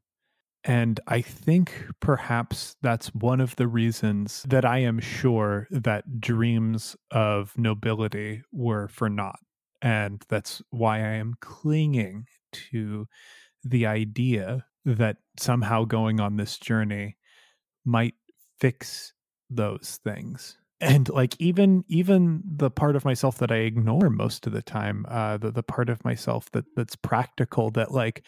And 0.65 1.01
I 1.09 1.23
think 1.23 1.87
perhaps 2.01 2.77
that's 2.83 3.09
one 3.09 3.41
of 3.41 3.57
the 3.57 3.67
reasons 3.67 4.45
that 4.49 4.65
I 4.65 4.79
am 4.79 5.01
sure 5.01 5.67
that 5.71 6.21
dreams 6.21 6.95
of 7.11 7.57
nobility 7.59 8.43
were 8.53 8.87
for 8.89 9.09
naught. 9.09 9.41
And 9.81 10.23
that's 10.29 10.63
why 10.71 10.99
I 10.99 11.15
am 11.15 11.35
clinging 11.41 12.27
to 12.71 13.09
the 13.65 13.87
idea 13.87 14.67
that 14.85 15.19
somehow 15.39 15.85
going 15.85 16.21
on 16.21 16.37
this 16.37 16.59
journey 16.59 17.17
might 17.85 18.15
fix 18.61 19.13
those 19.51 20.01
things. 20.05 20.57
And 20.81 21.09
like 21.09 21.41
even 21.41 21.85
even 21.89 22.43
the 22.45 22.71
part 22.71 22.97
of 22.97 23.05
myself 23.05 23.39
that 23.39 23.53
i 23.53 23.59
ignore 23.59 24.11
most 24.11 24.49
of 24.49 24.53
the 24.53 24.63
time 24.63 25.07
uh 25.09 25.37
the, 25.37 25.53
the 25.53 25.63
part 25.63 25.89
of 25.89 26.05
myself 26.05 26.51
that 26.51 26.65
that's 26.75 26.97
practical 26.97 27.71
that 27.71 27.93
like 27.93 28.27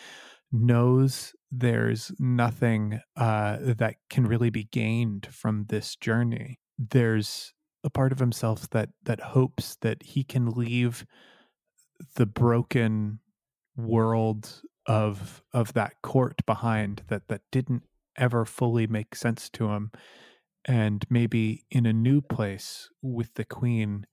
knows 0.52 1.32
there's 1.50 2.12
nothing 2.20 3.00
uh 3.16 3.56
that 3.60 3.96
can 4.08 4.24
really 4.24 4.50
be 4.50 4.68
gained 4.70 5.26
from 5.32 5.66
this 5.68 5.96
journey 5.96 6.60
there's 6.78 7.52
a 7.82 7.90
part 7.90 8.12
of 8.12 8.20
himself 8.20 8.70
that 8.70 8.90
that 9.02 9.20
hopes 9.20 9.76
that 9.80 10.02
he 10.02 10.22
can 10.22 10.50
leave 10.50 11.04
the 12.14 12.26
broken 12.26 13.18
world 13.76 14.62
of 14.86 15.42
of 15.52 15.72
that 15.74 16.00
court 16.02 16.44
behind 16.46 17.02
that 17.08 17.28
that 17.28 17.42
didn't 17.50 17.84
ever 18.16 18.44
fully 18.44 18.86
make 18.86 19.14
sense 19.14 19.48
to 19.50 19.68
him 19.68 19.90
and 20.64 21.04
maybe 21.10 21.64
in 21.70 21.86
a 21.86 21.92
new 21.92 22.20
place 22.20 22.88
with 23.02 23.34
the 23.34 23.44
queen 23.44 24.06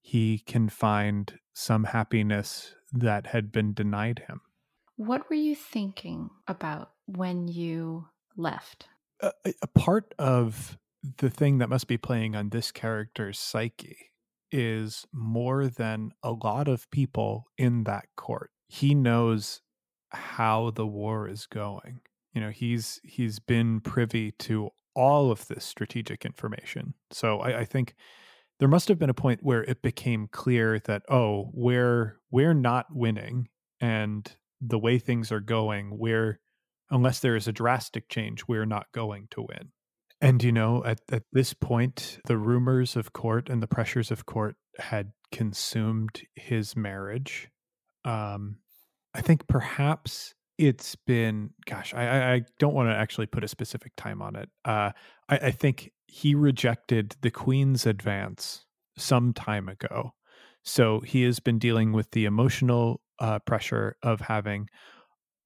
he 0.00 0.38
can 0.38 0.68
find 0.68 1.38
some 1.54 1.84
happiness 1.84 2.74
that 2.92 3.28
had 3.28 3.50
been 3.52 3.72
denied 3.74 4.20
him 4.28 4.40
What 4.96 5.28
were 5.28 5.36
you 5.36 5.54
thinking 5.54 6.30
about 6.48 6.92
when 7.06 7.48
you 7.48 8.08
left? 8.36 8.88
a, 9.20 9.32
a- 9.46 9.54
a 9.62 9.66
part 9.68 10.14
of 10.18 10.78
the 11.18 11.30
thing 11.30 11.58
that 11.58 11.68
must 11.68 11.86
be 11.88 11.96
playing 11.98 12.34
on 12.34 12.48
this 12.50 12.72
character's 12.72 13.38
psyche 13.38 13.96
is 14.50 15.06
more 15.12 15.68
than 15.68 16.10
a 16.22 16.32
lot 16.32 16.68
of 16.68 16.90
people 16.90 17.44
in 17.58 17.84
that 17.84 18.06
court. 18.16 18.50
He 18.68 18.94
knows 18.94 19.60
how 20.10 20.70
the 20.70 20.86
war 20.86 21.28
is 21.28 21.46
going. 21.46 22.00
You 22.32 22.40
know, 22.40 22.50
he's 22.50 23.00
he's 23.02 23.38
been 23.38 23.80
privy 23.80 24.32
to 24.32 24.70
all 24.94 25.30
of 25.30 25.46
this 25.48 25.64
strategic 25.64 26.24
information. 26.24 26.94
So 27.10 27.40
I, 27.40 27.60
I 27.60 27.64
think 27.64 27.94
there 28.58 28.68
must 28.68 28.88
have 28.88 28.98
been 28.98 29.10
a 29.10 29.14
point 29.14 29.40
where 29.42 29.64
it 29.64 29.82
became 29.82 30.28
clear 30.30 30.78
that 30.80 31.02
oh, 31.08 31.50
we're 31.52 32.18
we're 32.30 32.54
not 32.54 32.86
winning, 32.90 33.48
and 33.80 34.30
the 34.60 34.78
way 34.78 34.98
things 34.98 35.30
are 35.30 35.40
going, 35.40 35.98
we're 35.98 36.40
unless 36.90 37.20
there 37.20 37.36
is 37.36 37.48
a 37.48 37.52
drastic 37.52 38.08
change, 38.08 38.44
we're 38.46 38.66
not 38.66 38.86
going 38.92 39.28
to 39.30 39.42
win. 39.42 39.70
And 40.20 40.42
you 40.42 40.52
know, 40.52 40.82
at, 40.84 41.00
at 41.10 41.24
this 41.32 41.52
point, 41.52 42.18
the 42.26 42.38
rumors 42.38 42.96
of 42.96 43.12
court 43.12 43.50
and 43.50 43.62
the 43.62 43.66
pressures 43.66 44.10
of 44.10 44.24
court 44.24 44.56
had 44.78 45.12
consumed 45.30 46.22
his 46.34 46.74
marriage. 46.74 47.48
Um, 48.04 48.58
I 49.16 49.22
think 49.22 49.46
perhaps 49.48 50.34
it's 50.58 50.94
been, 50.96 51.50
gosh, 51.66 51.94
I, 51.94 52.34
I- 52.34 52.42
don't 52.58 52.74
want 52.74 52.88
to 52.88 52.94
actually 52.94 53.26
put 53.26 53.44
a 53.44 53.48
specific 53.48 53.92
time 53.96 54.22
on 54.22 54.36
it. 54.36 54.48
Uh, 54.64 54.92
I, 55.28 55.36
I 55.38 55.50
think 55.50 55.90
he 56.06 56.34
rejected 56.34 57.16
the 57.22 57.30
Queen's 57.30 57.86
advance 57.86 58.64
some 58.96 59.32
time 59.32 59.68
ago. 59.68 60.12
So 60.62 61.00
he 61.00 61.22
has 61.22 61.40
been 61.40 61.58
dealing 61.58 61.92
with 61.92 62.10
the 62.12 62.24
emotional 62.24 63.00
uh, 63.18 63.38
pressure 63.40 63.96
of 64.02 64.20
having 64.20 64.68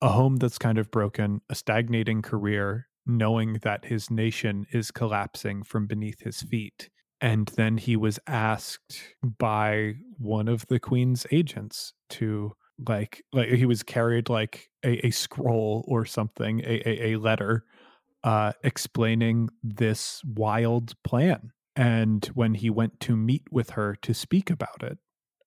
a 0.01 0.09
home 0.09 0.37
that's 0.37 0.59
kind 0.59 0.79
of 0.79 0.91
broken, 0.91 1.41
a 1.51 1.55
stagnating 1.55 2.23
career, 2.23 2.89
knowing 3.07 3.55
that 3.63 3.85
his 3.85 4.11
nation 4.11 4.67
is 4.73 4.91
collapsing 4.91 5.63
from 5.63 5.87
beneath 5.87 6.23
his 6.23 6.43
feet. 6.43 6.89
And 7.21 7.49
then 7.57 7.77
he 7.77 7.97
was 7.97 8.19
asked 8.27 9.03
by 9.39 9.95
one 10.19 10.49
of 10.49 10.67
the 10.69 10.81
queen's 10.81 11.27
agents 11.31 11.93
to 12.11 12.53
like 12.89 13.23
like 13.33 13.49
he 13.49 13.67
was 13.67 13.83
carried 13.83 14.29
like 14.29 14.69
a, 14.85 15.07
a 15.07 15.11
scroll 15.11 15.85
or 15.89 16.05
something, 16.05 16.61
a, 16.61 16.89
a, 16.89 17.13
a 17.13 17.19
letter 17.19 17.65
uh 18.25 18.53
explaining 18.63 19.49
this 19.63 20.23
wild 20.25 20.95
plan. 21.05 21.53
And 21.77 22.25
when 22.35 22.55
he 22.55 22.69
went 22.69 23.01
to 23.01 23.17
meet 23.17 23.45
with 23.51 23.71
her 23.71 23.97
to 24.03 24.13
speak 24.13 24.51
about 24.51 24.83
it, 24.83 24.99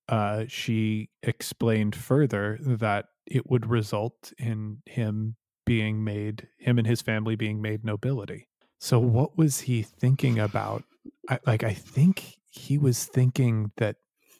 uh, 0.10 0.46
she 0.48 1.10
explained 1.22 1.96
further 1.96 2.58
that 2.62 3.06
it 3.26 3.50
would 3.50 3.66
result 3.66 4.34
in 4.38 4.82
him 4.86 5.36
being 5.66 6.04
made, 6.04 6.48
him 6.58 6.78
and 6.78 6.88
his 6.88 7.02
family 7.02 7.36
being 7.36 7.62
made 7.62 7.86
nobility. 7.86 8.48
So, 8.80 9.00
what 9.00 9.38
was 9.38 9.62
he 9.62 9.82
thinking 9.82 10.40
about? 10.40 10.84
I, 11.30 11.40
like, 11.46 11.64
I 11.64 11.74
think 11.74 12.38
he 12.50 12.78
was 12.78 13.06
thinking 13.06 13.72
that 13.78 13.96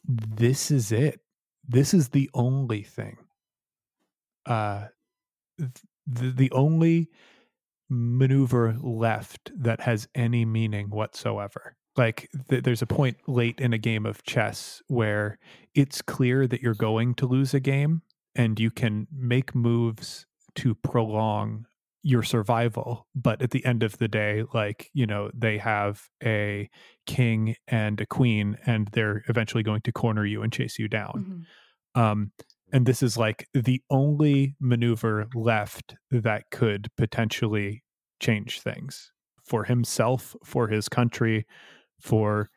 this 0.06 0.70
is 0.70 0.92
it. 0.92 1.20
This 1.66 1.94
is 1.94 2.10
the 2.10 2.30
only 2.34 2.82
thing. 2.82 3.16
Uh, 4.46 4.86
the 5.58 6.30
the 6.30 6.50
only 6.50 7.10
maneuver 7.88 8.76
left 8.80 9.50
that 9.56 9.80
has 9.80 10.08
any 10.14 10.44
meaning 10.44 10.90
whatsoever. 10.90 11.76
Like 11.96 12.28
th- 12.48 12.64
there's 12.64 12.82
a 12.82 12.86
point 12.86 13.16
late 13.28 13.60
in 13.60 13.72
a 13.72 13.78
game 13.78 14.04
of 14.04 14.22
chess 14.22 14.82
where 14.88 15.38
it's 15.74 16.02
clear 16.02 16.46
that 16.46 16.60
you're 16.60 16.74
going 16.74 17.14
to 17.14 17.26
lose 17.26 17.54
a 17.54 17.60
game 17.60 18.02
and 18.34 18.58
you 18.58 18.70
can 18.70 19.06
make 19.12 19.54
moves 19.54 20.26
to 20.56 20.74
prolong 20.74 21.66
your 22.06 22.22
survival 22.22 23.06
but 23.14 23.40
at 23.40 23.50
the 23.50 23.64
end 23.64 23.82
of 23.82 23.96
the 23.98 24.06
day 24.08 24.44
like 24.52 24.90
you 24.92 25.06
know 25.06 25.30
they 25.34 25.56
have 25.56 26.02
a 26.22 26.68
king 27.06 27.56
and 27.66 27.98
a 28.00 28.06
queen 28.06 28.58
and 28.66 28.88
they're 28.92 29.24
eventually 29.28 29.62
going 29.62 29.80
to 29.80 29.90
corner 29.90 30.24
you 30.26 30.42
and 30.42 30.52
chase 30.52 30.78
you 30.78 30.86
down 30.86 31.46
Mhm. 31.96 32.00
um 32.00 32.32
and 32.72 32.84
this 32.86 33.02
is 33.02 33.16
like 33.16 33.46
the 33.54 33.80
only 33.88 34.54
maneuver 34.60 35.26
left 35.34 35.94
that 36.10 36.44
could 36.50 36.88
potentially 36.98 37.82
change 38.20 38.60
things 38.60 39.10
for 39.42 39.64
himself 39.64 40.36
for 40.44 40.68
his 40.68 40.88
country 40.90 41.46
for 42.00 42.50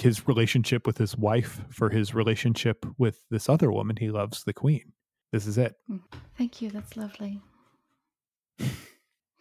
his 0.00 0.26
relationship 0.26 0.86
with 0.88 0.98
his 0.98 1.16
wife 1.16 1.60
for 1.70 1.90
his 1.90 2.14
relationship 2.14 2.84
with 2.98 3.20
this 3.30 3.48
other 3.48 3.70
woman 3.70 3.94
he 4.00 4.10
loves 4.10 4.42
the 4.42 4.52
queen 4.52 4.92
this 5.32 5.46
is 5.46 5.56
it 5.56 5.74
Thank 6.36 6.60
you. 6.60 6.68
That's 6.70 6.96
lovely. 6.96 7.40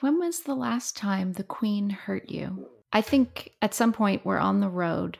When 0.01 0.19
was 0.19 0.41
the 0.41 0.55
last 0.55 0.95
time 0.97 1.33
the 1.33 1.43
queen 1.43 1.89
hurt 1.89 2.29
you? 2.29 2.67
I 2.91 3.01
think 3.01 3.53
at 3.61 3.73
some 3.73 3.93
point 3.93 4.25
we're 4.25 4.37
on 4.37 4.59
the 4.59 4.69
road 4.69 5.19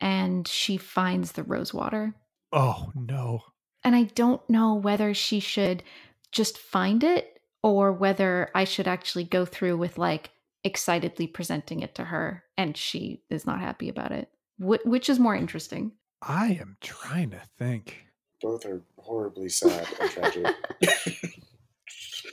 and 0.00 0.46
she 0.46 0.76
finds 0.76 1.32
the 1.32 1.42
rose 1.42 1.72
water. 1.74 2.14
oh 2.52 2.90
no 2.94 3.42
And 3.84 3.94
I 3.94 4.04
don't 4.04 4.42
know 4.50 4.74
whether 4.74 5.14
she 5.14 5.40
should 5.40 5.82
just 6.32 6.58
find 6.58 7.02
it 7.04 7.40
or 7.62 7.92
whether 7.92 8.50
I 8.54 8.64
should 8.64 8.88
actually 8.88 9.24
go 9.24 9.44
through 9.44 9.76
with 9.78 9.98
like 9.98 10.30
excitedly 10.64 11.26
presenting 11.26 11.80
it 11.80 11.94
to 11.94 12.04
her 12.04 12.44
and 12.58 12.76
she 12.76 13.22
is 13.30 13.46
not 13.46 13.60
happy 13.60 13.88
about 13.88 14.12
it. 14.12 14.28
Wh- 14.58 14.84
which 14.86 15.08
is 15.08 15.18
more 15.18 15.34
interesting? 15.36 15.92
i 16.22 16.48
am 16.60 16.76
trying 16.82 17.30
to 17.30 17.40
think 17.56 18.04
Both 18.42 18.66
are 18.66 18.82
horribly 18.98 19.48
sad 19.48 19.86
and 20.00 20.10
tragic. 20.10 20.46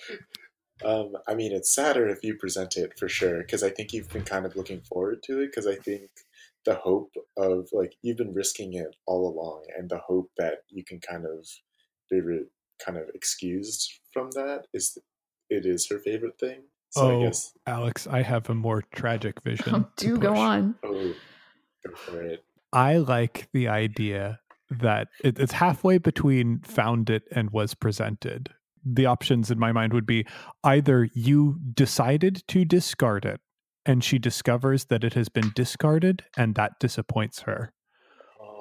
um, 0.85 1.13
I 1.27 1.33
mean, 1.33 1.51
it's 1.51 1.73
sadder 1.73 2.07
if 2.07 2.23
you 2.23 2.35
present 2.35 2.77
it 2.77 2.97
for 2.97 3.09
sure, 3.09 3.39
because 3.39 3.63
I 3.63 3.69
think 3.69 3.93
you've 3.93 4.09
been 4.09 4.23
kind 4.23 4.45
of 4.45 4.55
looking 4.55 4.81
forward 4.81 5.23
to 5.23 5.41
it. 5.41 5.47
Because 5.47 5.67
I 5.67 5.75
think 5.75 6.09
the 6.65 6.75
hope 6.75 7.13
of 7.37 7.69
like 7.71 7.95
you've 8.01 8.17
been 8.17 8.33
risking 8.33 8.73
it 8.73 8.95
all 9.05 9.27
along, 9.27 9.65
and 9.77 9.89
the 9.89 9.99
hope 9.99 10.29
that 10.37 10.59
you 10.69 10.83
can 10.83 10.99
kind 10.99 11.25
of 11.25 11.47
be 12.09 12.21
re- 12.21 12.45
kind 12.83 12.97
of 12.97 13.09
excused 13.13 13.99
from 14.13 14.29
that 14.31 14.65
is 14.73 14.97
it 15.49 15.65
is 15.65 15.87
her 15.89 15.99
favorite 15.99 16.39
thing. 16.39 16.63
So 16.89 17.01
I 17.01 17.13
oh 17.13 17.23
guess 17.25 17.53
alex 17.67 18.07
i 18.07 18.21
have 18.21 18.49
a 18.49 18.55
more 18.55 18.81
tragic 18.95 19.41
vision 19.43 19.85
to 19.97 20.05
Do 20.05 20.17
go 20.17 20.35
on. 20.35 20.75
oh, 20.83 21.13
go 21.85 21.95
for 21.95 22.21
it. 22.21 22.43
I 22.71 22.97
like 22.97 23.49
the 23.53 23.67
idea 23.67 24.39
that 24.69 25.07
it, 25.23 25.39
it's 25.39 25.53
halfway 25.53 25.97
between 25.97 26.59
found 26.59 27.09
it 27.09 27.23
and 27.31 27.49
was 27.51 27.73
presented. 27.73 28.49
The 28.93 29.05
options 29.05 29.51
in 29.51 29.59
my 29.59 29.71
mind 29.71 29.93
would 29.93 30.05
be 30.05 30.25
either 30.63 31.09
you 31.13 31.59
decided 31.73 32.43
to 32.47 32.65
discard 32.65 33.25
it 33.25 33.41
and 33.85 34.03
she 34.03 34.19
discovers 34.19 34.85
that 34.85 35.03
it 35.03 35.13
has 35.13 35.29
been 35.29 35.51
discarded 35.55 36.23
and 36.37 36.55
that 36.55 36.73
disappoints 36.79 37.41
her, 37.41 37.73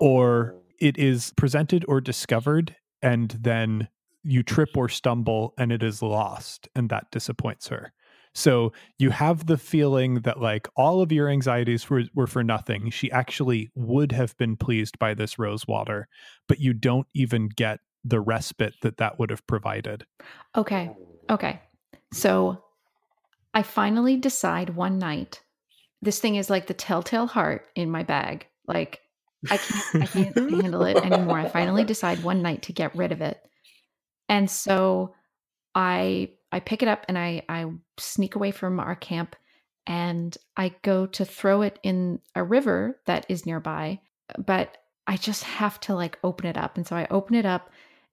or 0.01 0.55
Oh. 0.55 0.63
it 0.81 0.99
is 0.99 1.33
presented 1.37 1.85
or 1.89 2.01
discovered 2.01 2.77
and 3.03 3.31
then 3.41 3.89
you 4.23 4.43
trip 4.43 4.77
or 4.77 4.89
stumble 4.89 5.55
and 5.59 5.71
it 5.73 5.83
is 5.83 6.03
lost 6.03 6.69
and 6.75 6.89
that 6.91 7.11
disappoints 7.11 7.69
her. 7.69 7.93
So 8.35 8.73
you 8.99 9.11
have 9.11 9.47
the 9.47 9.57
feeling 9.57 10.21
that 10.23 10.41
like 10.41 10.69
all 10.77 11.01
of 11.01 11.11
your 11.11 11.29
anxieties 11.29 11.89
were, 11.89 12.05
were 12.15 12.27
for 12.27 12.45
nothing. 12.45 12.91
She 12.91 13.11
actually 13.11 13.71
would 13.75 14.13
have 14.13 14.37
been 14.37 14.57
pleased 14.57 14.99
by 14.99 15.15
this 15.15 15.39
rose 15.39 15.67
water, 15.67 16.07
but 16.47 16.61
you 16.61 16.75
don't 16.75 17.07
even 17.15 17.49
get 17.49 17.81
the 18.05 18.21
respite 18.21 18.75
that 18.83 18.99
that 18.99 19.19
would 19.19 19.31
have 19.31 19.47
provided. 19.47 20.07
Okay. 20.55 20.91
Oh. 21.29 21.35
Okay. 21.35 21.61
So 22.13 22.63
I 23.53 23.63
finally 23.63 24.17
decide 24.17 24.71
one 24.71 24.99
night. 24.99 25.43
This 26.03 26.19
thing 26.19 26.37
is 26.37 26.51
like 26.51 26.67
the 26.67 26.75
telltale 26.75 27.27
heart 27.27 27.67
in 27.75 27.91
my 27.91 28.03
bag. 28.03 28.47
Like 28.67 29.01
I 29.51 29.57
can't 29.57 30.03
I 30.03 30.07
can't 30.07 30.37
handle 30.37 30.83
it 30.83 30.97
anymore. 30.97 31.39
I 31.39 31.49
finally 31.49 31.85
decide 31.85 32.23
one 32.23 32.43
night 32.43 32.63
to 32.63 32.73
get 32.73 32.95
rid 32.95 33.13
of 33.13 33.21
it. 33.21 33.41
And 34.29 34.51
so 34.51 35.15
I 35.75 36.31
I 36.53 36.61
pick 36.61 36.83
it 36.83 36.89
up 36.89 37.05
and 37.09 37.19
I 37.19 37.43
I 37.49 37.67
sneak 37.99 38.35
away 38.35 38.51
from 38.51 38.79
our 38.81 38.95
camp 38.95 39.37
and 39.87 40.37
I 40.57 40.75
go 40.83 41.07
to 41.07 41.25
throw 41.25 41.63
it 41.63 41.79
in 41.83 42.21
a 42.35 42.43
river 42.43 43.01
that 43.07 43.27
is 43.29 43.47
nearby, 43.47 44.01
but 44.37 44.77
I 45.07 45.17
just 45.17 45.45
have 45.45 45.79
to 45.81 45.95
like 45.95 46.19
open 46.25 46.47
it 46.47 46.57
up. 46.57 46.77
And 46.77 46.87
so 46.87 46.97
I 46.97 47.07
open 47.11 47.37
it 47.37 47.47
up 47.47 47.71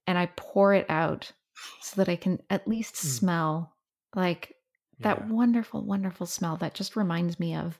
and 0.07 0.17
I 0.17 0.27
pour 0.27 0.73
it 0.73 0.85
out 0.89 1.31
so 1.79 1.95
that 1.97 2.09
I 2.09 2.15
can 2.15 2.41
at 2.49 2.67
least 2.67 2.95
Mm. 3.03 3.19
smell 3.19 3.75
like 4.15 4.57
that 5.01 5.21
Yeah. 5.21 5.27
wonderful, 5.27 5.83
wonderful 5.85 6.25
smell 6.27 6.57
that 6.57 6.73
just 6.73 6.95
reminds 6.95 7.39
me 7.39 7.55
of 7.55 7.79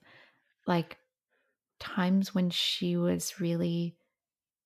like 0.68 1.00
times 1.80 2.36
when 2.36 2.50
she 2.50 2.98
was 2.98 3.40
really 3.40 3.98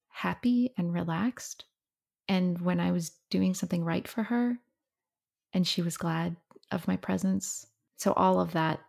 happy 0.09 0.73
and 0.77 0.93
relaxed 0.93 1.65
and 2.27 2.61
when 2.61 2.79
I 2.79 2.91
was 2.91 3.11
doing 3.29 3.53
something 3.53 3.83
right 3.85 4.07
for 4.07 4.23
her 4.23 4.59
and 5.53 5.67
she 5.67 5.81
was 5.81 5.97
glad 5.97 6.37
of 6.71 6.87
my 6.87 6.97
presence. 6.97 7.67
So 7.97 8.13
all 8.13 8.39
of 8.39 8.53
that 8.53 8.79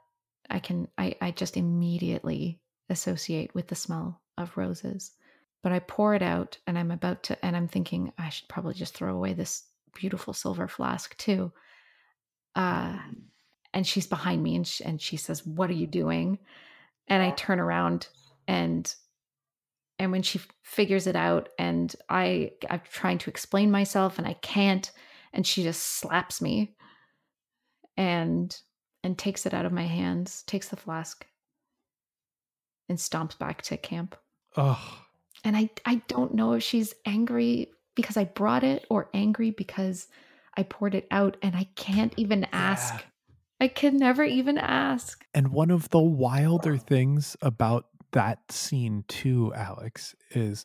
I 0.50 0.60
can 0.60 0.88
I, 0.98 1.16
I 1.20 1.30
just 1.32 1.56
immediately 1.56 2.60
associate 2.88 3.54
with 3.54 3.68
the 3.68 3.74
smell 3.76 4.22
of 4.38 4.56
roses. 4.56 5.12
But 5.62 5.72
I 5.72 5.80
pour 5.80 6.14
it 6.14 6.22
out 6.22 6.58
and 6.66 6.78
I'm 6.78 6.90
about 6.90 7.24
to 7.24 7.44
and 7.44 7.56
I'm 7.56 7.68
thinking 7.68 8.12
I 8.18 8.28
should 8.28 8.48
probably 8.48 8.74
just 8.74 8.94
throw 8.94 9.14
away 9.14 9.32
this 9.32 9.64
beautiful 9.94 10.32
silver 10.32 10.68
flask 10.68 11.16
too. 11.16 11.52
Uh 12.54 12.98
and 13.74 13.86
she's 13.86 14.06
behind 14.06 14.42
me 14.42 14.56
and 14.56 14.66
she, 14.66 14.84
and 14.84 15.00
she 15.00 15.16
says, 15.16 15.44
"What 15.46 15.70
are 15.70 15.74
you 15.74 15.86
doing?" 15.86 16.38
And 17.08 17.22
I 17.22 17.30
turn 17.30 17.60
around 17.60 18.08
and 18.46 18.94
and 19.98 20.12
when 20.12 20.22
she 20.22 20.40
figures 20.62 21.06
it 21.06 21.16
out 21.16 21.48
and 21.58 21.94
I 22.08 22.52
I'm 22.70 22.82
trying 22.90 23.18
to 23.18 23.30
explain 23.30 23.70
myself 23.70 24.18
and 24.18 24.26
I 24.26 24.34
can't 24.34 24.90
and 25.32 25.46
she 25.46 25.62
just 25.62 25.82
slaps 25.82 26.40
me 26.40 26.76
and 27.96 28.56
and 29.02 29.18
takes 29.18 29.46
it 29.46 29.54
out 29.54 29.66
of 29.66 29.72
my 29.72 29.84
hands, 29.84 30.42
takes 30.44 30.68
the 30.68 30.76
flask 30.76 31.26
and 32.88 32.98
stomps 32.98 33.38
back 33.38 33.62
to 33.62 33.76
camp. 33.76 34.16
Oh, 34.56 35.04
And 35.44 35.56
I 35.56 35.70
I 35.84 35.96
don't 36.08 36.34
know 36.34 36.52
if 36.54 36.62
she's 36.62 36.94
angry 37.06 37.70
because 37.94 38.16
I 38.16 38.24
brought 38.24 38.64
it 38.64 38.86
or 38.90 39.08
angry 39.14 39.50
because 39.50 40.08
I 40.56 40.62
poured 40.64 40.94
it 40.94 41.06
out 41.10 41.36
and 41.42 41.54
I 41.56 41.64
can't 41.76 42.14
even 42.16 42.46
ask. 42.52 42.94
Yeah. 42.94 43.00
I 43.60 43.68
can 43.68 43.96
never 43.96 44.22
even 44.22 44.56
ask. 44.56 45.24
And 45.34 45.48
one 45.48 45.70
of 45.70 45.88
the 45.88 46.00
wilder 46.00 46.76
things 46.76 47.36
about 47.42 47.86
that 48.12 48.52
scene, 48.52 49.04
too, 49.08 49.52
Alex, 49.54 50.14
is 50.30 50.64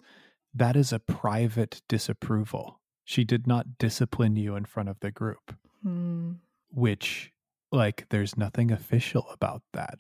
that 0.54 0.76
is 0.76 0.94
a 0.94 1.00
private 1.00 1.82
disapproval. 1.90 2.80
She 3.04 3.24
did 3.24 3.48
not 3.48 3.80
discipline 3.80 4.36
you 4.36 4.56
in 4.56 4.66
front 4.66 4.90
of 4.90 5.00
the 5.00 5.12
group, 5.12 5.56
Hmm. 5.82 6.34
which, 6.70 7.32
like, 7.72 8.08
there's 8.10 8.38
nothing 8.38 8.72
official 8.72 9.28
about 9.32 9.64
that, 9.74 9.98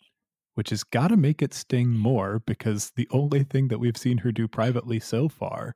which 0.56 0.70
has 0.70 0.84
got 0.84 1.08
to 1.10 1.18
make 1.18 1.41
it 1.41 1.54
sting 1.54 1.89
more 1.89 2.39
because 2.45 2.91
the 2.95 3.08
only 3.12 3.43
thing 3.43 3.68
that 3.70 3.80
we've 3.80 3.97
seen 3.97 4.20
her 4.20 4.32
do 4.32 4.47
privately 4.47 4.99
so 4.99 5.28
far 5.28 5.76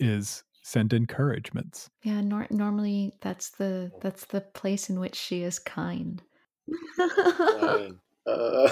is 0.00 0.44
send 0.62 0.92
encouragements. 0.92 1.90
Yeah, 2.02 2.20
nor- 2.22 2.48
normally 2.50 3.12
that's 3.20 3.50
the 3.50 3.92
that's 4.00 4.24
the 4.26 4.40
place 4.40 4.88
in 4.88 4.98
which 4.98 5.14
she 5.14 5.42
is 5.42 5.58
kind. 5.58 6.22
Uh, 8.26 8.70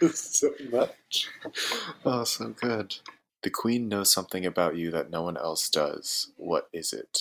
so 0.12 0.50
much. 0.72 1.28
Oh, 2.04 2.24
so 2.24 2.48
good. 2.48 2.96
The 3.42 3.50
queen 3.50 3.88
knows 3.88 4.10
something 4.10 4.44
about 4.44 4.76
you 4.76 4.90
that 4.90 5.10
no 5.10 5.22
one 5.22 5.36
else 5.36 5.68
does. 5.68 6.32
What 6.36 6.68
is 6.72 6.92
it? 6.92 7.20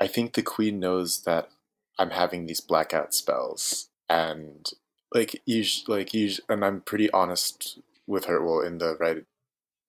I 0.00 0.06
think 0.06 0.32
the 0.32 0.42
queen 0.42 0.80
knows 0.80 1.24
that 1.24 1.50
I'm 1.98 2.10
having 2.10 2.46
these 2.46 2.60
blackout 2.60 3.14
spells, 3.14 3.88
and 4.08 4.70
like 5.12 5.42
usually, 5.46 5.98
like 5.98 6.14
usually, 6.14 6.44
and 6.48 6.64
I'm 6.64 6.80
pretty 6.80 7.10
honest 7.10 7.78
with 8.06 8.26
her. 8.26 8.44
Well, 8.44 8.60
in 8.60 8.78
the 8.78 8.96
right 8.96 9.24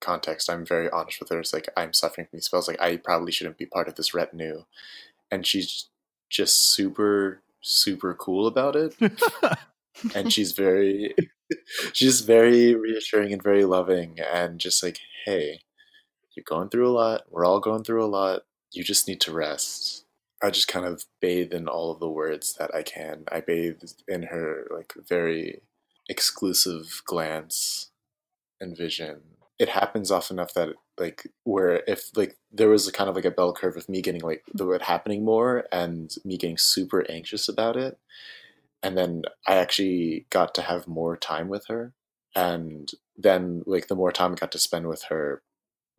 context, 0.00 0.48
I'm 0.50 0.64
very 0.64 0.88
honest 0.90 1.20
with 1.20 1.30
her. 1.30 1.40
It's 1.40 1.52
like 1.52 1.68
I'm 1.76 1.92
suffering 1.92 2.26
from 2.26 2.38
these 2.38 2.46
spells. 2.46 2.68
Like 2.68 2.80
I 2.80 2.96
probably 2.96 3.32
shouldn't 3.32 3.58
be 3.58 3.66
part 3.66 3.88
of 3.88 3.96
this 3.96 4.14
retinue, 4.14 4.64
and 5.30 5.46
she's 5.46 5.88
just 6.30 6.72
super 6.72 7.42
super 7.60 8.14
cool 8.14 8.46
about 8.46 8.76
it. 8.76 8.94
and 10.14 10.32
she's 10.32 10.52
very 10.52 11.14
she's 11.92 12.20
very 12.20 12.74
reassuring 12.74 13.32
and 13.32 13.42
very 13.42 13.64
loving 13.64 14.18
and 14.20 14.58
just 14.58 14.82
like 14.82 14.98
hey 15.24 15.60
you're 16.34 16.44
going 16.46 16.68
through 16.68 16.88
a 16.88 16.92
lot 16.92 17.22
we're 17.30 17.44
all 17.44 17.60
going 17.60 17.82
through 17.82 18.04
a 18.04 18.06
lot 18.06 18.42
you 18.72 18.84
just 18.84 19.08
need 19.08 19.20
to 19.20 19.32
rest 19.32 20.04
i 20.42 20.50
just 20.50 20.68
kind 20.68 20.86
of 20.86 21.04
bathe 21.20 21.52
in 21.52 21.68
all 21.68 21.90
of 21.90 22.00
the 22.00 22.08
words 22.08 22.54
that 22.58 22.74
i 22.74 22.82
can. 22.82 23.24
I 23.30 23.40
bathe 23.40 23.82
in 24.06 24.24
her 24.24 24.66
like 24.70 24.94
very 25.08 25.62
exclusive 26.08 27.02
glance 27.06 27.90
and 28.60 28.76
vision. 28.76 29.20
It 29.58 29.68
happens 29.70 30.10
often 30.10 30.36
enough 30.38 30.54
that 30.54 30.70
like 30.98 31.28
where 31.44 31.82
if 31.86 32.16
like 32.16 32.36
there 32.52 32.68
was 32.68 32.86
a 32.88 32.92
kind 32.92 33.10
of 33.10 33.16
like 33.16 33.24
a 33.24 33.30
bell 33.30 33.52
curve 33.52 33.76
of 33.76 33.88
me 33.88 34.00
getting 34.02 34.22
like 34.22 34.44
the 34.54 34.66
word 34.66 34.82
happening 34.82 35.24
more 35.24 35.64
and 35.72 36.14
me 36.24 36.36
getting 36.36 36.58
super 36.58 37.04
anxious 37.10 37.48
about 37.48 37.76
it. 37.76 37.98
And 38.82 38.96
then 38.96 39.22
I 39.46 39.56
actually 39.56 40.26
got 40.30 40.54
to 40.54 40.62
have 40.62 40.86
more 40.86 41.16
time 41.16 41.48
with 41.48 41.66
her. 41.66 41.92
And 42.34 42.90
then, 43.16 43.62
like, 43.66 43.88
the 43.88 43.96
more 43.96 44.12
time 44.12 44.32
I 44.32 44.36
got 44.36 44.52
to 44.52 44.58
spend 44.58 44.86
with 44.86 45.04
her, 45.04 45.42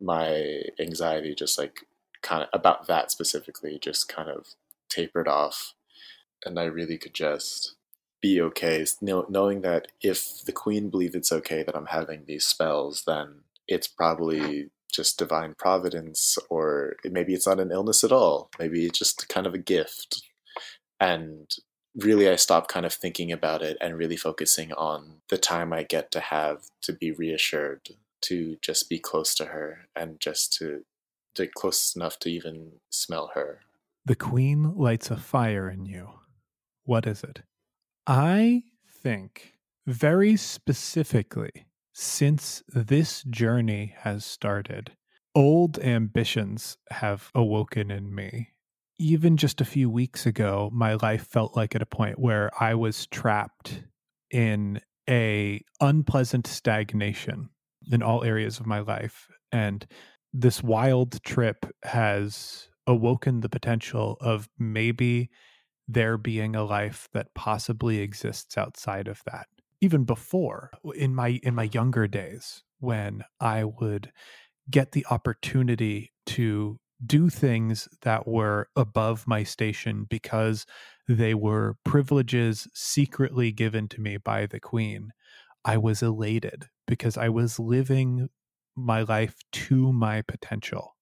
my 0.00 0.62
anxiety 0.80 1.34
just 1.34 1.58
like 1.58 1.86
kind 2.22 2.42
of 2.42 2.48
about 2.52 2.86
that 2.86 3.10
specifically 3.10 3.78
just 3.80 4.08
kind 4.08 4.28
of 4.28 4.54
tapered 4.88 5.28
off. 5.28 5.74
And 6.44 6.58
I 6.58 6.64
really 6.64 6.98
could 6.98 7.14
just 7.14 7.76
be 8.22 8.40
okay, 8.40 8.84
knowing 9.00 9.62
that 9.62 9.88
if 10.02 10.42
the 10.44 10.52
queen 10.52 10.90
believes 10.90 11.14
it's 11.14 11.32
okay 11.32 11.62
that 11.62 11.76
I'm 11.76 11.86
having 11.86 12.24
these 12.26 12.44
spells, 12.44 13.04
then 13.06 13.40
it's 13.66 13.88
probably 13.88 14.70
just 14.92 15.18
divine 15.18 15.54
providence, 15.56 16.36
or 16.50 16.96
maybe 17.04 17.32
it's 17.32 17.46
not 17.46 17.60
an 17.60 17.70
illness 17.70 18.04
at 18.04 18.12
all. 18.12 18.50
Maybe 18.58 18.84
it's 18.86 18.98
just 18.98 19.28
kind 19.28 19.46
of 19.46 19.54
a 19.54 19.58
gift. 19.58 20.22
And 20.98 21.50
really 21.96 22.28
I 22.28 22.36
stopped 22.36 22.70
kind 22.70 22.84
of 22.84 22.92
thinking 22.92 23.32
about 23.32 23.62
it 23.62 23.76
and 23.80 23.96
really 23.96 24.16
focusing 24.16 24.72
on 24.72 25.22
the 25.28 25.38
time 25.38 25.72
I 25.72 25.82
get 25.82 26.10
to 26.12 26.20
have 26.20 26.64
to 26.82 26.92
be 26.92 27.12
reassured, 27.12 27.90
to 28.22 28.56
just 28.60 28.88
be 28.88 28.98
close 28.98 29.34
to 29.36 29.46
her 29.46 29.88
and 29.96 30.20
just 30.20 30.52
to, 30.58 30.84
to 31.34 31.46
close 31.46 31.94
enough 31.96 32.18
to 32.20 32.30
even 32.30 32.72
smell 32.90 33.30
her. 33.34 33.60
The 34.04 34.16
queen 34.16 34.74
lights 34.76 35.10
a 35.10 35.16
fire 35.16 35.68
in 35.68 35.86
you. 35.86 36.10
What 36.84 37.06
is 37.06 37.22
it? 37.22 37.42
I 38.06 38.64
think 38.88 39.54
very 39.86 40.36
specifically, 40.36 41.66
since 41.92 42.62
this 42.68 43.22
journey 43.24 43.94
has 43.98 44.24
started, 44.24 44.92
old 45.34 45.78
ambitions 45.78 46.76
have 46.90 47.30
awoken 47.34 47.90
in 47.90 48.14
me 48.14 48.50
even 49.00 49.38
just 49.38 49.62
a 49.62 49.64
few 49.64 49.88
weeks 49.88 50.26
ago, 50.26 50.68
my 50.74 50.92
life 50.96 51.26
felt 51.26 51.56
like 51.56 51.74
at 51.74 51.80
a 51.80 51.86
point 51.86 52.18
where 52.18 52.50
I 52.62 52.74
was 52.74 53.06
trapped 53.06 53.82
in 54.30 54.78
a 55.08 55.64
unpleasant 55.80 56.46
stagnation 56.46 57.48
in 57.90 58.02
all 58.02 58.22
areas 58.22 58.60
of 58.60 58.66
my 58.66 58.80
life. 58.80 59.26
And 59.50 59.86
this 60.32 60.62
wild 60.62 61.22
trip 61.22 61.66
has 61.84 62.68
awoken 62.86 63.40
the 63.40 63.48
potential 63.48 64.16
of 64.20 64.48
maybe 64.58 65.30
there 65.88 66.16
being 66.16 66.54
a 66.54 66.64
life 66.64 67.08
that 67.12 67.34
possibly 67.34 67.98
exists 67.98 68.56
outside 68.56 69.08
of 69.08 69.22
that. 69.26 69.48
Even 69.80 70.04
before 70.04 70.70
in 70.94 71.14
my 71.14 71.40
in 71.42 71.54
my 71.54 71.68
younger 71.72 72.06
days 72.06 72.62
when 72.78 73.24
I 73.40 73.64
would 73.64 74.12
get 74.70 74.92
the 74.92 75.06
opportunity 75.10 76.12
to 76.26 76.78
do 77.04 77.30
things 77.30 77.88
that 78.02 78.26
were 78.26 78.68
above 78.76 79.26
my 79.26 79.42
station 79.42 80.06
because 80.08 80.66
they 81.08 81.34
were 81.34 81.76
privileges 81.84 82.68
secretly 82.74 83.52
given 83.52 83.88
to 83.88 84.00
me 84.00 84.16
by 84.18 84.46
the 84.46 84.60
queen. 84.60 85.12
I 85.64 85.78
was 85.78 86.02
elated 86.02 86.68
because 86.86 87.16
I 87.16 87.28
was 87.30 87.58
living 87.58 88.28
my 88.76 89.02
life 89.02 89.36
to 89.52 89.92
my 89.92 90.22
potential. 90.22 90.96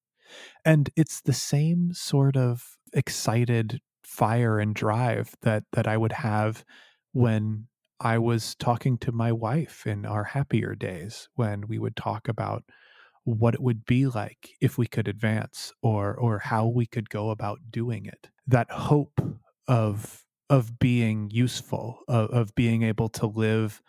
And 0.64 0.90
it's 0.96 1.20
the 1.20 1.32
same 1.32 1.92
sort 1.92 2.36
of 2.36 2.76
excited 2.92 3.80
fire 4.02 4.58
and 4.58 4.74
drive 4.74 5.34
that 5.42 5.64
that 5.72 5.86
I 5.86 5.96
would 5.96 6.12
have 6.12 6.64
when 7.12 7.66
I 8.00 8.18
was 8.18 8.54
talking 8.54 8.96
to 8.98 9.12
my 9.12 9.32
wife 9.32 9.86
in 9.86 10.06
our 10.06 10.24
happier 10.24 10.74
days 10.74 11.28
when 11.34 11.66
we 11.68 11.78
would 11.78 11.96
talk 11.96 12.28
about 12.28 12.64
what 13.24 13.54
it 13.54 13.60
would 13.60 13.84
be 13.84 14.06
like 14.06 14.50
if 14.60 14.78
we 14.78 14.86
could 14.86 15.08
advance 15.08 15.72
or 15.82 16.14
or 16.14 16.38
how 16.38 16.66
we 16.66 16.86
could 16.86 17.10
go 17.10 17.30
about 17.30 17.58
doing 17.70 18.06
it 18.06 18.30
that 18.46 18.70
hope 18.70 19.20
of 19.66 20.24
of 20.48 20.78
being 20.78 21.30
useful 21.30 22.00
of, 22.08 22.30
of 22.30 22.54
being 22.54 22.82
able 22.82 23.10
to 23.10 23.26
live 23.26 23.82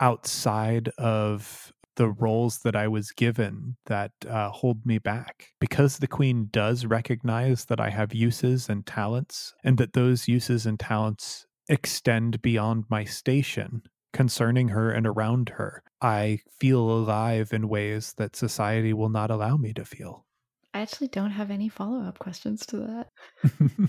outside 0.00 0.88
of 0.98 1.72
the 1.96 2.10
roles 2.10 2.58
that 2.60 2.76
I 2.76 2.88
was 2.88 3.10
given 3.12 3.76
that 3.86 4.12
uh, 4.28 4.50
hold 4.50 4.84
me 4.86 4.98
back. 4.98 5.48
Because 5.60 5.98
the 5.98 6.06
Queen 6.06 6.48
does 6.50 6.86
recognize 6.86 7.66
that 7.66 7.80
I 7.80 7.90
have 7.90 8.14
uses 8.14 8.68
and 8.68 8.86
talents, 8.86 9.54
and 9.64 9.78
that 9.78 9.92
those 9.92 10.28
uses 10.28 10.66
and 10.66 10.78
talents 10.78 11.46
extend 11.68 12.42
beyond 12.42 12.84
my 12.88 13.04
station, 13.04 13.82
concerning 14.12 14.68
her 14.68 14.90
and 14.90 15.06
around 15.06 15.50
her. 15.50 15.82
I 16.00 16.40
feel 16.58 16.80
alive 16.80 17.52
in 17.52 17.68
ways 17.68 18.14
that 18.16 18.36
society 18.36 18.92
will 18.92 19.08
not 19.08 19.30
allow 19.30 19.56
me 19.56 19.72
to 19.74 19.84
feel. 19.84 20.26
I 20.74 20.80
actually 20.80 21.08
don't 21.08 21.30
have 21.30 21.50
any 21.50 21.68
follow 21.68 22.02
up 22.02 22.18
questions 22.18 22.64
to 22.66 22.76
that. 22.78 23.08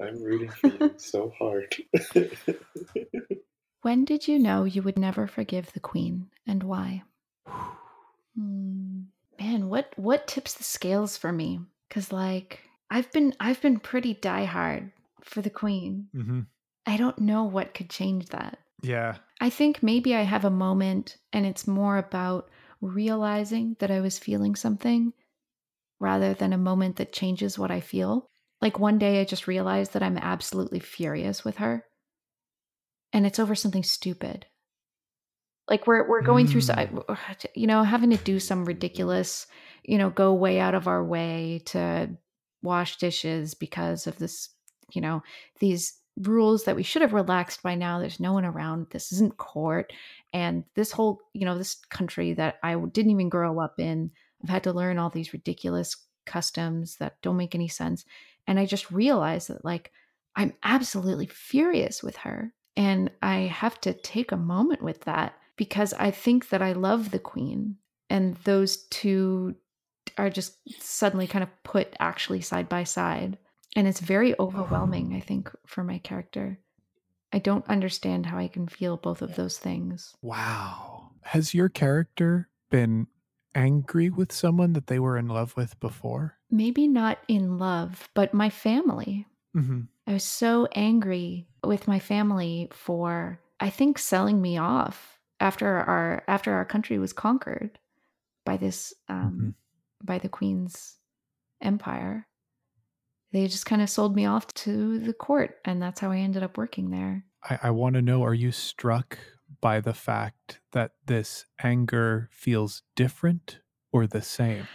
I'm 0.00 0.20
rooting 0.22 0.48
for 0.50 0.66
you 0.68 0.94
so 0.96 1.32
hard. 1.38 1.76
when 3.84 4.06
did 4.06 4.26
you 4.26 4.38
know 4.38 4.64
you 4.64 4.82
would 4.82 4.98
never 4.98 5.26
forgive 5.26 5.70
the 5.72 5.80
queen 5.80 6.28
and 6.46 6.62
why? 6.62 7.02
Hmm. 8.36 9.02
Man, 9.38 9.68
what 9.68 9.92
what 9.94 10.26
tips 10.26 10.54
the 10.54 10.64
scales 10.64 11.16
for 11.16 11.30
me? 11.30 11.60
Cuz 11.88 12.10
like 12.10 12.58
I've 12.90 13.12
been 13.12 13.32
I've 13.38 13.62
been 13.62 13.78
pretty 13.78 14.12
diehard 14.12 14.90
for 15.22 15.40
the 15.40 15.50
queen. 15.50 16.08
Mm-hmm. 16.12 16.40
I 16.84 16.96
don't 16.96 17.20
know 17.20 17.44
what 17.44 17.74
could 17.74 17.90
change 17.90 18.30
that. 18.30 18.58
Yeah. 18.82 19.18
I 19.40 19.50
think 19.50 19.84
maybe 19.84 20.16
I 20.16 20.22
have 20.22 20.44
a 20.44 20.50
moment 20.50 21.16
and 21.32 21.46
it's 21.46 21.68
more 21.68 21.96
about 21.96 22.50
realizing 22.80 23.76
that 23.78 23.92
I 23.92 24.00
was 24.00 24.18
feeling 24.18 24.56
something 24.56 25.12
rather 26.00 26.34
than 26.34 26.52
a 26.52 26.58
moment 26.58 26.96
that 26.96 27.12
changes 27.12 27.56
what 27.56 27.70
I 27.70 27.78
feel. 27.78 28.28
Like 28.60 28.80
one 28.80 28.98
day 28.98 29.20
I 29.20 29.24
just 29.24 29.46
realized 29.46 29.92
that 29.92 30.02
I'm 30.02 30.18
absolutely 30.18 30.80
furious 30.80 31.44
with 31.44 31.58
her 31.58 31.84
and 33.14 33.24
it's 33.24 33.38
over 33.38 33.54
something 33.54 33.84
stupid. 33.84 34.44
Like 35.70 35.86
we're 35.86 36.06
we're 36.06 36.20
going 36.20 36.46
mm. 36.46 36.50
through 36.50 36.60
so 36.60 36.74
you 37.54 37.66
know 37.66 37.82
having 37.82 38.10
to 38.10 38.18
do 38.18 38.38
some 38.38 38.66
ridiculous, 38.66 39.46
you 39.82 39.96
know, 39.96 40.10
go 40.10 40.34
way 40.34 40.60
out 40.60 40.74
of 40.74 40.88
our 40.88 41.02
way 41.02 41.62
to 41.66 42.10
wash 42.62 42.96
dishes 42.96 43.54
because 43.54 44.06
of 44.06 44.18
this, 44.18 44.50
you 44.92 45.00
know, 45.00 45.22
these 45.60 45.94
rules 46.18 46.64
that 46.64 46.76
we 46.76 46.82
should 46.82 47.02
have 47.02 47.12
relaxed 47.12 47.62
by 47.62 47.74
now. 47.74 47.98
There's 47.98 48.20
no 48.20 48.32
one 48.32 48.44
around. 48.44 48.88
This 48.90 49.12
isn't 49.12 49.36
court. 49.36 49.92
And 50.32 50.64
this 50.74 50.92
whole, 50.92 51.20
you 51.32 51.44
know, 51.44 51.56
this 51.56 51.76
country 51.90 52.34
that 52.34 52.56
I 52.62 52.74
didn't 52.76 53.10
even 53.10 53.28
grow 53.28 53.60
up 53.60 53.78
in, 53.78 54.10
I've 54.42 54.50
had 54.50 54.64
to 54.64 54.72
learn 54.72 54.98
all 54.98 55.10
these 55.10 55.32
ridiculous 55.32 55.96
customs 56.24 56.96
that 56.96 57.20
don't 57.22 57.36
make 57.36 57.54
any 57.54 57.68
sense. 57.68 58.04
And 58.46 58.58
I 58.58 58.66
just 58.66 58.90
realized 58.90 59.48
that, 59.48 59.64
like, 59.64 59.90
I'm 60.36 60.52
absolutely 60.62 61.26
furious 61.26 62.02
with 62.02 62.16
her. 62.18 62.52
And 62.76 63.10
I 63.22 63.40
have 63.40 63.80
to 63.82 63.92
take 63.92 64.32
a 64.32 64.36
moment 64.36 64.82
with 64.82 65.02
that 65.02 65.34
because 65.56 65.92
I 65.94 66.10
think 66.10 66.48
that 66.48 66.62
I 66.62 66.72
love 66.72 67.10
the 67.10 67.18
queen. 67.18 67.76
And 68.10 68.34
those 68.44 68.78
two 68.88 69.54
are 70.18 70.30
just 70.30 70.56
suddenly 70.82 71.26
kind 71.26 71.42
of 71.42 71.62
put 71.62 71.94
actually 71.98 72.40
side 72.40 72.68
by 72.68 72.84
side. 72.84 73.38
And 73.76 73.88
it's 73.88 74.00
very 74.00 74.38
overwhelming 74.38 75.14
i 75.14 75.20
think 75.20 75.50
for 75.66 75.82
my 75.82 75.98
character. 75.98 76.58
I 77.32 77.38
don't 77.38 77.68
understand 77.68 78.26
how 78.26 78.38
i 78.38 78.48
can 78.48 78.68
feel 78.68 78.96
both 78.96 79.22
of 79.22 79.36
those 79.36 79.58
things. 79.58 80.14
Wow. 80.22 81.10
Has 81.22 81.54
your 81.54 81.68
character 81.68 82.48
been 82.70 83.08
angry 83.54 84.10
with 84.10 84.30
someone 84.30 84.72
that 84.74 84.88
they 84.88 84.98
were 84.98 85.16
in 85.16 85.28
love 85.28 85.56
with 85.56 85.78
before? 85.80 86.38
Maybe 86.50 86.86
not 86.86 87.18
in 87.28 87.58
love 87.58 88.08
but 88.14 88.34
my 88.34 88.50
family 88.50 89.26
mm-hmm. 89.54 89.80
i 90.06 90.12
was 90.12 90.24
so 90.24 90.66
angry 90.74 91.46
with 91.62 91.88
my 91.88 91.98
family 91.98 92.68
for 92.72 93.38
i 93.60 93.70
think 93.70 93.98
selling 93.98 94.40
me 94.40 94.58
off 94.58 95.18
after 95.40 95.66
our 95.66 96.22
after 96.28 96.52
our 96.52 96.64
country 96.64 96.98
was 96.98 97.12
conquered 97.12 97.78
by 98.44 98.56
this 98.56 98.94
um 99.08 99.32
mm-hmm. 99.32 99.50
by 100.02 100.18
the 100.18 100.28
queen's 100.28 100.96
empire 101.60 102.26
they 103.32 103.46
just 103.48 103.66
kind 103.66 103.82
of 103.82 103.90
sold 103.90 104.14
me 104.14 104.26
off 104.26 104.46
to 104.54 104.98
the 105.00 105.12
court 105.12 105.58
and 105.64 105.80
that's 105.80 106.00
how 106.00 106.10
i 106.10 106.18
ended 106.18 106.42
up 106.42 106.56
working 106.58 106.90
there 106.90 107.24
i, 107.48 107.58
I 107.64 107.70
want 107.70 107.94
to 107.94 108.02
know 108.02 108.22
are 108.22 108.34
you 108.34 108.52
struck 108.52 109.18
by 109.64 109.80
the 109.80 109.94
fact 109.94 110.60
that 110.72 110.92
this 111.06 111.46
anger 111.62 112.28
feels 112.30 112.82
different 112.94 113.60
or 113.92 114.06
the 114.06 114.20
same? 114.20 114.68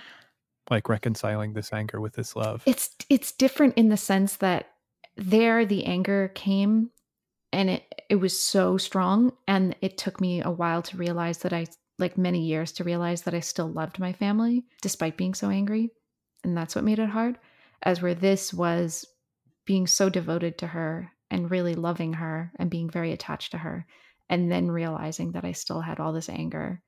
Like 0.69 0.89
reconciling 0.89 1.53
this 1.53 1.73
anger 1.73 1.99
with 1.99 2.13
this 2.13 2.35
love. 2.35 2.63
It's 2.65 2.95
it's 3.09 3.31
different 3.31 3.75
in 3.75 3.89
the 3.89 3.97
sense 3.97 4.37
that 4.37 4.67
there 5.17 5.65
the 5.65 5.85
anger 5.85 6.31
came 6.33 6.91
and 7.51 7.69
it 7.69 8.03
it 8.09 8.15
was 8.15 8.39
so 8.39 8.77
strong 8.77 9.33
and 9.47 9.75
it 9.81 9.97
took 9.97 10.21
me 10.21 10.41
a 10.41 10.51
while 10.51 10.81
to 10.83 10.97
realize 10.97 11.39
that 11.39 11.53
I 11.53 11.67
like 11.97 12.17
many 12.17 12.45
years 12.45 12.71
to 12.73 12.83
realize 12.83 13.23
that 13.23 13.33
I 13.33 13.41
still 13.41 13.67
loved 13.67 13.99
my 13.99 14.13
family 14.13 14.65
despite 14.81 15.17
being 15.17 15.33
so 15.33 15.49
angry 15.49 15.91
and 16.43 16.55
that's 16.55 16.75
what 16.75 16.85
made 16.85 16.99
it 16.99 17.09
hard 17.09 17.37
as 17.83 18.01
where 18.01 18.15
this 18.15 18.53
was 18.53 19.05
being 19.65 19.87
so 19.87 20.09
devoted 20.09 20.57
to 20.59 20.67
her 20.67 21.11
and 21.29 21.51
really 21.51 21.75
loving 21.75 22.13
her 22.13 22.51
and 22.57 22.69
being 22.69 22.89
very 22.89 23.11
attached 23.11 23.51
to 23.51 23.57
her 23.59 23.85
and 24.29 24.51
then 24.51 24.71
realizing 24.71 25.33
that 25.33 25.45
I 25.45 25.51
still 25.51 25.81
had 25.81 25.99
all 25.99 26.13
this 26.13 26.29
anger 26.29 26.81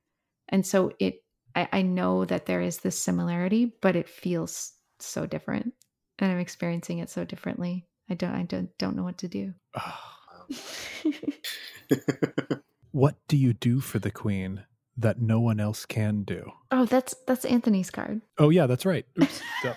and 0.48 0.66
so 0.66 0.92
it 0.98 1.22
I, 1.54 1.68
I 1.72 1.82
know 1.82 2.24
that 2.24 2.46
there 2.46 2.60
is 2.60 2.78
this 2.78 2.98
similarity 2.98 3.72
but 3.80 3.96
it 3.96 4.08
feels 4.08 4.72
so 4.98 5.26
different 5.26 5.74
and 6.18 6.32
I'm 6.32 6.38
experiencing 6.38 6.98
it 6.98 7.10
so 7.10 7.24
differently 7.24 7.86
I 8.10 8.14
don't 8.14 8.34
I 8.34 8.42
don't 8.42 8.70
don't 8.78 8.96
know 8.96 9.04
what 9.04 9.18
to 9.18 9.28
do 9.28 9.54
what 12.92 13.16
do 13.28 13.36
you 13.36 13.52
do 13.52 13.80
for 13.80 13.98
the 13.98 14.10
queen 14.10 14.64
that 14.96 15.20
no 15.20 15.40
one 15.40 15.58
else 15.58 15.86
can 15.86 16.22
do? 16.22 16.52
oh 16.70 16.84
that's 16.84 17.14
that's 17.26 17.44
Anthony's 17.44 17.90
card 17.90 18.20
Oh 18.38 18.50
yeah, 18.50 18.66
that's 18.66 18.86
right. 18.86 19.06
Oops. 19.20 19.40
Duh. 19.62 19.74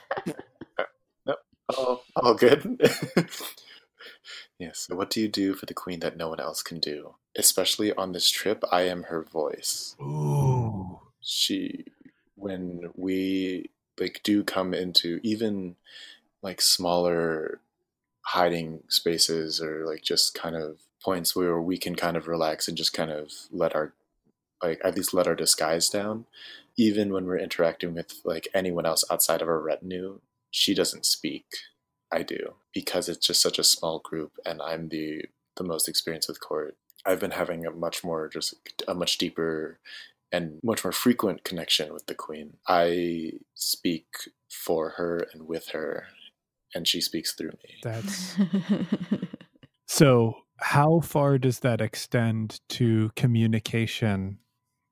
Oh, 1.78 2.02
all 2.16 2.36
good. 2.36 2.80
yes. 4.60 4.86
So 4.88 4.96
what 4.96 5.10
do 5.10 5.20
you 5.20 5.28
do 5.28 5.56
for 5.56 5.66
the 5.66 5.74
queen 5.74 6.00
that 6.02 6.16
no 6.18 6.30
one 6.30 6.40
else 6.40 6.62
can 6.62 6.80
do? 6.80 7.16
Especially 7.36 7.92
on 7.94 8.12
this 8.12 8.30
trip, 8.30 8.64
I 8.72 8.84
am 8.84 9.04
her 9.04 9.24
voice. 9.24 9.96
Ooh. 10.00 11.00
She, 11.26 11.86
when 12.36 12.92
we 12.96 13.70
like 14.00 14.22
do 14.24 14.44
come 14.44 14.74
into 14.74 15.20
even 15.24 15.76
like 16.42 16.62
smaller 16.62 17.60
hiding 18.22 18.84
spaces 18.90 19.62
or 19.62 19.86
like 19.86 20.04
just 20.04 20.34
kind 20.34 20.56
of 20.56 20.78
points 21.04 21.36
where 21.36 21.62
we 21.62 21.78
can 21.78 21.96
kind 21.96 22.18
of 22.18 22.28
relax 22.28 22.68
and 22.68 22.78
just 22.78 22.94
kind 22.94 23.12
of 23.12 23.32
let 23.52 23.76
our 23.76 23.94
like 24.64 24.80
at 24.84 24.96
least 24.96 25.14
let 25.14 25.28
our 25.28 25.36
disguise 25.36 25.90
down. 25.90 26.26
Even 26.78 27.14
when 27.14 27.26
we're 27.26 27.38
interacting 27.38 27.94
with 27.94 28.22
like 28.26 28.48
anyone 28.54 28.86
else 28.86 29.04
outside 29.10 29.42
of 29.42 29.48
our 29.48 29.60
retinue 29.60 30.20
she 30.56 30.74
doesn't 30.74 31.06
speak. 31.06 31.46
I 32.12 32.24
do 32.24 32.54
because 32.74 33.10
it's 33.10 33.28
just 33.28 33.42
such 33.42 33.60
a 33.60 33.64
small 33.64 34.00
group 34.00 34.38
and 34.46 34.62
i'm 34.62 34.88
the 34.88 35.26
the 35.58 35.64
most 35.64 35.90
experienced 35.90 36.30
with 36.30 36.40
court. 36.40 36.76
I've 37.06 37.20
been 37.20 37.32
having 37.32 37.66
a 37.66 37.72
much 37.72 38.04
more 38.04 38.30
just 38.30 38.56
a 38.88 38.94
much 38.94 39.18
deeper 39.18 39.80
and 40.32 40.60
much 40.64 40.84
more 40.84 40.92
frequent 40.92 41.44
connection 41.44 41.94
with 41.94 42.08
the 42.08 42.16
queen. 42.16 42.58
I 42.68 43.34
speak 43.54 44.08
for 44.50 44.92
her 44.92 45.28
and 45.34 45.48
with 45.48 45.70
her 45.70 46.08
and 46.74 46.88
she 46.88 47.00
speaks 47.02 47.34
through 47.34 47.52
me. 47.64 47.76
That's 47.84 48.38
so 49.88 50.36
how 50.58 51.00
far 51.00 51.38
does 51.38 51.60
that 51.60 51.82
extend 51.82 52.60
to 52.70 53.12
communication 53.16 54.40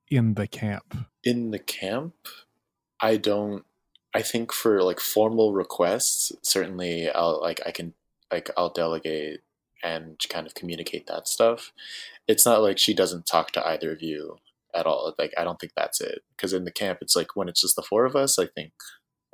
in 0.09 0.35
the 0.35 0.47
camp? 0.47 0.95
in 1.23 1.51
the 1.51 1.59
camp 1.59 2.13
i 2.99 3.15
don't 3.15 3.63
i 4.13 4.21
think 4.21 4.51
for 4.51 4.83
like 4.83 4.99
formal 4.99 5.53
requests 5.53 6.33
certainly 6.41 7.09
i'll 7.09 7.39
like 7.39 7.61
i 7.65 7.71
can 7.71 7.93
like 8.29 8.49
i'll 8.57 8.69
delegate 8.69 9.39
and 9.83 10.17
kind 10.29 10.47
of 10.47 10.55
communicate 10.55 11.07
that 11.07 11.27
stuff. 11.27 11.73
It's 12.27 12.45
not 12.45 12.61
like 12.61 12.77
she 12.77 12.93
doesn't 12.93 13.25
talk 13.27 13.51
to 13.51 13.67
either 13.67 13.91
of 13.91 14.01
you 14.01 14.37
at 14.75 14.85
all 14.85 15.13
like 15.17 15.33
i 15.37 15.43
don't 15.43 15.59
think 15.59 15.73
that's 15.75 16.01
it 16.01 16.21
because 16.35 16.53
in 16.53 16.63
the 16.65 16.71
camp 16.71 16.99
it's 17.01 17.15
like 17.15 17.35
when 17.35 17.47
it's 17.49 17.61
just 17.61 17.75
the 17.75 17.81
four 17.81 18.05
of 18.05 18.15
us 18.15 18.37
i 18.39 18.45
think 18.45 18.73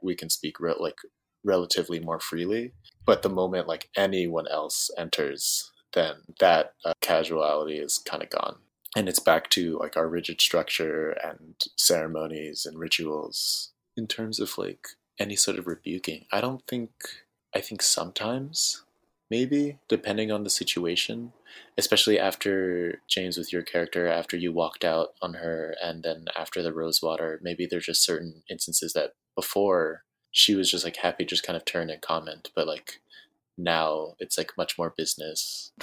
we 0.02 0.16
can 0.16 0.30
speak 0.30 0.60
re- 0.60 0.74
like 0.80 0.98
relatively 1.44 2.00
more 2.00 2.20
freely 2.20 2.74
but 3.06 3.22
the 3.22 3.30
moment 3.30 3.68
like 3.68 3.90
anyone 3.96 4.48
else 4.48 4.92
enters 4.98 5.72
then 5.94 6.16
that 6.40 6.74
uh, 6.86 6.94
casuality 7.02 7.80
is 7.80 7.98
kind 7.98 8.22
of 8.22 8.30
gone. 8.30 8.58
And 8.96 9.10
it's 9.10 9.20
back 9.20 9.50
to 9.52 9.78
like 9.80 9.98
our 9.98 10.08
rigid 10.08 10.40
structure 10.42 11.12
and 11.24 11.56
ceremonies 11.78 12.66
and 12.66 12.78
rituals. 12.78 13.72
In 13.98 14.08
terms 14.08 14.40
of 14.40 14.58
like 14.58 14.88
any 15.20 15.36
sort 15.36 15.60
of 15.60 15.68
rebuking 15.68 16.26
i 16.32 16.40
don't 16.40 16.66
think 16.66 16.92
i 17.54 17.60
think 17.60 17.82
sometimes 17.82 18.84
maybe 19.30 19.80
depending 19.88 20.32
on 20.32 20.44
the 20.44 20.50
situation 20.50 21.34
especially 21.78 22.20
after 22.20 23.02
james 23.08 23.38
with 23.38 23.52
your 23.52 23.62
character 23.62 24.08
after 24.08 24.36
you 24.38 24.52
walked 24.52 24.84
out 24.84 25.10
on 25.22 25.36
her 25.36 25.76
and 25.82 26.04
then 26.04 26.26
after 26.36 26.62
the 26.62 26.74
rosewater 26.74 27.40
maybe 27.42 27.66
there's 27.66 27.86
just 27.86 28.04
certain 28.04 28.44
instances 28.50 28.94
that 28.94 29.12
before 29.36 30.04
she 30.32 30.56
was 30.56 30.70
just 30.70 30.84
like 30.86 30.98
happy 30.98 31.26
just 31.26 31.44
kind 31.44 31.58
of 31.58 31.66
turn 31.66 31.90
and 31.90 32.02
comment 32.02 32.52
but 32.56 32.68
like 32.68 33.00
now 33.58 34.14
it's 34.20 34.38
like 34.38 34.52
much 34.58 34.78
more 34.78 34.94
business 34.96 35.72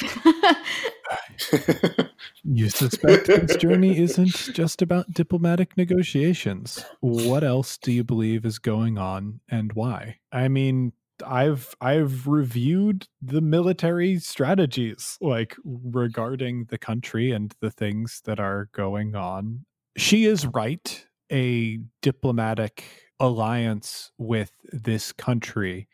You 2.48 2.68
suspect 2.68 3.26
this 3.26 3.56
journey 3.56 3.98
isn't 3.98 4.28
just 4.52 4.80
about 4.80 5.12
diplomatic 5.12 5.76
negotiations. 5.76 6.84
What 7.00 7.42
else 7.42 7.76
do 7.76 7.92
you 7.92 8.04
believe 8.04 8.46
is 8.46 8.58
going 8.58 8.98
on 8.98 9.40
and 9.50 9.72
why? 9.72 10.18
I 10.32 10.48
mean, 10.48 10.92
I've 11.26 11.74
I've 11.80 12.26
reviewed 12.26 13.08
the 13.22 13.40
military 13.40 14.18
strategies 14.18 15.16
like 15.20 15.56
regarding 15.64 16.64
the 16.64 16.78
country 16.78 17.30
and 17.32 17.54
the 17.60 17.70
things 17.70 18.22
that 18.24 18.40
are 18.40 18.68
going 18.72 19.14
on. 19.14 19.64
She 19.96 20.26
is 20.26 20.46
right. 20.46 21.06
A 21.32 21.78
diplomatic 22.02 22.84
alliance 23.18 24.12
with 24.18 24.52
this 24.64 25.12
country 25.12 25.88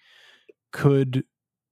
could 0.73 1.25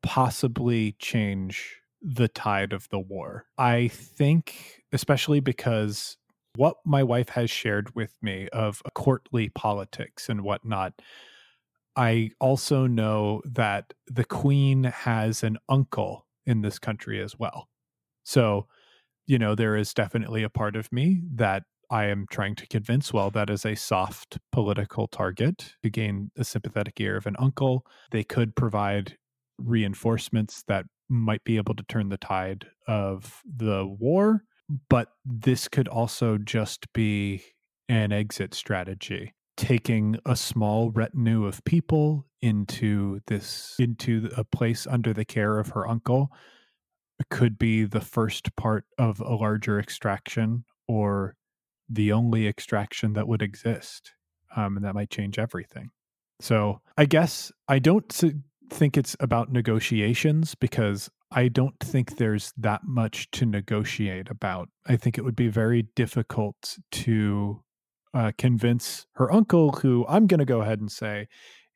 possibly 0.03 0.93
change 0.99 1.81
the 2.01 2.29
tide 2.29 2.73
of 2.73 2.89
the 2.89 2.99
war. 2.99 3.47
I 3.59 3.89
think, 3.89 4.83
especially 4.93 5.41
because 5.41 6.17
what 6.57 6.77
my 6.85 7.03
wife 7.03 7.29
has 7.31 7.51
shared 7.51 7.95
with 7.95 8.15
me 8.23 8.49
of 8.53 8.83
courtly 8.95 9.51
politics 9.51 10.29
and 10.29 10.43
whatnot, 10.43 10.95
I 12.01 12.31
also 12.41 12.87
know 12.87 13.43
that 13.45 13.93
the 14.07 14.25
queen 14.25 14.85
has 14.85 15.43
an 15.43 15.59
uncle 15.69 16.27
in 16.47 16.63
this 16.63 16.79
country 16.79 17.21
as 17.23 17.39
well. 17.39 17.69
So, 18.25 18.69
you 19.27 19.39
know, 19.39 19.55
there 19.55 19.77
is 19.77 19.93
definitely 19.93 20.43
a 20.43 20.49
part 20.49 20.77
of 20.77 20.91
me 20.91 21.21
that 21.35 21.65
I 21.91 22.07
am 22.07 22.25
trying 22.31 22.55
to 22.55 22.67
convince, 22.67 23.13
well, 23.13 23.31
that 23.33 23.51
is 23.51 23.67
a 23.67 23.75
soft 23.75 24.39
political 24.51 25.09
target 25.09 25.75
to 25.83 25.91
gain 25.91 26.31
a 26.39 26.45
sympathetic 26.45 26.99
ear 27.01 27.19
of 27.19 27.27
an 27.27 27.37
uncle. 27.39 27.85
They 28.13 28.25
could 28.25 28.57
provide 28.57 29.19
reinforcements 29.59 30.65
that 30.69 30.87
might 31.11 31.45
be 31.45 31.59
able 31.59 31.75
to 31.75 31.83
turn 31.83 32.09
the 32.09 32.17
tide 32.17 32.67
of 32.89 33.43
the 33.45 33.87
war, 33.87 34.45
but 34.89 35.09
this 35.27 35.69
could 35.69 35.87
also 35.87 36.39
just 36.39 36.91
be 36.95 37.43
an 37.91 38.11
exit 38.11 38.55
strategy 38.55 39.35
taking 39.61 40.17
a 40.25 40.35
small 40.35 40.91
retinue 40.91 41.45
of 41.45 41.63
people 41.67 42.25
into 42.41 43.21
this 43.27 43.77
into 43.79 44.31
a 44.35 44.43
place 44.43 44.87
under 44.87 45.13
the 45.13 45.25
care 45.27 45.59
of 45.59 45.69
her 45.69 45.87
uncle 45.87 46.33
could 47.29 47.59
be 47.59 47.85
the 47.85 48.01
first 48.01 48.57
part 48.57 48.87
of 48.97 49.21
a 49.21 49.35
larger 49.35 49.79
extraction 49.79 50.65
or 50.89 51.37
the 51.91 52.11
only 52.11 52.49
extraction 52.49 53.13
that 53.13 53.29
would 53.29 53.43
exist 53.43 54.13
um, 54.57 54.77
and 54.77 54.85
that 54.87 54.95
might 54.95 55.11
change 55.11 55.39
everything 55.39 55.91
so 56.41 56.81
i 56.97 57.05
guess 57.05 57.53
i 57.69 57.79
don't 57.79 58.11
think 58.71 58.97
it's 58.97 59.15
about 59.21 59.53
negotiations 59.53 60.55
because 60.55 61.11
I 61.33 61.47
don't 61.47 61.79
think 61.79 62.17
there's 62.17 62.53
that 62.57 62.83
much 62.85 63.31
to 63.33 63.47
negotiate 63.47 64.31
about. 64.31 64.69
I 64.87 64.97
think 64.97 65.17
it 65.17 65.25
would 65.25 65.37
be 65.37 65.47
very 65.47 65.83
difficult 65.95 66.77
to 66.91 67.63
uh, 68.15 68.33
convince 68.39 69.07
her 69.15 69.33
uncle, 69.33 69.73
who 69.73 70.05
I'm 70.09 70.27
going 70.27 70.39
to 70.39 70.45
go 70.45 70.63
ahead 70.63 70.81
and 70.81 70.91
say 70.91 71.29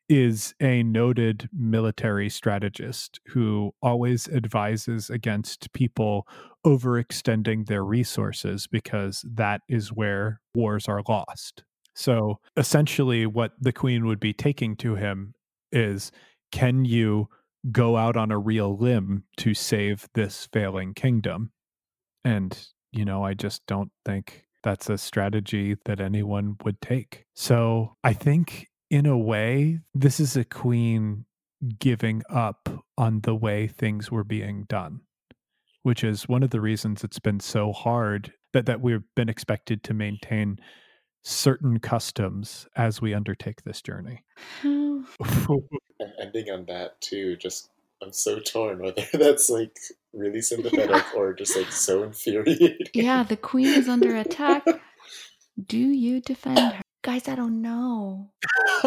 is 0.09 0.55
a 0.61 0.83
noted 0.83 1.49
military 1.53 2.29
strategist 2.29 3.21
who 3.27 3.73
always 3.83 4.29
advises 4.29 5.09
against 5.09 5.73
people 5.73 6.29
overextending 6.67 7.67
their 7.67 7.85
resources 7.85 8.67
because 8.67 9.25
that 9.27 9.63
is 9.69 9.93
where 9.93 10.41
wars 10.55 10.89
are 10.89 11.03
lost. 11.09 11.65
So 11.95 12.41
essentially, 12.57 13.27
what 13.27 13.53
the 13.61 13.73
queen 13.73 14.05
would 14.07 14.21
be 14.21 14.33
taking 14.33 14.77
to 14.77 14.97
him 14.97 15.35
is 15.73 16.11
can 16.53 16.85
you 16.85 17.29
go 17.73 17.97
out 17.97 18.17
on 18.17 18.31
a 18.31 18.39
real 18.39 18.77
limb 18.77 19.25
to 19.39 19.55
save 19.55 20.09
this 20.15 20.49
failing 20.53 20.93
kingdom? 20.93 21.51
And, 22.25 22.59
you 22.93 23.05
know, 23.05 23.25
I 23.25 23.35
just 23.35 23.65
don't 23.67 23.91
think 24.05 24.44
that's 24.65 24.91
a 24.91 24.99
strategy 24.99 25.77
that 25.85 26.01
anyone 26.01 26.57
would 26.65 26.81
take. 26.81 27.27
So 27.35 27.97
I 28.03 28.13
think, 28.15 28.69
in 28.91 29.07
a 29.07 29.17
way, 29.17 29.79
this 29.95 30.19
is 30.19 30.37
a 30.37 30.45
queen 30.45 31.27
giving 31.79 32.23
up 32.29 32.69
on 32.99 33.21
the 33.21 33.35
way 33.35 33.69
things 33.69 34.11
were 34.11 34.25
being 34.25 34.65
done. 34.69 35.03
which 35.83 36.03
is 36.03 36.29
one 36.29 36.43
of 36.43 36.51
the 36.51 36.61
reasons 36.61 37.05
it's 37.05 37.19
been 37.21 37.39
so 37.41 37.73
hard 37.73 38.33
that, 38.53 38.67
that 38.67 38.81
we've 38.81 39.05
been 39.15 39.29
expected 39.29 39.85
to 39.85 39.95
maintain 39.95 40.59
certain 41.23 41.79
customs 41.79 42.67
as 42.77 43.01
we 43.01 43.15
undertake 43.15 43.63
this 43.63 43.83
journey. 43.83 44.23
and 44.63 45.07
ending 46.21 46.51
on 46.51 46.65
that 46.67 47.01
too, 47.01 47.37
just 47.37 47.71
I'm 48.03 48.13
so 48.13 48.41
torn 48.41 48.81
whether 48.81 49.05
that's 49.13 49.49
like 49.51 49.77
really 50.15 50.41
sympathetic 50.41 50.91
yeah. 50.91 51.11
or 51.17 51.33
just 51.35 51.57
like 51.57 51.73
so 51.73 52.05
infuriating. 52.05 52.77
Yeah, 52.95 53.23
the 53.23 53.37
queen 53.37 53.67
is 53.67 53.89
under 53.89 54.17
attack. 54.17 54.65
Do 55.67 55.79
you 55.79 56.21
defend 56.21 56.59
her? 56.59 56.81
Guys, 57.03 57.29
I 57.29 57.35
don't 57.35 57.61
know. 57.61 58.31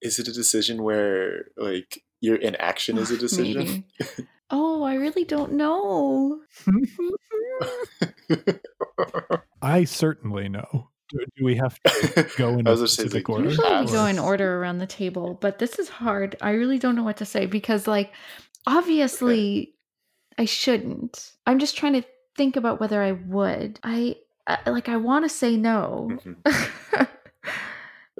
is 0.00 0.18
it 0.18 0.28
a 0.28 0.32
decision 0.32 0.82
where 0.82 1.46
like 1.56 2.02
your 2.20 2.36
inaction 2.36 2.96
is 2.96 3.10
a 3.10 3.18
decision? 3.18 3.84
oh, 4.50 4.82
I 4.84 4.94
really 4.94 5.24
don't 5.24 5.54
know. 5.54 6.40
I 9.60 9.84
certainly 9.84 10.48
know. 10.48 10.89
Do, 11.10 11.24
do 11.36 11.44
we 11.44 11.56
have 11.56 11.78
to 11.82 12.30
go 12.36 12.58
in 12.58 12.66
specific 12.66 13.28
order? 13.28 13.48
Usually 13.48 13.80
we 13.80 13.92
go 13.92 14.06
in 14.06 14.18
order 14.18 14.58
around 14.58 14.78
the 14.78 14.86
table, 14.86 15.38
but 15.40 15.58
this 15.58 15.78
is 15.78 15.88
hard. 15.88 16.36
I 16.40 16.50
really 16.50 16.78
don't 16.78 16.96
know 16.96 17.02
what 17.02 17.18
to 17.18 17.24
say 17.24 17.46
because, 17.46 17.86
like, 17.86 18.12
obviously, 18.66 19.60
okay. 19.60 19.72
I 20.38 20.44
shouldn't. 20.44 21.32
I'm 21.46 21.58
just 21.58 21.76
trying 21.76 21.94
to 21.94 22.04
think 22.36 22.56
about 22.56 22.80
whether 22.80 23.02
I 23.02 23.12
would. 23.12 23.80
I, 23.82 24.16
I 24.46 24.70
like. 24.70 24.88
I 24.88 24.96
want 24.96 25.24
to 25.24 25.28
say 25.28 25.56
no. 25.56 26.10
Mm-hmm. 26.12 27.02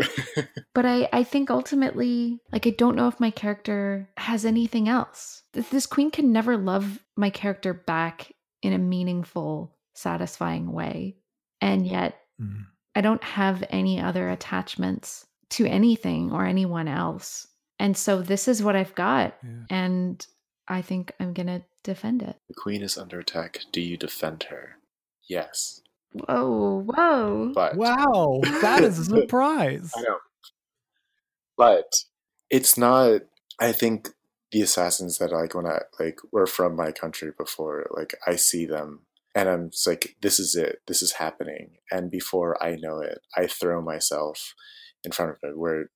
but 0.74 0.86
I, 0.86 1.08
I 1.12 1.24
think 1.24 1.50
ultimately, 1.50 2.40
like, 2.52 2.66
I 2.66 2.70
don't 2.70 2.96
know 2.96 3.08
if 3.08 3.20
my 3.20 3.30
character 3.30 4.08
has 4.16 4.44
anything 4.44 4.88
else. 4.88 5.42
This 5.52 5.86
queen 5.86 6.10
can 6.10 6.32
never 6.32 6.56
love 6.56 7.00
my 7.16 7.30
character 7.30 7.74
back 7.74 8.32
in 8.62 8.72
a 8.72 8.78
meaningful, 8.78 9.76
satisfying 9.94 10.72
way. 10.72 11.16
And 11.60 11.86
yet, 11.86 12.18
mm. 12.40 12.64
I 13.00 13.02
don't 13.02 13.24
have 13.24 13.64
any 13.70 13.98
other 13.98 14.28
attachments 14.28 15.24
to 15.52 15.64
anything 15.64 16.32
or 16.32 16.44
anyone 16.44 16.86
else. 16.86 17.46
And 17.78 17.96
so 17.96 18.20
this 18.20 18.46
is 18.46 18.62
what 18.62 18.76
I've 18.76 18.94
got. 18.94 19.38
Yeah. 19.42 19.50
And 19.70 20.26
I 20.68 20.82
think 20.82 21.10
I'm 21.18 21.32
going 21.32 21.46
to 21.46 21.62
defend 21.82 22.20
it. 22.20 22.36
The 22.48 22.54
queen 22.54 22.82
is 22.82 22.98
under 22.98 23.18
attack. 23.18 23.60
Do 23.72 23.80
you 23.80 23.96
defend 23.96 24.42
her? 24.50 24.76
Yes. 25.30 25.80
Whoa, 26.12 26.82
whoa. 26.94 27.52
But 27.54 27.76
wow, 27.76 28.42
that 28.60 28.84
is 28.84 28.98
a 28.98 29.04
surprise. 29.20 29.90
I 29.96 30.02
know. 30.02 30.18
But 31.56 32.04
it's 32.50 32.76
not 32.76 33.22
I 33.58 33.72
think 33.72 34.10
the 34.52 34.60
assassins 34.60 35.16
that 35.16 35.32
like 35.32 35.54
when 35.54 35.66
I 35.66 35.78
like 35.98 36.18
were 36.32 36.46
from 36.46 36.76
my 36.76 36.92
country 36.92 37.32
before, 37.34 37.86
like 37.96 38.14
I 38.26 38.36
see 38.36 38.66
them 38.66 39.06
and 39.34 39.48
I'm 39.48 39.70
just 39.70 39.86
like, 39.86 40.16
this 40.22 40.38
is 40.40 40.56
it, 40.56 40.80
this 40.86 41.02
is 41.02 41.12
happening. 41.12 41.78
And 41.90 42.10
before 42.10 42.62
I 42.62 42.76
know 42.76 43.00
it, 43.00 43.18
I 43.36 43.46
throw 43.46 43.80
myself 43.80 44.54
in 45.04 45.12
front 45.12 45.32
of 45.32 45.38
it 45.42 45.58
where 45.58 45.90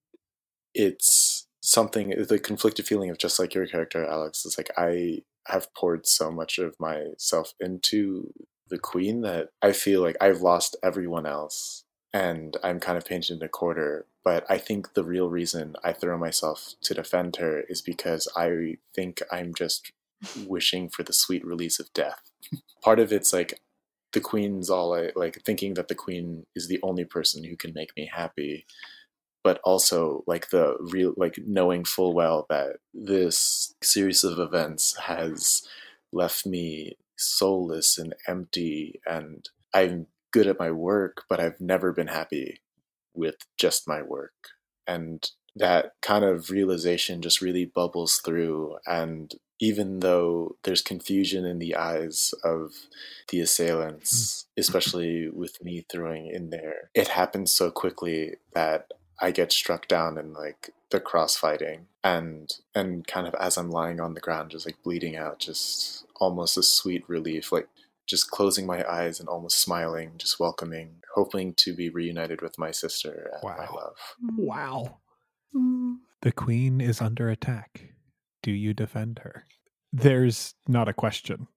it's 0.75 1.47
something 1.61 2.11
the 2.29 2.39
conflicted 2.39 2.87
feeling 2.87 3.11
of 3.11 3.19
just 3.19 3.39
like 3.39 3.55
your 3.55 3.67
character, 3.67 4.05
Alex, 4.05 4.45
is 4.45 4.59
like 4.59 4.71
I 4.77 5.23
have 5.49 5.75
poured 5.75 6.07
so 6.07 6.31
much 6.31 6.59
of 6.59 6.75
myself 6.79 7.55
into 7.61 8.33
the 8.69 8.79
queen 8.79 9.23
that 9.23 9.49
I 9.61 9.73
feel 9.73 10.01
like 10.01 10.17
I've 10.21 10.41
lost 10.41 10.77
everyone 10.83 11.27
else 11.27 11.85
and 12.13 12.57
I'm 12.63 12.81
kind 12.81 12.97
of 12.97 13.05
painted 13.05 13.37
in 13.37 13.43
a 13.43 13.49
quarter. 13.49 14.07
But 14.25 14.45
I 14.49 14.59
think 14.59 14.95
the 14.95 15.05
real 15.05 15.29
reason 15.29 15.75
I 15.85 15.93
throw 15.93 16.17
myself 16.17 16.75
to 16.83 16.95
defend 16.95 17.37
her 17.37 17.63
is 17.69 17.83
because 17.83 18.29
I 18.37 18.77
think 18.95 19.23
I'm 19.31 19.53
just 19.55 19.93
wishing 20.47 20.89
for 20.89 21.03
the 21.03 21.13
sweet 21.13 21.45
release 21.45 21.79
of 21.79 21.93
death. 21.93 22.31
Part 22.83 23.01
of 23.01 23.13
it's 23.13 23.33
like 23.33 23.61
the 24.13 24.21
queen's 24.21 24.71
all 24.71 24.95
I, 24.95 25.11
like 25.17 25.43
thinking 25.45 25.75
that 25.75 25.89
the 25.89 25.95
queen 25.95 26.47
is 26.55 26.69
the 26.69 26.81
only 26.83 27.05
person 27.05 27.45
who 27.45 27.57
can 27.57 27.73
make 27.75 27.97
me 27.97 28.11
happy 28.13 28.67
but 29.45 29.61
also 29.63 30.25
like 30.27 30.49
the 30.49 30.75
real 30.81 31.13
like 31.17 31.39
knowing 31.47 31.85
full 31.85 32.15
well 32.15 32.47
that 32.49 32.77
this 32.95 33.75
series 33.83 34.25
of 34.25 34.39
events 34.39 34.97
has 34.97 35.63
left 36.13 36.47
me 36.47 36.97
soulless 37.17 37.99
and 37.99 38.15
empty 38.27 39.01
and 39.07 39.49
I'm 39.73 40.07
good 40.33 40.47
at 40.47 40.59
my 40.59 40.71
work, 40.71 41.25
but 41.29 41.41
I've 41.41 41.61
never 41.61 41.93
been 41.93 42.09
happy 42.09 42.61
with 43.15 43.37
just 43.59 43.87
my 43.87 44.03
work. 44.03 44.33
And 44.87 45.29
that 45.57 45.93
kind 46.03 46.25
of 46.25 46.51
realization 46.51 47.23
just 47.23 47.41
really 47.41 47.65
bubbles 47.67 48.21
through. 48.25 48.79
And 48.87 49.33
even 49.61 50.01
though 50.01 50.57
there's 50.65 50.83
confusion 50.83 51.45
in 51.45 51.59
the 51.59 51.77
eyes 51.77 52.35
of 52.43 52.73
the 53.29 53.41
assailants, 53.41 54.47
hmm. 54.55 54.61
especially 54.61 55.29
with 55.29 55.63
me 55.63 55.85
throwing 55.91 56.27
in 56.27 56.51
there, 56.51 56.91
it 56.95 57.09
happens 57.09 57.53
so 57.53 57.71
quickly 57.71 58.37
that 58.55 58.89
I 59.21 59.31
get 59.31 59.53
struck 59.53 59.89
down 59.89 60.19
in 60.19 60.33
like 60.33 60.71
the 60.91 61.01
cross 61.01 61.37
fighting 61.37 61.87
and 62.03 62.53
and 62.75 63.07
kind 63.07 63.27
of 63.27 63.35
as 63.35 63.57
I'm 63.57 63.71
lying 63.71 64.01
on 64.01 64.15
the 64.15 64.21
ground 64.21 64.51
just 64.51 64.67
like 64.67 64.83
bleeding 64.83 65.17
out 65.17 65.39
just 65.39 66.05
almost 66.17 66.59
a 66.59 66.63
sweet 66.63 67.03
relief 67.09 67.51
like 67.51 67.69
just 68.07 68.31
closing 68.31 68.67
my 68.67 68.89
eyes 68.89 69.19
and 69.19 69.29
almost 69.29 69.59
smiling 69.59 70.13
just 70.19 70.39
welcoming 70.39 70.97
hoping 71.15 71.55
to 71.55 71.75
be 71.75 71.89
reunited 71.89 72.43
with 72.43 72.59
my 72.59 72.71
sister 72.71 73.31
and 73.33 73.43
wow. 73.43 73.57
my 73.59 73.67
love 73.75 73.97
wow 74.37 74.99
mm. 75.55 75.97
the 76.21 76.33
queen 76.33 76.81
is 76.81 77.01
under 77.01 77.29
attack 77.29 77.94
do 78.45 78.53
you 78.53 78.73
defend 78.73 79.19
her 79.19 79.45
there's 79.93 80.55
not 80.69 80.89
a 80.89 80.95
question 80.95 81.49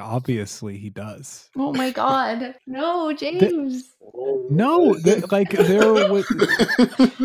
Obviously, 0.00 0.76
he 0.76 0.90
does. 0.90 1.50
Oh 1.56 1.72
my 1.72 1.90
god! 1.90 2.56
No, 2.66 3.12
James. 3.12 3.94
The, 4.00 4.48
no, 4.50 4.94
the, 4.94 5.26
like 5.30 5.50
there 5.50 5.92
was, 6.10 6.26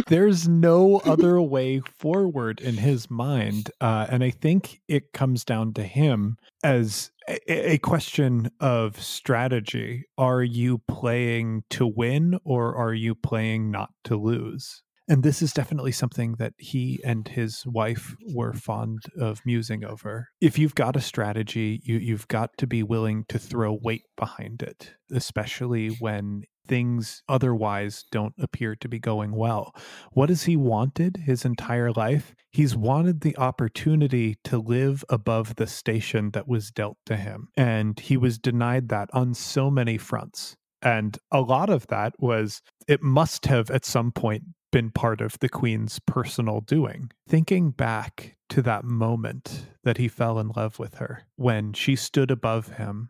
there's 0.08 0.48
no 0.48 0.98
other 0.98 1.42
way 1.42 1.80
forward 1.98 2.62
in 2.62 2.78
his 2.78 3.10
mind, 3.10 3.72
uh, 3.82 4.06
and 4.10 4.24
I 4.24 4.30
think 4.30 4.82
it 4.88 5.14
comes 5.14 5.44
down 5.44 5.74
to 5.74 5.84
him 5.84 6.38
as 6.64 7.10
a, 7.28 7.72
a 7.74 7.78
question 7.80 8.52
of 8.60 9.02
strategy. 9.02 10.06
Are 10.18 10.44
you 10.44 10.78
playing 10.88 11.64
to 11.72 11.88
win, 11.88 12.40
or 12.44 12.76
are 12.76 12.94
you 12.94 13.16
playing 13.16 13.72
not 13.72 13.94
to 14.04 14.16
lose? 14.16 14.84
And 15.10 15.24
this 15.24 15.42
is 15.42 15.52
definitely 15.52 15.92
something 15.92 16.36
that 16.38 16.54
he 16.58 17.00
and 17.04 17.28
his 17.28 17.66
wife 17.66 18.16
were 18.34 18.54
fond 18.54 19.00
of 19.20 19.42
musing 19.44 19.84
over. 19.84 20.30
If 20.40 20.60
you've 20.60 20.76
got 20.76 20.96
a 20.96 21.02
strategy, 21.02 21.82
you, 21.84 21.98
you've 21.98 22.28
got 22.28 22.52
to 22.60 22.68
be 22.68 22.84
willing 22.84 23.26
to 23.30 23.40
throw 23.40 23.78
weight 23.82 24.06
behind 24.16 24.62
it, 24.62 24.94
especially 25.12 25.90
when 26.00 26.44
things 26.68 27.24
otherwise 27.28 28.06
don't 28.12 28.36
appear 28.40 28.76
to 28.76 28.88
be 28.88 29.00
going 29.00 29.36
well. 29.36 29.74
What 30.12 30.30
has 30.30 30.44
he 30.44 30.56
wanted 30.56 31.18
his 31.26 31.44
entire 31.44 31.92
life? 31.92 32.36
He's 32.52 32.76
wanted 32.76 33.22
the 33.22 33.36
opportunity 33.38 34.38
to 34.44 34.60
live 34.60 35.04
above 35.10 35.56
the 35.56 35.66
station 35.66 36.30
that 36.32 36.48
was 36.48 36.70
dealt 36.70 36.98
to 37.08 37.18
him. 37.18 37.48
And 37.58 38.00
he 38.00 38.16
was 38.16 38.38
denied 38.38 38.90
that 38.90 39.10
on 39.14 39.34
so 39.34 39.72
many 39.72 39.98
fronts. 39.98 40.56
And 40.84 41.18
a 41.32 41.42
lot 41.42 41.72
of 41.72 41.88
that 41.88 42.14
was, 42.20 42.62
it 42.88 43.02
must 43.02 43.48
have 43.48 43.72
at 43.72 43.84
some 43.84 44.12
point 44.12 44.44
been 44.72 44.92
part 44.92 45.22
of 45.22 45.40
the 45.40 45.50
Queen's 45.50 46.00
personal 46.00 46.62
doing. 46.62 47.12
Thinking 47.28 47.72
back 47.72 48.38
to 48.50 48.62
that 48.62 48.84
moment 48.84 49.68
that 49.84 49.98
he 49.98 50.08
fell 50.08 50.40
in 50.40 50.50
love 50.56 50.80
with 50.80 50.96
her, 50.96 51.24
when 51.36 51.74
she 51.74 51.96
stood 51.96 52.32
above 52.32 52.70
him, 52.78 53.10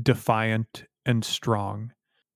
defiant 0.00 0.84
and 1.04 1.24
strong, 1.24 1.92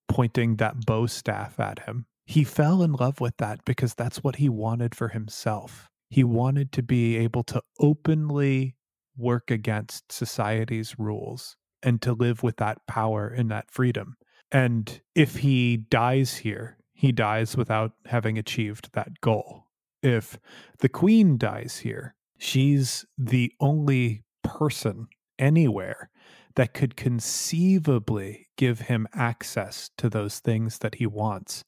pointing 0.08 0.56
that 0.56 0.86
bow 0.86 1.06
staff 1.06 1.58
at 1.58 1.80
him, 1.80 2.06
he 2.26 2.44
fell 2.44 2.82
in 2.82 2.92
love 2.92 3.20
with 3.20 3.36
that 3.38 3.64
because 3.64 3.94
that's 3.94 4.22
what 4.22 4.36
he 4.36 4.48
wanted 4.48 4.94
for 4.94 5.08
himself. 5.08 5.90
He 6.08 6.24
wanted 6.24 6.72
to 6.72 6.82
be 6.82 7.16
able 7.16 7.42
to 7.44 7.62
openly 7.78 8.76
work 9.16 9.50
against 9.50 10.10
society's 10.10 10.98
rules 10.98 11.56
and 11.82 12.00
to 12.02 12.12
live 12.12 12.42
with 12.42 12.56
that 12.56 12.78
power 12.86 13.28
and 13.28 13.50
that 13.50 13.70
freedom. 13.70 14.16
And 14.50 15.00
if 15.14 15.36
he 15.36 15.76
dies 15.76 16.36
here, 16.36 16.78
he 17.04 17.12
dies 17.12 17.56
without 17.56 17.92
having 18.06 18.38
achieved 18.38 18.90
that 18.94 19.20
goal. 19.20 19.64
If 20.02 20.38
the 20.80 20.88
queen 20.88 21.38
dies 21.38 21.78
here, 21.78 22.14
she's 22.38 23.04
the 23.18 23.52
only 23.60 24.22
person 24.42 25.06
anywhere 25.38 26.10
that 26.56 26.74
could 26.74 26.96
conceivably 26.96 28.48
give 28.56 28.80
him 28.80 29.06
access 29.14 29.90
to 29.98 30.08
those 30.08 30.38
things 30.38 30.78
that 30.78 30.96
he 30.96 31.06
wants. 31.06 31.64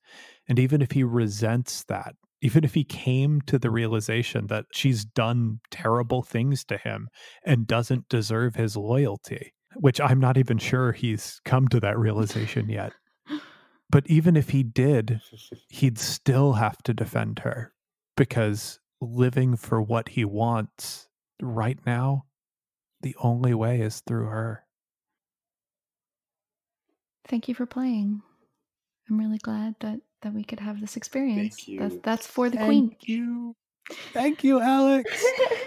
And 0.48 0.58
even 0.58 0.80
if 0.80 0.92
he 0.92 1.02
resents 1.02 1.84
that, 1.84 2.14
even 2.40 2.64
if 2.64 2.74
he 2.74 2.84
came 2.84 3.40
to 3.42 3.58
the 3.58 3.70
realization 3.70 4.46
that 4.46 4.66
she's 4.72 5.04
done 5.04 5.58
terrible 5.70 6.22
things 6.22 6.64
to 6.66 6.78
him 6.78 7.08
and 7.44 7.66
doesn't 7.66 8.08
deserve 8.08 8.54
his 8.54 8.76
loyalty, 8.76 9.52
which 9.74 10.00
I'm 10.00 10.20
not 10.20 10.38
even 10.38 10.58
sure 10.58 10.92
he's 10.92 11.40
come 11.44 11.68
to 11.68 11.80
that 11.80 11.98
realization 11.98 12.68
yet. 12.68 12.92
But 13.88 14.06
even 14.08 14.36
if 14.36 14.50
he 14.50 14.62
did, 14.62 15.20
he'd 15.68 15.98
still 15.98 16.54
have 16.54 16.78
to 16.84 16.94
defend 16.94 17.40
her 17.40 17.72
because 18.16 18.80
living 19.00 19.56
for 19.56 19.80
what 19.80 20.10
he 20.10 20.24
wants 20.24 21.08
right 21.40 21.78
now, 21.86 22.26
the 23.00 23.14
only 23.20 23.54
way 23.54 23.80
is 23.80 24.00
through 24.06 24.26
her. 24.26 24.64
Thank 27.28 27.48
you 27.48 27.54
for 27.54 27.66
playing. 27.66 28.22
I'm 29.08 29.18
really 29.18 29.38
glad 29.38 29.76
that 29.80 30.00
that 30.22 30.32
we 30.32 30.44
could 30.44 30.60
have 30.60 30.80
this 30.80 30.96
experience. 30.96 31.56
Thank 31.56 31.68
you. 31.68 31.78
That's 31.78 31.96
that's 32.02 32.26
for 32.26 32.48
the 32.50 32.56
Thank 32.56 32.68
queen. 32.68 32.88
Thank 32.88 33.08
you. 33.08 33.56
Thank 34.12 34.44
you, 34.44 34.60
Alex. 34.60 35.24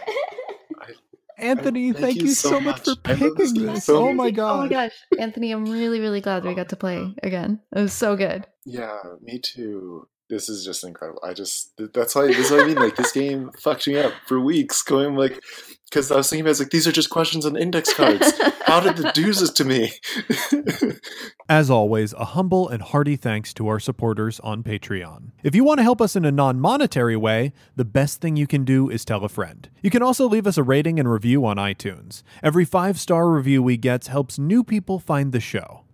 Anthony, 1.42 1.94
thank 1.94 2.06
thank, 2.06 2.22
you 2.22 2.28
you 2.28 2.34
so 2.34 2.50
so 2.50 2.60
much, 2.60 2.86
much. 2.88 2.98
for 3.04 3.12
I 3.12 3.14
this 3.16 3.52
picking 3.54 3.54
game 3.54 3.74
this. 3.74 3.86
so 3.86 4.10
oh 4.10 4.14
my 4.14 4.32
god. 4.32 4.54
Oh 4.54 4.62
my 4.64 4.68
gosh, 4.70 4.94
Anthony, 5.18 5.52
I'm 5.52 5.66
really 5.66 6.00
really 6.00 6.22
glad 6.22 6.44
that 6.44 6.50
we 6.50 6.56
got 6.56 6.70
to 6.70 6.76
play 6.76 7.14
again. 7.24 7.60
It 7.76 7.80
was 7.80 7.94
so 7.94 8.16
good. 8.16 8.46
Yeah, 8.66 8.98
me 9.22 9.40
too. 9.40 10.08
This 10.30 10.48
is 10.48 10.64
just 10.64 10.84
incredible. 10.84 11.22
I 11.24 11.34
just 11.34 11.74
that's 11.94 12.14
why 12.14 12.28
this 12.28 12.38
is 12.38 12.52
what 12.52 12.62
I 12.62 12.68
mean. 12.68 12.76
Like 12.76 12.96
this 12.96 13.12
game 13.12 13.50
fucked 13.60 13.88
me 13.88 13.98
up 13.98 14.14
for 14.28 14.40
weeks. 14.40 14.84
Going 14.84 15.16
like 15.16 15.42
because 15.90 16.12
I 16.12 16.18
was 16.18 16.30
thinking 16.30 16.42
about 16.42 16.52
it's 16.52 16.60
like 16.60 16.70
these 16.70 16.88
are 16.88 16.92
just 16.92 17.10
questions 17.10 17.48
on 17.48 17.58
index 17.58 17.92
cards. 17.92 18.32
How 18.66 18.80
did 18.80 18.98
the 18.98 19.12
do 19.16 19.34
this 19.34 19.50
to 19.50 19.66
me? 19.66 19.92
As 21.50 21.72
always, 21.72 22.14
a 22.14 22.26
humble 22.26 22.70
and 22.70 22.84
hearty 22.84 23.16
thanks 23.16 23.56
to 23.56 23.68
our 23.68 23.80
supporters 23.80 24.40
on 24.42 24.62
Patreon. 24.62 25.32
If 25.42 25.56
you 25.56 25.64
want 25.64 25.80
to 25.80 25.84
help 25.84 26.00
us 26.00 26.16
in 26.16 26.26
a 26.26 26.32
non 26.32 26.60
monetary 26.60 27.18
way, 27.18 27.52
the 27.76 27.86
best 27.86 28.22
thing 28.22 28.36
you 28.36 28.46
can 28.46 28.64
do 28.64 28.88
is 28.88 29.04
tell 29.04 29.24
a 29.24 29.30
friend. 29.30 29.68
You 29.82 29.90
can 29.90 30.04
also 30.04 30.30
leave 30.30 30.46
us 30.46 30.60
a 30.60 30.64
rating 30.64 31.00
and 31.00 31.12
review 31.12 31.44
on 31.44 31.58
iTunes. 31.58 32.22
Every 32.44 32.66
five 32.66 33.00
star 33.00 33.32
review 33.32 33.64
we 33.64 33.78
get 33.78 34.06
helps 34.06 34.38
new 34.38 34.64
people 34.64 35.00
find 35.00 35.32
the 35.32 35.40
show. 35.40 35.86